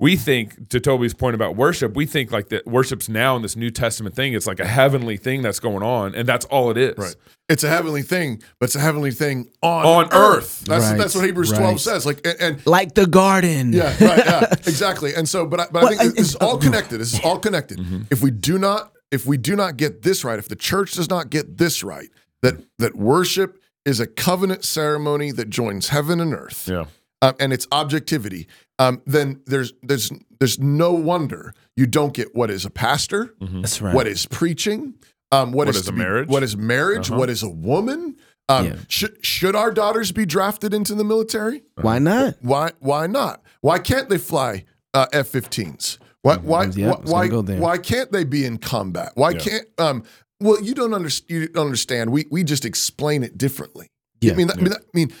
we 0.00 0.14
think 0.16 0.68
to 0.68 0.78
Toby's 0.78 1.12
point 1.14 1.34
about 1.34 1.56
worship, 1.56 1.96
we 1.96 2.06
think 2.06 2.30
like 2.30 2.50
that 2.50 2.66
worship's 2.66 3.08
now 3.08 3.34
in 3.36 3.42
this 3.42 3.56
New 3.56 3.70
Testament 3.70 4.14
thing. 4.14 4.32
It's 4.32 4.46
like 4.46 4.60
a 4.60 4.66
heavenly 4.66 5.16
thing 5.16 5.42
that's 5.42 5.58
going 5.58 5.82
on, 5.82 6.14
and 6.14 6.28
that's 6.28 6.44
all 6.46 6.70
it 6.70 6.76
is. 6.78 6.96
Right. 6.96 7.16
It's 7.48 7.64
a 7.64 7.68
heavenly 7.68 8.02
thing, 8.02 8.42
but 8.60 8.66
it's 8.66 8.76
a 8.76 8.80
heavenly 8.80 9.10
thing 9.10 9.48
on, 9.62 9.86
On 9.86 10.08
earth. 10.12 10.60
That's 10.66 10.84
Right, 10.84 10.98
that's 10.98 11.14
what 11.14 11.24
Hebrews 11.24 11.50
12 11.52 11.80
says. 11.80 12.06
Like 12.06 12.24
and, 12.26 12.36
and 12.40 12.66
Like 12.66 12.94
the 12.94 13.06
garden. 13.06 13.72
yeah, 13.72 13.86
right, 14.04 14.18
yeah, 14.24 14.46
exactly. 14.52 15.14
And 15.14 15.28
so, 15.28 15.46
but 15.46 15.60
I, 15.60 15.66
but 15.72 15.82
Well, 15.82 15.92
I 15.92 15.96
think 15.96 16.12
I- 16.12 16.14
this 16.14 16.28
is 16.28 16.34
all 16.36 16.56
uh, 16.56 16.58
connected. 16.58 16.98
This 16.98 17.14
is 17.14 17.20
all 17.24 17.38
connected. 17.38 17.78
Mm-hmm. 17.78 18.02
If 18.10 18.22
we 18.22 18.30
do 18.30 18.58
not, 18.58 18.92
if 19.10 19.26
we 19.26 19.36
do 19.38 19.56
not 19.56 19.76
get 19.78 20.02
this 20.02 20.24
right, 20.24 20.38
if 20.38 20.48
the 20.48 20.56
church 20.56 20.92
does 20.92 21.08
not 21.10 21.30
get 21.30 21.56
this 21.56 21.82
right, 21.82 22.10
that 22.42 22.54
that 22.78 22.94
worship 22.94 23.58
is 23.84 23.98
a 23.98 24.06
covenant 24.06 24.62
ceremony 24.64 25.32
that 25.32 25.48
joins 25.48 25.88
heaven 25.88 26.20
and 26.20 26.34
earth, 26.34 26.68
Yeah. 26.70 26.84
um, 27.22 27.34
and 27.40 27.52
its 27.54 27.66
objectivity, 27.72 28.46
um, 28.78 29.02
then 29.06 29.40
there's 29.46 29.72
there's 29.82 30.10
there's 30.38 30.58
no 30.58 30.92
wonder 30.92 31.52
you 31.76 31.86
don't 31.86 32.14
get 32.14 32.34
what 32.34 32.50
is 32.50 32.64
a 32.64 32.70
pastor, 32.70 33.34
That's 33.40 33.80
right. 33.82 33.94
what 33.94 34.06
is 34.06 34.26
preaching, 34.26 34.94
um, 35.32 35.52
What 35.52 35.68
is, 35.68 35.76
is 35.76 35.88
a 35.88 35.92
be- 35.92 35.98
marriage? 35.98 36.28
what 36.28 36.42
is 36.42 36.56
marriage, 36.56 37.10
Uh-huh. 37.10 37.18
what 37.18 37.30
is 37.30 37.42
a 37.42 37.48
woman. 37.50 38.16
Um, 38.48 38.66
Yeah. 38.66 38.76
Should 38.88 39.24
should 39.24 39.54
our 39.56 39.70
daughters 39.70 40.10
be 40.12 40.24
drafted 40.26 40.72
into 40.72 40.94
the 40.94 41.04
military? 41.04 41.62
Why 41.80 41.98
not? 41.98 42.36
Why 42.40 42.70
why 42.80 43.06
not? 43.06 43.42
Why 43.60 43.78
can't 43.78 44.08
they 44.08 44.18
fly 44.18 44.64
uh, 44.94 45.06
F-15s? 45.12 45.98
Why 46.22 46.36
why 46.36 46.64
Yeah, 46.66 46.90
why 46.90 46.94
I 46.94 46.98
why, 47.10 47.28
go 47.28 47.42
why 47.42 47.78
can't 47.78 48.10
they 48.12 48.24
be 48.24 48.44
in 48.44 48.58
combat? 48.58 49.12
Why 49.14 49.34
can't 49.34 49.66
um 49.78 50.02
Well, 50.40 50.62
you 50.62 50.72
don't 50.74 50.94
understand. 50.94 51.30
You 51.30 51.48
don't 51.48 51.66
understand. 51.66 52.10
We 52.10 52.24
we 52.30 52.42
just 52.44 52.64
explain 52.64 53.22
it 53.22 53.36
differently. 53.36 53.88
Yeah. 54.20 54.32
I 54.32 54.36
mean, 54.36 54.46
that, 54.48 54.56
I 54.58 54.60
mean, 54.60 54.70
that, 54.70 54.80
I 54.82 54.90
mean. 54.94 55.12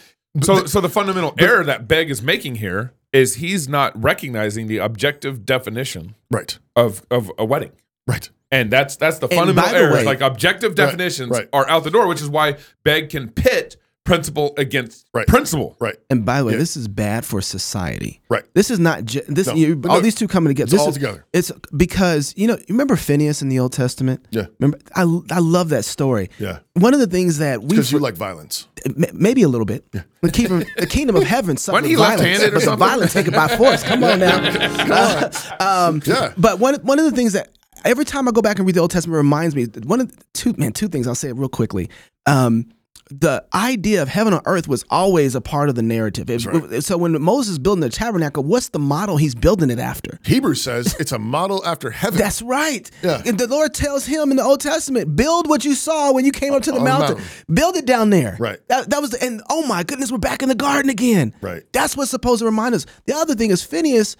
So, 0.42 0.60
the- 0.60 0.68
so 0.68 0.80
the 0.80 0.88
fundamental 0.88 1.34
error 1.38 1.64
that 1.64 1.86
Begg 1.88 2.10
is 2.10 2.22
making 2.22 2.56
here 2.56 2.92
is 3.12 3.36
he's 3.36 3.68
not 3.68 4.00
recognizing 4.00 4.66
the 4.66 4.78
objective 4.78 5.44
definition 5.46 6.14
right, 6.30 6.58
of 6.76 7.04
of 7.10 7.30
a 7.38 7.44
wedding, 7.44 7.72
right. 8.06 8.30
and 8.50 8.70
that's 8.70 8.96
that's 8.96 9.18
the 9.18 9.28
And 9.28 9.38
fundamental 9.38 9.70
the 9.72 9.78
error. 9.78 9.92
way- 9.94 10.04
like 10.04 10.20
objective 10.20 10.74
definitions 10.74 11.30
right. 11.30 11.48
are 11.52 11.68
out 11.68 11.84
the 11.84 11.90
door, 11.90 12.06
which 12.06 12.20
is 12.20 12.28
why 12.28 12.56
Begg 12.84 13.08
can 13.10 13.30
pit 13.30 13.76
principle 14.08 14.54
against 14.56 15.06
Right. 15.14 15.26
principle. 15.26 15.76
Right. 15.78 15.96
And 16.10 16.24
by 16.24 16.38
the 16.38 16.44
way, 16.46 16.52
Yeah. 16.52 16.58
this 16.58 16.76
is 16.76 16.88
bad 16.88 17.24
for 17.24 17.40
society. 17.40 18.20
Right. 18.28 18.44
This 18.54 18.70
is 18.70 18.78
not 18.78 19.04
ju- 19.04 19.22
this. 19.28 19.46
No, 19.46 19.54
you, 19.54 19.74
all 19.88 19.96
no, 19.96 20.00
these 20.00 20.14
two 20.14 20.26
coming 20.28 20.50
together. 20.50 20.64
it's 20.64 20.72
This 20.72 20.80
all 20.80 20.88
is- 20.88 20.94
together. 20.94 21.24
It's 21.32 21.52
because 21.76 22.34
you 22.36 22.46
know. 22.46 22.54
You 22.56 22.64
remember 22.74 22.96
Phineas 22.96 23.42
in 23.42 23.48
the 23.48 23.58
Old 23.58 23.72
Testament? 23.72 24.24
Yeah. 24.30 24.46
Remember, 24.58 24.78
I 24.94 25.02
I 25.30 25.38
love 25.38 25.68
that 25.70 25.84
story. 25.84 26.30
Yeah. 26.38 26.58
One 26.74 26.94
of 26.94 27.00
the 27.00 27.06
things 27.06 27.38
that 27.38 27.62
we 27.62 27.68
Because 27.70 27.92
you 27.92 27.98
like 27.98 28.16
violence. 28.16 28.66
Maybe 29.12 29.42
a 29.42 29.48
little 29.48 29.64
bit. 29.66 29.84
The 30.22 30.30
kingdom, 30.30 30.64
the 30.78 30.86
kingdom 30.86 31.16
of 31.16 31.24
heaven 31.24 31.56
suffered 31.56 31.76
Wasn't 31.82 31.90
he 31.90 31.96
violence, 31.96 32.20
left-handed 32.20 32.48
or 32.48 32.50
but 32.52 32.58
the 32.60 32.64
something? 32.64 32.88
violence 32.88 33.12
taken 33.12 33.32
by 33.32 33.48
force. 33.48 33.82
Come 33.82 34.04
on 34.04 34.18
now. 34.20 34.38
Uh, 34.88 35.30
um, 35.88 36.02
Yeah. 36.04 36.32
But 36.38 36.58
one 36.58 36.76
one 36.82 36.98
of 36.98 37.04
the 37.04 37.10
things 37.12 37.32
that 37.34 37.50
every 37.84 38.04
time 38.04 38.28
I 38.28 38.32
go 38.32 38.40
back 38.42 38.58
and 38.58 38.66
read 38.66 38.74
the 38.74 38.80
Old 38.80 38.90
Testament 38.90 39.16
reminds 39.16 39.54
me 39.54 39.64
one 39.84 40.00
of 40.00 40.08
the 40.10 40.22
two 40.32 40.54
man 40.56 40.72
two 40.72 40.88
things 40.88 41.06
I'll 41.06 41.14
say 41.14 41.28
it 41.28 41.36
real 41.36 41.48
quickly. 41.48 41.90
Um, 42.26 42.66
the 43.10 43.44
idea 43.54 44.02
of 44.02 44.08
heaven 44.08 44.32
on 44.34 44.40
earth 44.44 44.68
was 44.68 44.84
always 44.90 45.34
a 45.34 45.40
part 45.40 45.68
of 45.68 45.74
the 45.74 45.82
narrative. 45.82 46.28
It- 46.30 46.82
So 46.84 46.96
when 46.98 47.20
Moses 47.22 47.52
is 47.52 47.58
building 47.58 47.80
the 47.80 47.88
tabernacle, 47.88 48.44
what's 48.44 48.68
the 48.68 48.78
model 48.78 49.16
he's 49.16 49.34
building 49.34 49.70
it 49.70 49.78
after? 49.78 50.18
Hebrews 50.24 50.60
says 50.62 50.94
it's 51.00 51.12
a 51.12 51.18
model 51.18 51.64
after 51.64 51.90
heaven. 51.90 52.18
That's 52.18 52.42
right. 52.42 52.90
Yeah. 53.02 53.22
And 53.24 53.38
the 53.38 53.46
Lord 53.46 53.74
tells 53.74 54.06
him 54.06 54.30
in 54.30 54.36
the 54.36 54.42
Old 54.44 54.60
Testament, 54.60 55.16
build 55.16 55.48
what 55.48 55.64
you 55.64 55.74
saw 55.74 56.12
when 56.12 56.24
you 56.24 56.32
came 56.32 56.52
up 56.52 56.62
to 56.64 56.72
the 56.72 56.80
mountain. 56.80 57.16
mountain. 57.18 57.24
Build 57.54 57.76
it 57.76 57.86
down 57.86 58.10
there. 58.10 58.36
Right. 58.38 58.58
That, 58.68 58.90
that 58.90 59.00
was 59.00 59.10
the, 59.10 59.22
and 59.24 59.42
oh 59.50 59.66
my 59.66 59.82
goodness, 59.82 60.12
we're 60.12 60.18
back 60.18 60.42
in 60.42 60.48
the 60.48 60.54
garden 60.54 60.90
again. 60.90 61.34
Right. 61.40 61.62
That's 61.72 61.96
what's 61.96 62.10
supposed 62.10 62.40
to 62.40 62.44
remind 62.46 62.74
us. 62.74 62.86
The 63.06 63.14
other 63.14 63.34
thing 63.34 63.50
is 63.50 63.62
Phineas, 63.64 64.16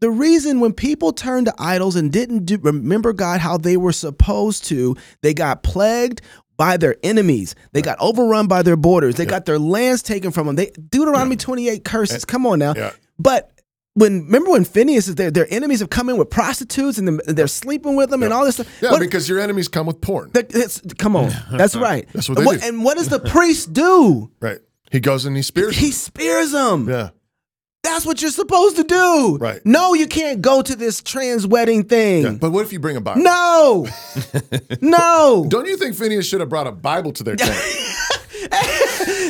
the 0.00 0.10
reason 0.10 0.58
when 0.58 0.72
people 0.72 1.12
turned 1.12 1.46
to 1.46 1.54
idols 1.58 1.94
and 1.94 2.10
didn't 2.12 2.44
do, 2.44 2.58
remember 2.58 3.12
God 3.12 3.40
how 3.40 3.56
they 3.56 3.76
were 3.76 3.92
supposed 3.92 4.64
to, 4.64 4.96
they 5.22 5.32
got 5.32 5.62
plagued 5.62 6.22
by 6.62 6.76
their 6.76 6.94
enemies. 7.02 7.56
They 7.72 7.82
got 7.82 7.98
overrun 8.00 8.46
by 8.46 8.62
their 8.62 8.76
borders. 8.76 9.16
They 9.16 9.26
got 9.26 9.46
their 9.46 9.58
lands 9.58 10.00
taken 10.00 10.30
from 10.30 10.46
them. 10.46 10.54
They 10.54 10.66
Deuteronomy 10.90 11.34
28 11.34 11.84
curses. 11.84 12.22
Eh, 12.22 12.26
come 12.28 12.46
on 12.46 12.60
now. 12.60 12.74
Yeah. 12.76 12.92
But 13.18 13.50
when 13.94 14.26
remember 14.26 14.52
when 14.52 14.64
Phineas 14.64 15.08
is 15.08 15.16
there, 15.16 15.32
their 15.32 15.48
enemies 15.52 15.80
have 15.80 15.90
come 15.90 16.08
in 16.08 16.16
with 16.18 16.30
prostitutes 16.30 16.98
and 16.98 17.18
they're- 17.26 17.48
sleeping 17.48 17.96
with 17.96 18.10
them 18.10 18.22
and 18.22 18.32
all 18.32 18.44
this 18.44 18.54
stuff. 18.54 18.68
yeah, 18.80 18.92
What- 18.92 19.00
because 19.00 19.28
your 19.28 19.40
enemies 19.40 19.66
come 19.66 19.86
with 19.88 20.00
porn. 20.00 20.30
that- 20.34 20.94
come 20.98 21.16
on, 21.16 21.32
that's 21.52 21.74
right. 21.74 22.06
That's 22.12 22.28
what 22.28 22.38
they 22.38 22.44
And 22.44 22.60
do. 22.60 22.66
And 22.68 22.84
what 22.84 22.96
does 22.96 23.08
the 23.08 23.18
priest 23.18 23.72
do? 23.72 24.30
right. 24.40 24.60
He 24.92 25.00
goes 25.00 25.24
and 25.24 25.34
he 25.36 25.42
spears. 25.42 25.74
He 25.76 25.86
them. 25.86 25.92
spears 25.92 26.52
them. 26.52 26.88
Yeah. 26.88 27.08
That's 27.82 28.06
what 28.06 28.22
you're 28.22 28.30
supposed 28.30 28.76
to 28.76 28.84
do. 28.84 29.38
Right. 29.40 29.60
No, 29.64 29.92
you 29.94 30.06
can't 30.06 30.40
go 30.40 30.62
to 30.62 30.76
this 30.76 31.02
trans 31.02 31.46
wedding 31.46 31.84
thing. 31.84 32.22
yeah. 32.22 32.30
But 32.32 32.52
what 32.52 32.64
if 32.64 32.72
you 32.72 32.78
bring 32.78 32.96
a 32.96 33.00
Bible? 33.00 33.22
No. 33.22 33.88
no. 34.80 35.46
Don't 35.48 35.66
you 35.66 35.76
think 35.76 35.96
Phineas 35.96 36.26
should 36.26 36.40
have 36.40 36.48
brought 36.48 36.68
a 36.68 36.72
Bible 36.72 37.12
to 37.12 37.22
their 37.24 37.36
tent? 37.36 37.54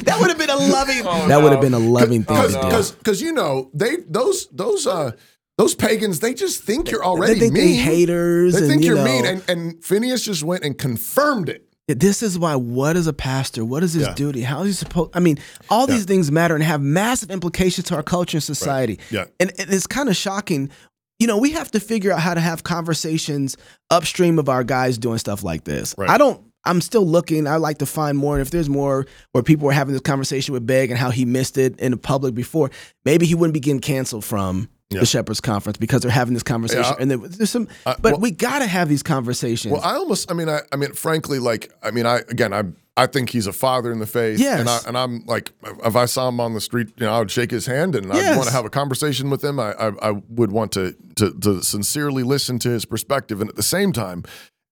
That 0.05 0.19
would 0.21 0.29
have 0.31 0.38
been 0.38 0.51
a 0.51 0.57
loving. 0.57 1.03
Oh, 1.05 1.29
that 1.29 1.43
would 1.43 1.53
have 1.53 1.61
been 1.61 1.75
a 1.75 1.79
loving 1.79 2.25
thing 2.25 2.37
to 2.37 2.49
do. 2.49 2.55
Because 2.55 2.93
because 2.93 3.23
you 3.23 3.33
know 3.33 3.71
they 3.73 3.97
those 4.09 4.49
those 4.49 4.87
uh 4.87 5.12
those 5.59 5.75
pagans 5.75 6.21
they 6.21 6.35
just 6.35 6.62
think 6.62 6.91
you're 6.91 7.05
already 7.05 7.35
they 7.35 7.41
think 7.41 7.53
mean. 7.55 7.65
they 7.65 7.75
haters. 7.75 8.55
They 8.55 8.67
think 8.67 8.83
you 8.83 8.88
you're 8.88 8.97
know, 8.97 9.05
mean, 9.05 9.25
and 9.27 9.43
and 9.49 9.85
Phineas 9.85 10.25
just 10.25 10.43
went 10.43 10.65
and 10.65 10.77
confirmed 10.77 11.49
it. 11.49 11.71
This 11.88 12.23
is 12.23 12.38
why. 12.38 12.55
What 12.55 12.97
is 12.97 13.07
a 13.07 13.12
pastor? 13.12 13.64
What 13.64 13.83
is 13.83 13.92
his 13.95 14.07
Yeah. 14.07 14.14
duty? 14.14 14.42
How 14.42 14.62
is 14.62 14.68
he 14.68 14.73
supposed? 14.75 15.11
I 15.14 15.21
mean, 15.21 15.38
all 15.68 15.87
these 15.87 16.05
things 16.05 16.31
matter 16.31 16.55
and 16.55 16.62
have 16.62 16.81
massive 16.81 17.31
implications 17.31 17.88
to 17.88 17.97
our 17.97 18.03
culture 18.03 18.37
and 18.37 18.45
society. 18.45 18.99
Yeah. 19.11 19.25
and, 19.40 19.53
and 19.59 19.73
it's 19.73 19.87
kind 19.87 20.09
of 20.09 20.16
shocking. 20.16 20.71
You 21.18 21.27
know, 21.27 21.38
we 21.38 21.51
have 21.53 21.71
to 21.73 21.81
figure 21.81 22.12
out 22.12 22.21
how 22.21 22.35
to 22.35 22.40
have 22.40 22.62
conversations 22.64 23.57
upstream 23.90 24.38
of 24.38 24.49
our 24.49 24.64
guys 24.64 24.97
doing 24.99 25.18
stuff 25.18 25.42
like 25.42 25.64
this. 25.64 25.95
Right. 25.99 26.09
I 26.11 26.18
don't. 26.18 26.40
I'm 26.64 26.81
still 26.81 27.05
looking. 27.05 27.49
I 27.49 27.57
like 27.57 27.79
to 27.79 27.87
find 27.87 28.16
more. 28.16 28.37
And 28.37 28.42
if 28.42 28.53
there's 28.53 28.68
more 28.68 29.05
where 29.33 29.42
people 29.42 29.66
were 29.66 29.73
having 29.73 29.92
this 29.92 30.03
conversation 30.03 30.53
with 30.55 30.64
Begg 30.64 30.90
and 30.90 30.99
how 30.99 31.11
he 31.11 31.25
missed 31.25 31.59
it 31.59 31.79
in 31.81 31.90
the 31.90 31.97
public 31.97 32.35
before, 32.37 32.71
maybe 33.05 33.27
he 33.27 33.35
wouldn't 33.35 33.55
be 33.55 33.61
getting 33.61 33.81
canceled 33.81 34.25
from 34.25 34.68
Yeah. 34.92 35.00
the 35.00 35.07
Shepherds 35.07 35.40
Conference 35.40 35.78
because 35.78 36.02
they're 36.02 36.11
having 36.11 36.35
this 36.35 36.42
conversation. 36.42 36.85
Yeah. 36.85 36.96
And 37.00 37.11
there, 37.11 37.18
there's 37.18 37.50
some, 37.50 37.68
Uh, 37.87 37.94
but 38.00 38.12
well- 38.12 38.20
we 38.20 38.31
got 38.31 38.61
to 38.61 38.66
have 38.66 38.88
these 38.88 39.02
conversations. 39.02 39.72
Well, 39.72 39.83
I 39.83 39.94
almost, 39.94 40.31
I 40.31 40.35
mean, 40.35 40.48
I, 40.48 40.61
I 40.72 40.76
mean, 40.76 40.92
frankly, 40.92 41.38
like, 41.38 41.72
I 41.83 41.90
mean, 41.90 42.07
I 42.07 42.18
again, 42.28 42.52
I, 42.52 42.64
I 42.96 43.07
think 43.07 43.31
he's 43.31 43.46
a 43.46 43.52
father 43.55 43.90
in 43.90 44.00
the 44.00 44.07
faith. 44.07 44.38
Yes. 44.38 44.61
and 44.61 44.68
I, 44.68 44.78
and 44.87 44.98
I'm 44.98 45.24
like, 45.26 45.50
if 45.85 45.96
I 45.96 46.05
saw 46.05 46.28
him 46.28 46.40
on 46.40 46.52
the 46.52 46.61
street, 46.61 46.88
you 46.98 47.07
know, 47.07 47.12
I 47.14 47.18
would 47.20 47.31
shake 47.31 47.50
his 47.50 47.64
hand 47.66 47.96
and 47.96 48.12
I'd 48.12 48.37
want 48.37 48.48
to 48.48 48.55
have 48.55 48.66
a 48.66 48.70
conversation 48.70 49.31
with 49.31 49.42
him. 49.42 49.59
I, 49.59 49.72
I, 49.72 50.11
I 50.11 50.11
would 50.28 50.52
want 50.52 50.72
to, 50.72 50.94
to, 51.16 51.33
to 51.40 51.62
sincerely 51.62 52.22
listen 52.22 52.59
to 52.61 52.68
his 52.70 52.85
perspective, 52.85 53.40
and 53.40 53.48
at 53.48 53.57
the 53.57 53.62
same 53.62 53.92
time, 53.92 54.24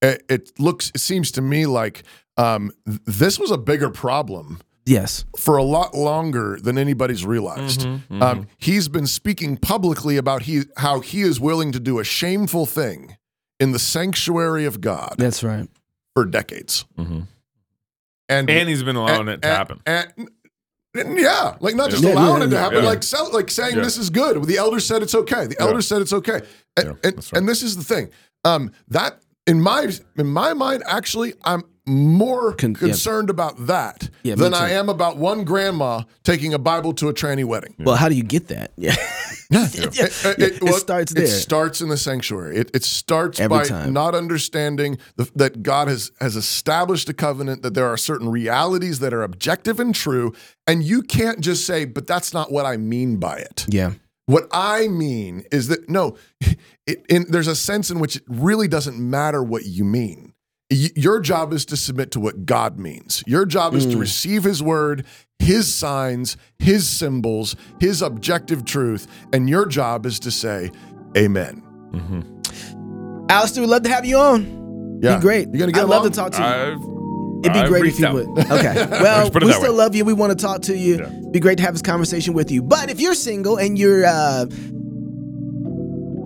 it, 0.03 0.23
it 0.29 0.59
looks, 0.61 0.91
it 0.95 1.01
seems 1.01 1.31
to 1.33 1.41
me 1.43 1.65
like 1.67 2.03
um, 2.37 2.73
th- 2.87 3.01
this 3.07 3.39
was 3.39 3.51
a 3.51 3.59
bigger 3.59 3.89
problem 3.91 4.61
yes. 4.91 5.25
for 5.39 5.57
a 5.57 5.63
lot 5.63 5.95
longer 5.95 6.59
than 6.63 6.77
anybody's 6.79 7.25
realized. 7.25 7.87
Um, 8.11 8.47
he's 8.59 8.89
been 8.89 9.07
speaking 9.07 9.57
publicly 9.57 10.17
about 10.17 10.43
he, 10.43 10.63
how 10.77 11.01
he 11.01 11.21
is 11.23 11.39
willing 11.41 11.73
to 11.73 11.81
do 11.81 11.99
a 11.99 12.05
shameful 12.05 12.67
thing 12.67 13.17
in 13.59 13.73
the 13.73 13.79
sanctuary 13.79 14.65
of 14.65 14.81
God 14.81 15.15
That's 15.19 15.43
right. 15.43 15.69
for 16.15 16.25
decades. 16.25 16.85
And, 18.29 18.49
And 18.49 18.69
he's 18.69 18.83
been 18.83 18.97
allowing 18.97 19.21
and- 19.21 19.29
it 19.31 19.43
to 19.43 19.49
and- 19.49 19.57
happen. 19.57 19.81
and- 19.87 20.29
and 20.95 21.19
yeah, 21.19 21.57
like 21.61 21.77
not 21.77 21.91
just 21.91 22.03
Yeah, 22.03 22.15
allowing 22.15 22.41
yeah, 22.41 22.47
it 22.47 22.51
to 22.51 22.57
yeah, 22.57 22.63
happen, 22.63 22.83
yeah. 22.83 22.89
like 22.91 23.03
sell, 23.05 23.31
like 23.33 23.49
saying 23.51 23.77
Yeah. 23.77 23.83
this 23.83 23.97
is 23.97 24.11
good. 24.11 24.43
The 24.45 24.57
elder 24.57 24.81
said 24.81 25.03
it's 25.03 25.15
okay. 25.15 25.47
The 25.47 25.61
elder 25.61 25.83
said 25.83 26.03
it's 26.03 26.13
okay. 26.13 26.41
And, 26.77 26.87
Yeah, 26.87 26.93
and, 27.05 27.17
right. 27.17 27.33
and 27.35 27.49
this 27.49 27.63
is 27.63 27.77
the 27.77 27.85
thing. 27.85 28.11
Um, 28.45 28.73
that 28.89 29.21
in 29.47 29.61
my 29.61 29.89
in 30.19 30.27
my 30.27 30.53
mind, 30.53 30.83
actually, 30.87 31.35
I'm 31.45 31.63
more 31.91 32.53
Con- 32.55 32.73
yeah. 32.73 32.79
concerned 32.79 33.29
about 33.31 33.67
that 33.67 34.09
Yeah, 34.23 34.35
me 34.37 34.43
than 34.43 34.53
too. 34.53 34.59
I 34.59 34.71
am 34.71 34.89
about 34.89 35.17
one 35.17 35.45
grandma 35.45 36.03
taking 36.25 36.55
a 36.55 36.59
Bible 36.59 36.93
to 36.95 37.09
a 37.09 37.15
tranny 37.15 37.45
wedding. 37.45 37.75
Well, 37.79 37.97
how 37.97 38.09
do 38.09 38.15
you 38.15 38.23
get 38.23 38.49
that? 38.49 38.73
Yeah. 38.81 38.95
It, 39.53 40.39
It 40.39 40.63
well, 40.63 40.75
starts 40.75 41.13
there. 41.13 41.25
It 41.25 41.29
starts 41.29 41.81
in 41.81 41.89
the 41.89 41.97
sanctuary. 41.97 42.57
It, 42.57 42.71
it 42.73 42.85
starts 42.85 43.41
Every 43.41 43.59
by 43.59 43.65
time. 43.65 43.93
not 43.93 44.15
understanding 44.15 44.99
the, 45.17 45.29
that 45.35 45.63
God 45.65 45.89
has 45.89 46.13
has 46.21 46.37
established 46.37 47.09
a 47.09 47.13
covenant. 47.13 47.63
That 47.63 47.75
there 47.75 47.87
are 47.87 47.97
certain 47.97 48.29
realities 48.29 49.01
that 49.01 49.13
are 49.13 49.23
objective 49.23 49.81
and 49.81 49.93
true, 49.93 50.33
and 50.69 50.85
you 50.85 51.03
can't 51.03 51.41
just 51.41 51.67
say, 51.67 51.85
"But 51.85 52.07
that's 52.07 52.33
not 52.33 52.53
what 52.53 52.65
I 52.65 52.77
mean 52.77 53.17
by 53.17 53.39
it." 53.39 53.67
Yeah. 53.69 53.95
What 54.27 54.47
I 54.53 54.87
mean 54.87 55.43
is 55.51 55.67
that 55.67 55.89
no, 55.89 56.17
it, 56.87 57.05
in, 57.09 57.27
there's 57.29 57.49
a 57.49 57.57
sense 57.57 57.91
in 57.91 57.99
which 57.99 58.15
it 58.17 58.23
really 58.29 58.69
doesn't 58.69 58.99
matter 59.01 59.43
what 59.43 59.65
you 59.65 59.85
mean. 59.85 60.30
Y- 60.71 60.91
Your 60.97 61.21
job 61.21 61.53
is 61.53 61.65
to 61.67 61.77
submit 61.77 62.11
to 62.13 62.21
what 62.21 62.47
God 62.47 62.79
means. 62.79 63.23
Your 63.27 63.45
job 63.45 63.75
is 63.75 63.87
to 63.87 63.97
Mm. 63.97 64.01
receive 64.01 64.45
His 64.45 64.63
word, 64.63 65.05
His 65.39 65.73
signs, 65.73 66.37
His 66.59 66.87
symbols, 66.89 67.57
His 67.81 68.03
objective 68.03 68.65
truth, 68.65 69.07
and 69.33 69.49
your 69.49 69.67
job 69.67 70.07
is 70.07 70.19
to 70.21 70.31
say, 70.31 70.71
"Amen." 71.17 71.63
Alistair, 73.29 73.63
we'd 73.63 73.71
love 73.71 73.83
to 73.85 73.89
have 73.91 74.05
you 74.05 74.17
on. 74.19 75.01
Yeah, 75.03 75.17
Be 75.17 75.23
great. 75.23 75.49
You're 75.49 75.61
gonna 75.61 75.73
get 75.73 75.83
I'd 75.85 75.89
love 75.89 76.03
to 76.05 76.11
talk 76.11 76.33
to 76.33 76.39
you. 76.39 76.45
I've, 76.45 76.79
It'd 77.43 77.53
be 77.55 77.59
I've 77.61 77.69
great 77.69 77.87
if 77.87 77.99
you 77.99 78.07
out. 78.07 78.15
would. 78.15 78.29
Okay. 78.51 78.87
Well, 78.91 79.19
Let's 79.19 79.31
put 79.31 79.43
it 79.43 79.47
we 79.47 79.53
still 79.53 79.73
way. 79.73 79.79
love 79.79 79.95
you. 79.95 80.05
We 80.05 80.13
want 80.13 80.37
to 80.39 80.45
talk 80.45 80.63
to 80.63 80.77
you. 80.77 80.99
Yeah. 80.99 81.09
Be 81.31 81.41
great 81.41 81.57
to 81.59 81.65
have 81.65 81.73
this 81.75 81.81
conversation 81.83 82.35
with 82.35 82.51
you. 82.51 82.63
But 82.63 82.91
if 82.91 83.01
you're 83.01 83.15
single 83.15 83.57
and 83.57 83.79
you're, 83.79 84.05
uh, 84.05 84.45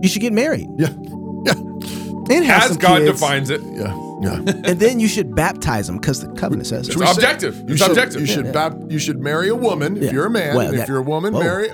you 0.03 0.09
should 0.09 0.23
get 0.23 0.33
married 0.33 0.67
Yeah, 0.79 0.89
yeah, 1.47 1.53
and 2.35 2.45
have 2.45 2.63
As 2.65 2.69
some 2.71 2.79
God 2.79 2.99
kids, 3.03 3.13
defines 3.13 3.49
it, 3.51 3.61
yeah, 3.75 3.95
yeah. 4.23 4.35
and 4.65 4.79
then 4.81 5.01
you 5.01 5.09
should 5.09 5.35
baptize 5.35 5.87
them 5.87 5.99
because 5.99 6.21
the 6.21 6.33
covenant 6.35 6.67
says 6.67 6.87
Should 6.87 6.95
so. 6.95 7.01
we 7.01 7.07
say- 7.07 7.13
objective. 7.13 7.57
You 7.67 7.75
It's 7.75 7.83
should, 7.83 7.91
objective. 7.91 8.21
You 8.21 8.27
should 8.27 8.47
yeah. 8.47 8.53
bap- 8.53 8.77
You 8.89 8.99
should 8.99 9.21
marry 9.21 9.49
a 9.49 9.55
woman 9.57 9.97
if 10.03 10.13
you're 10.13 10.27
a 10.27 10.31
man. 10.31 10.57
Well, 10.57 10.69
and 10.71 10.79
if 10.79 10.89
you're 10.89 10.99
a 10.99 11.03
woman, 11.03 11.33
whoa. 11.35 11.41
marry. 11.41 11.69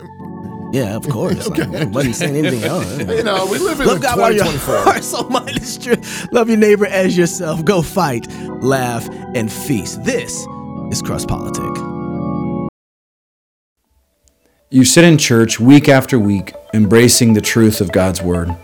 Yeah, 0.72 0.94
of 0.96 1.08
course. 1.08 1.48
Like, 1.50 1.60
I 1.74 1.84
wasn't 1.86 2.14
saying 2.14 2.36
anything 2.36 2.62
else. 2.70 2.98
You 2.98 3.24
know, 3.24 3.46
we 3.50 3.58
live 3.58 3.80
in 3.80 3.86
Love 3.88 4.00
God 4.00 4.18
while 4.18 4.32
your 4.32 4.44
2024. 4.44 4.76
heart, 4.92 5.02
soul, 5.04 5.28
mind, 5.28 5.48
and 5.56 5.66
strength. 5.66 6.28
Love 6.32 6.48
your 6.48 6.58
neighbor 6.58 6.86
as 6.86 7.16
yourself. 7.18 7.64
Go 7.64 7.82
fight, 7.82 8.26
laugh, 8.62 9.08
and 9.34 9.50
feast. 9.52 10.04
This 10.04 10.46
is 10.92 11.02
Cross 11.02 11.26
Politic. 11.26 11.64
You 14.70 14.84
sit 14.84 15.04
in 15.04 15.18
church 15.18 15.58
week 15.58 15.88
after 15.88 16.16
week, 16.20 16.54
embracing 16.72 17.32
the 17.34 17.40
truth 17.40 17.80
of 17.80 17.90
God's 17.90 18.22
Word. 18.22 18.54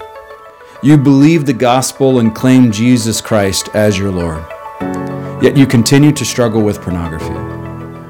You 0.87 0.97
believe 0.97 1.47
the 1.47 1.53
gospel 1.53 2.20
and 2.20 2.32
claim 2.32 2.70
Jesus 2.70 3.20
Christ 3.20 3.70
as 3.74 3.99
your 3.99 4.12
Lord. 4.12 4.45
Yet 5.43 5.57
you 5.57 5.66
continue 5.66 6.12
to 6.12 6.24
struggle 6.24 6.62
with 6.62 6.80
pornography. 6.80 7.34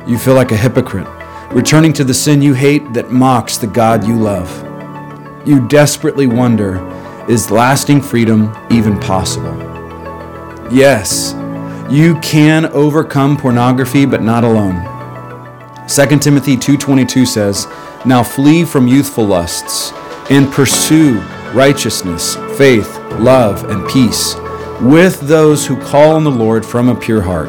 You 0.06 0.18
feel 0.18 0.34
like 0.34 0.52
a 0.52 0.58
hypocrite, 0.58 1.08
returning 1.52 1.94
to 1.94 2.04
the 2.04 2.12
sin 2.12 2.42
you 2.42 2.52
hate 2.52 2.92
that 2.92 3.10
mocks 3.10 3.56
the 3.56 3.66
God 3.66 4.06
you 4.06 4.14
love. 4.14 4.50
You 5.48 5.66
desperately 5.68 6.26
wonder 6.26 6.86
is 7.30 7.50
lasting 7.50 8.02
freedom 8.02 8.54
even 8.68 9.00
possible? 9.00 9.56
Yes, 10.70 11.34
You 11.88 12.16
can 12.16 12.66
overcome 12.66 13.38
pornography, 13.38 14.04
but 14.04 14.20
not 14.20 14.44
alone. 14.44 14.82
2 15.88 16.20
Timothy 16.20 16.58
2:22 16.58 17.24
says, 17.24 17.66
"Now 18.04 18.22
flee 18.22 18.64
from 18.64 18.86
youthful 18.86 19.26
lusts 19.26 19.94
and 20.28 20.52
pursue 20.52 21.22
righteousness, 21.54 22.36
faith, 22.56 22.98
love, 23.18 23.64
and 23.70 23.86
peace 23.88 24.36
with 24.80 25.20
those 25.20 25.66
who 25.66 25.76
call 25.76 26.16
on 26.16 26.24
the 26.24 26.30
Lord 26.30 26.64
from 26.64 26.88
a 26.88 26.94
pure 26.94 27.22
heart." 27.22 27.48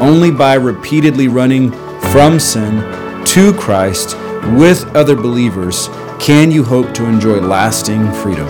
Only 0.00 0.30
by 0.30 0.54
repeatedly 0.54 1.28
running 1.28 1.72
from 2.12 2.38
sin 2.38 2.82
to 3.24 3.52
Christ 3.52 4.16
with 4.54 4.86
other 4.94 5.16
believers 5.16 5.90
can 6.18 6.50
you 6.50 6.64
hope 6.64 6.94
to 6.94 7.04
enjoy 7.04 7.40
lasting 7.40 8.10
freedom. 8.12 8.48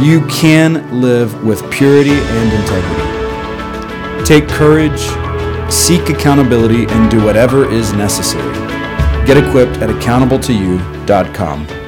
You 0.00 0.22
can 0.22 1.00
live 1.00 1.44
with 1.44 1.68
purity 1.70 2.10
and 2.12 2.52
integrity. 2.52 4.24
Take 4.24 4.48
courage, 4.48 5.02
seek 5.68 6.08
accountability, 6.08 6.86
and 6.88 7.10
do 7.10 7.22
whatever 7.24 7.70
is 7.70 7.92
necessary. 7.92 8.54
Get 9.26 9.36
equipped 9.36 9.78
at 9.78 9.90
accountable2you.com. 9.90 11.83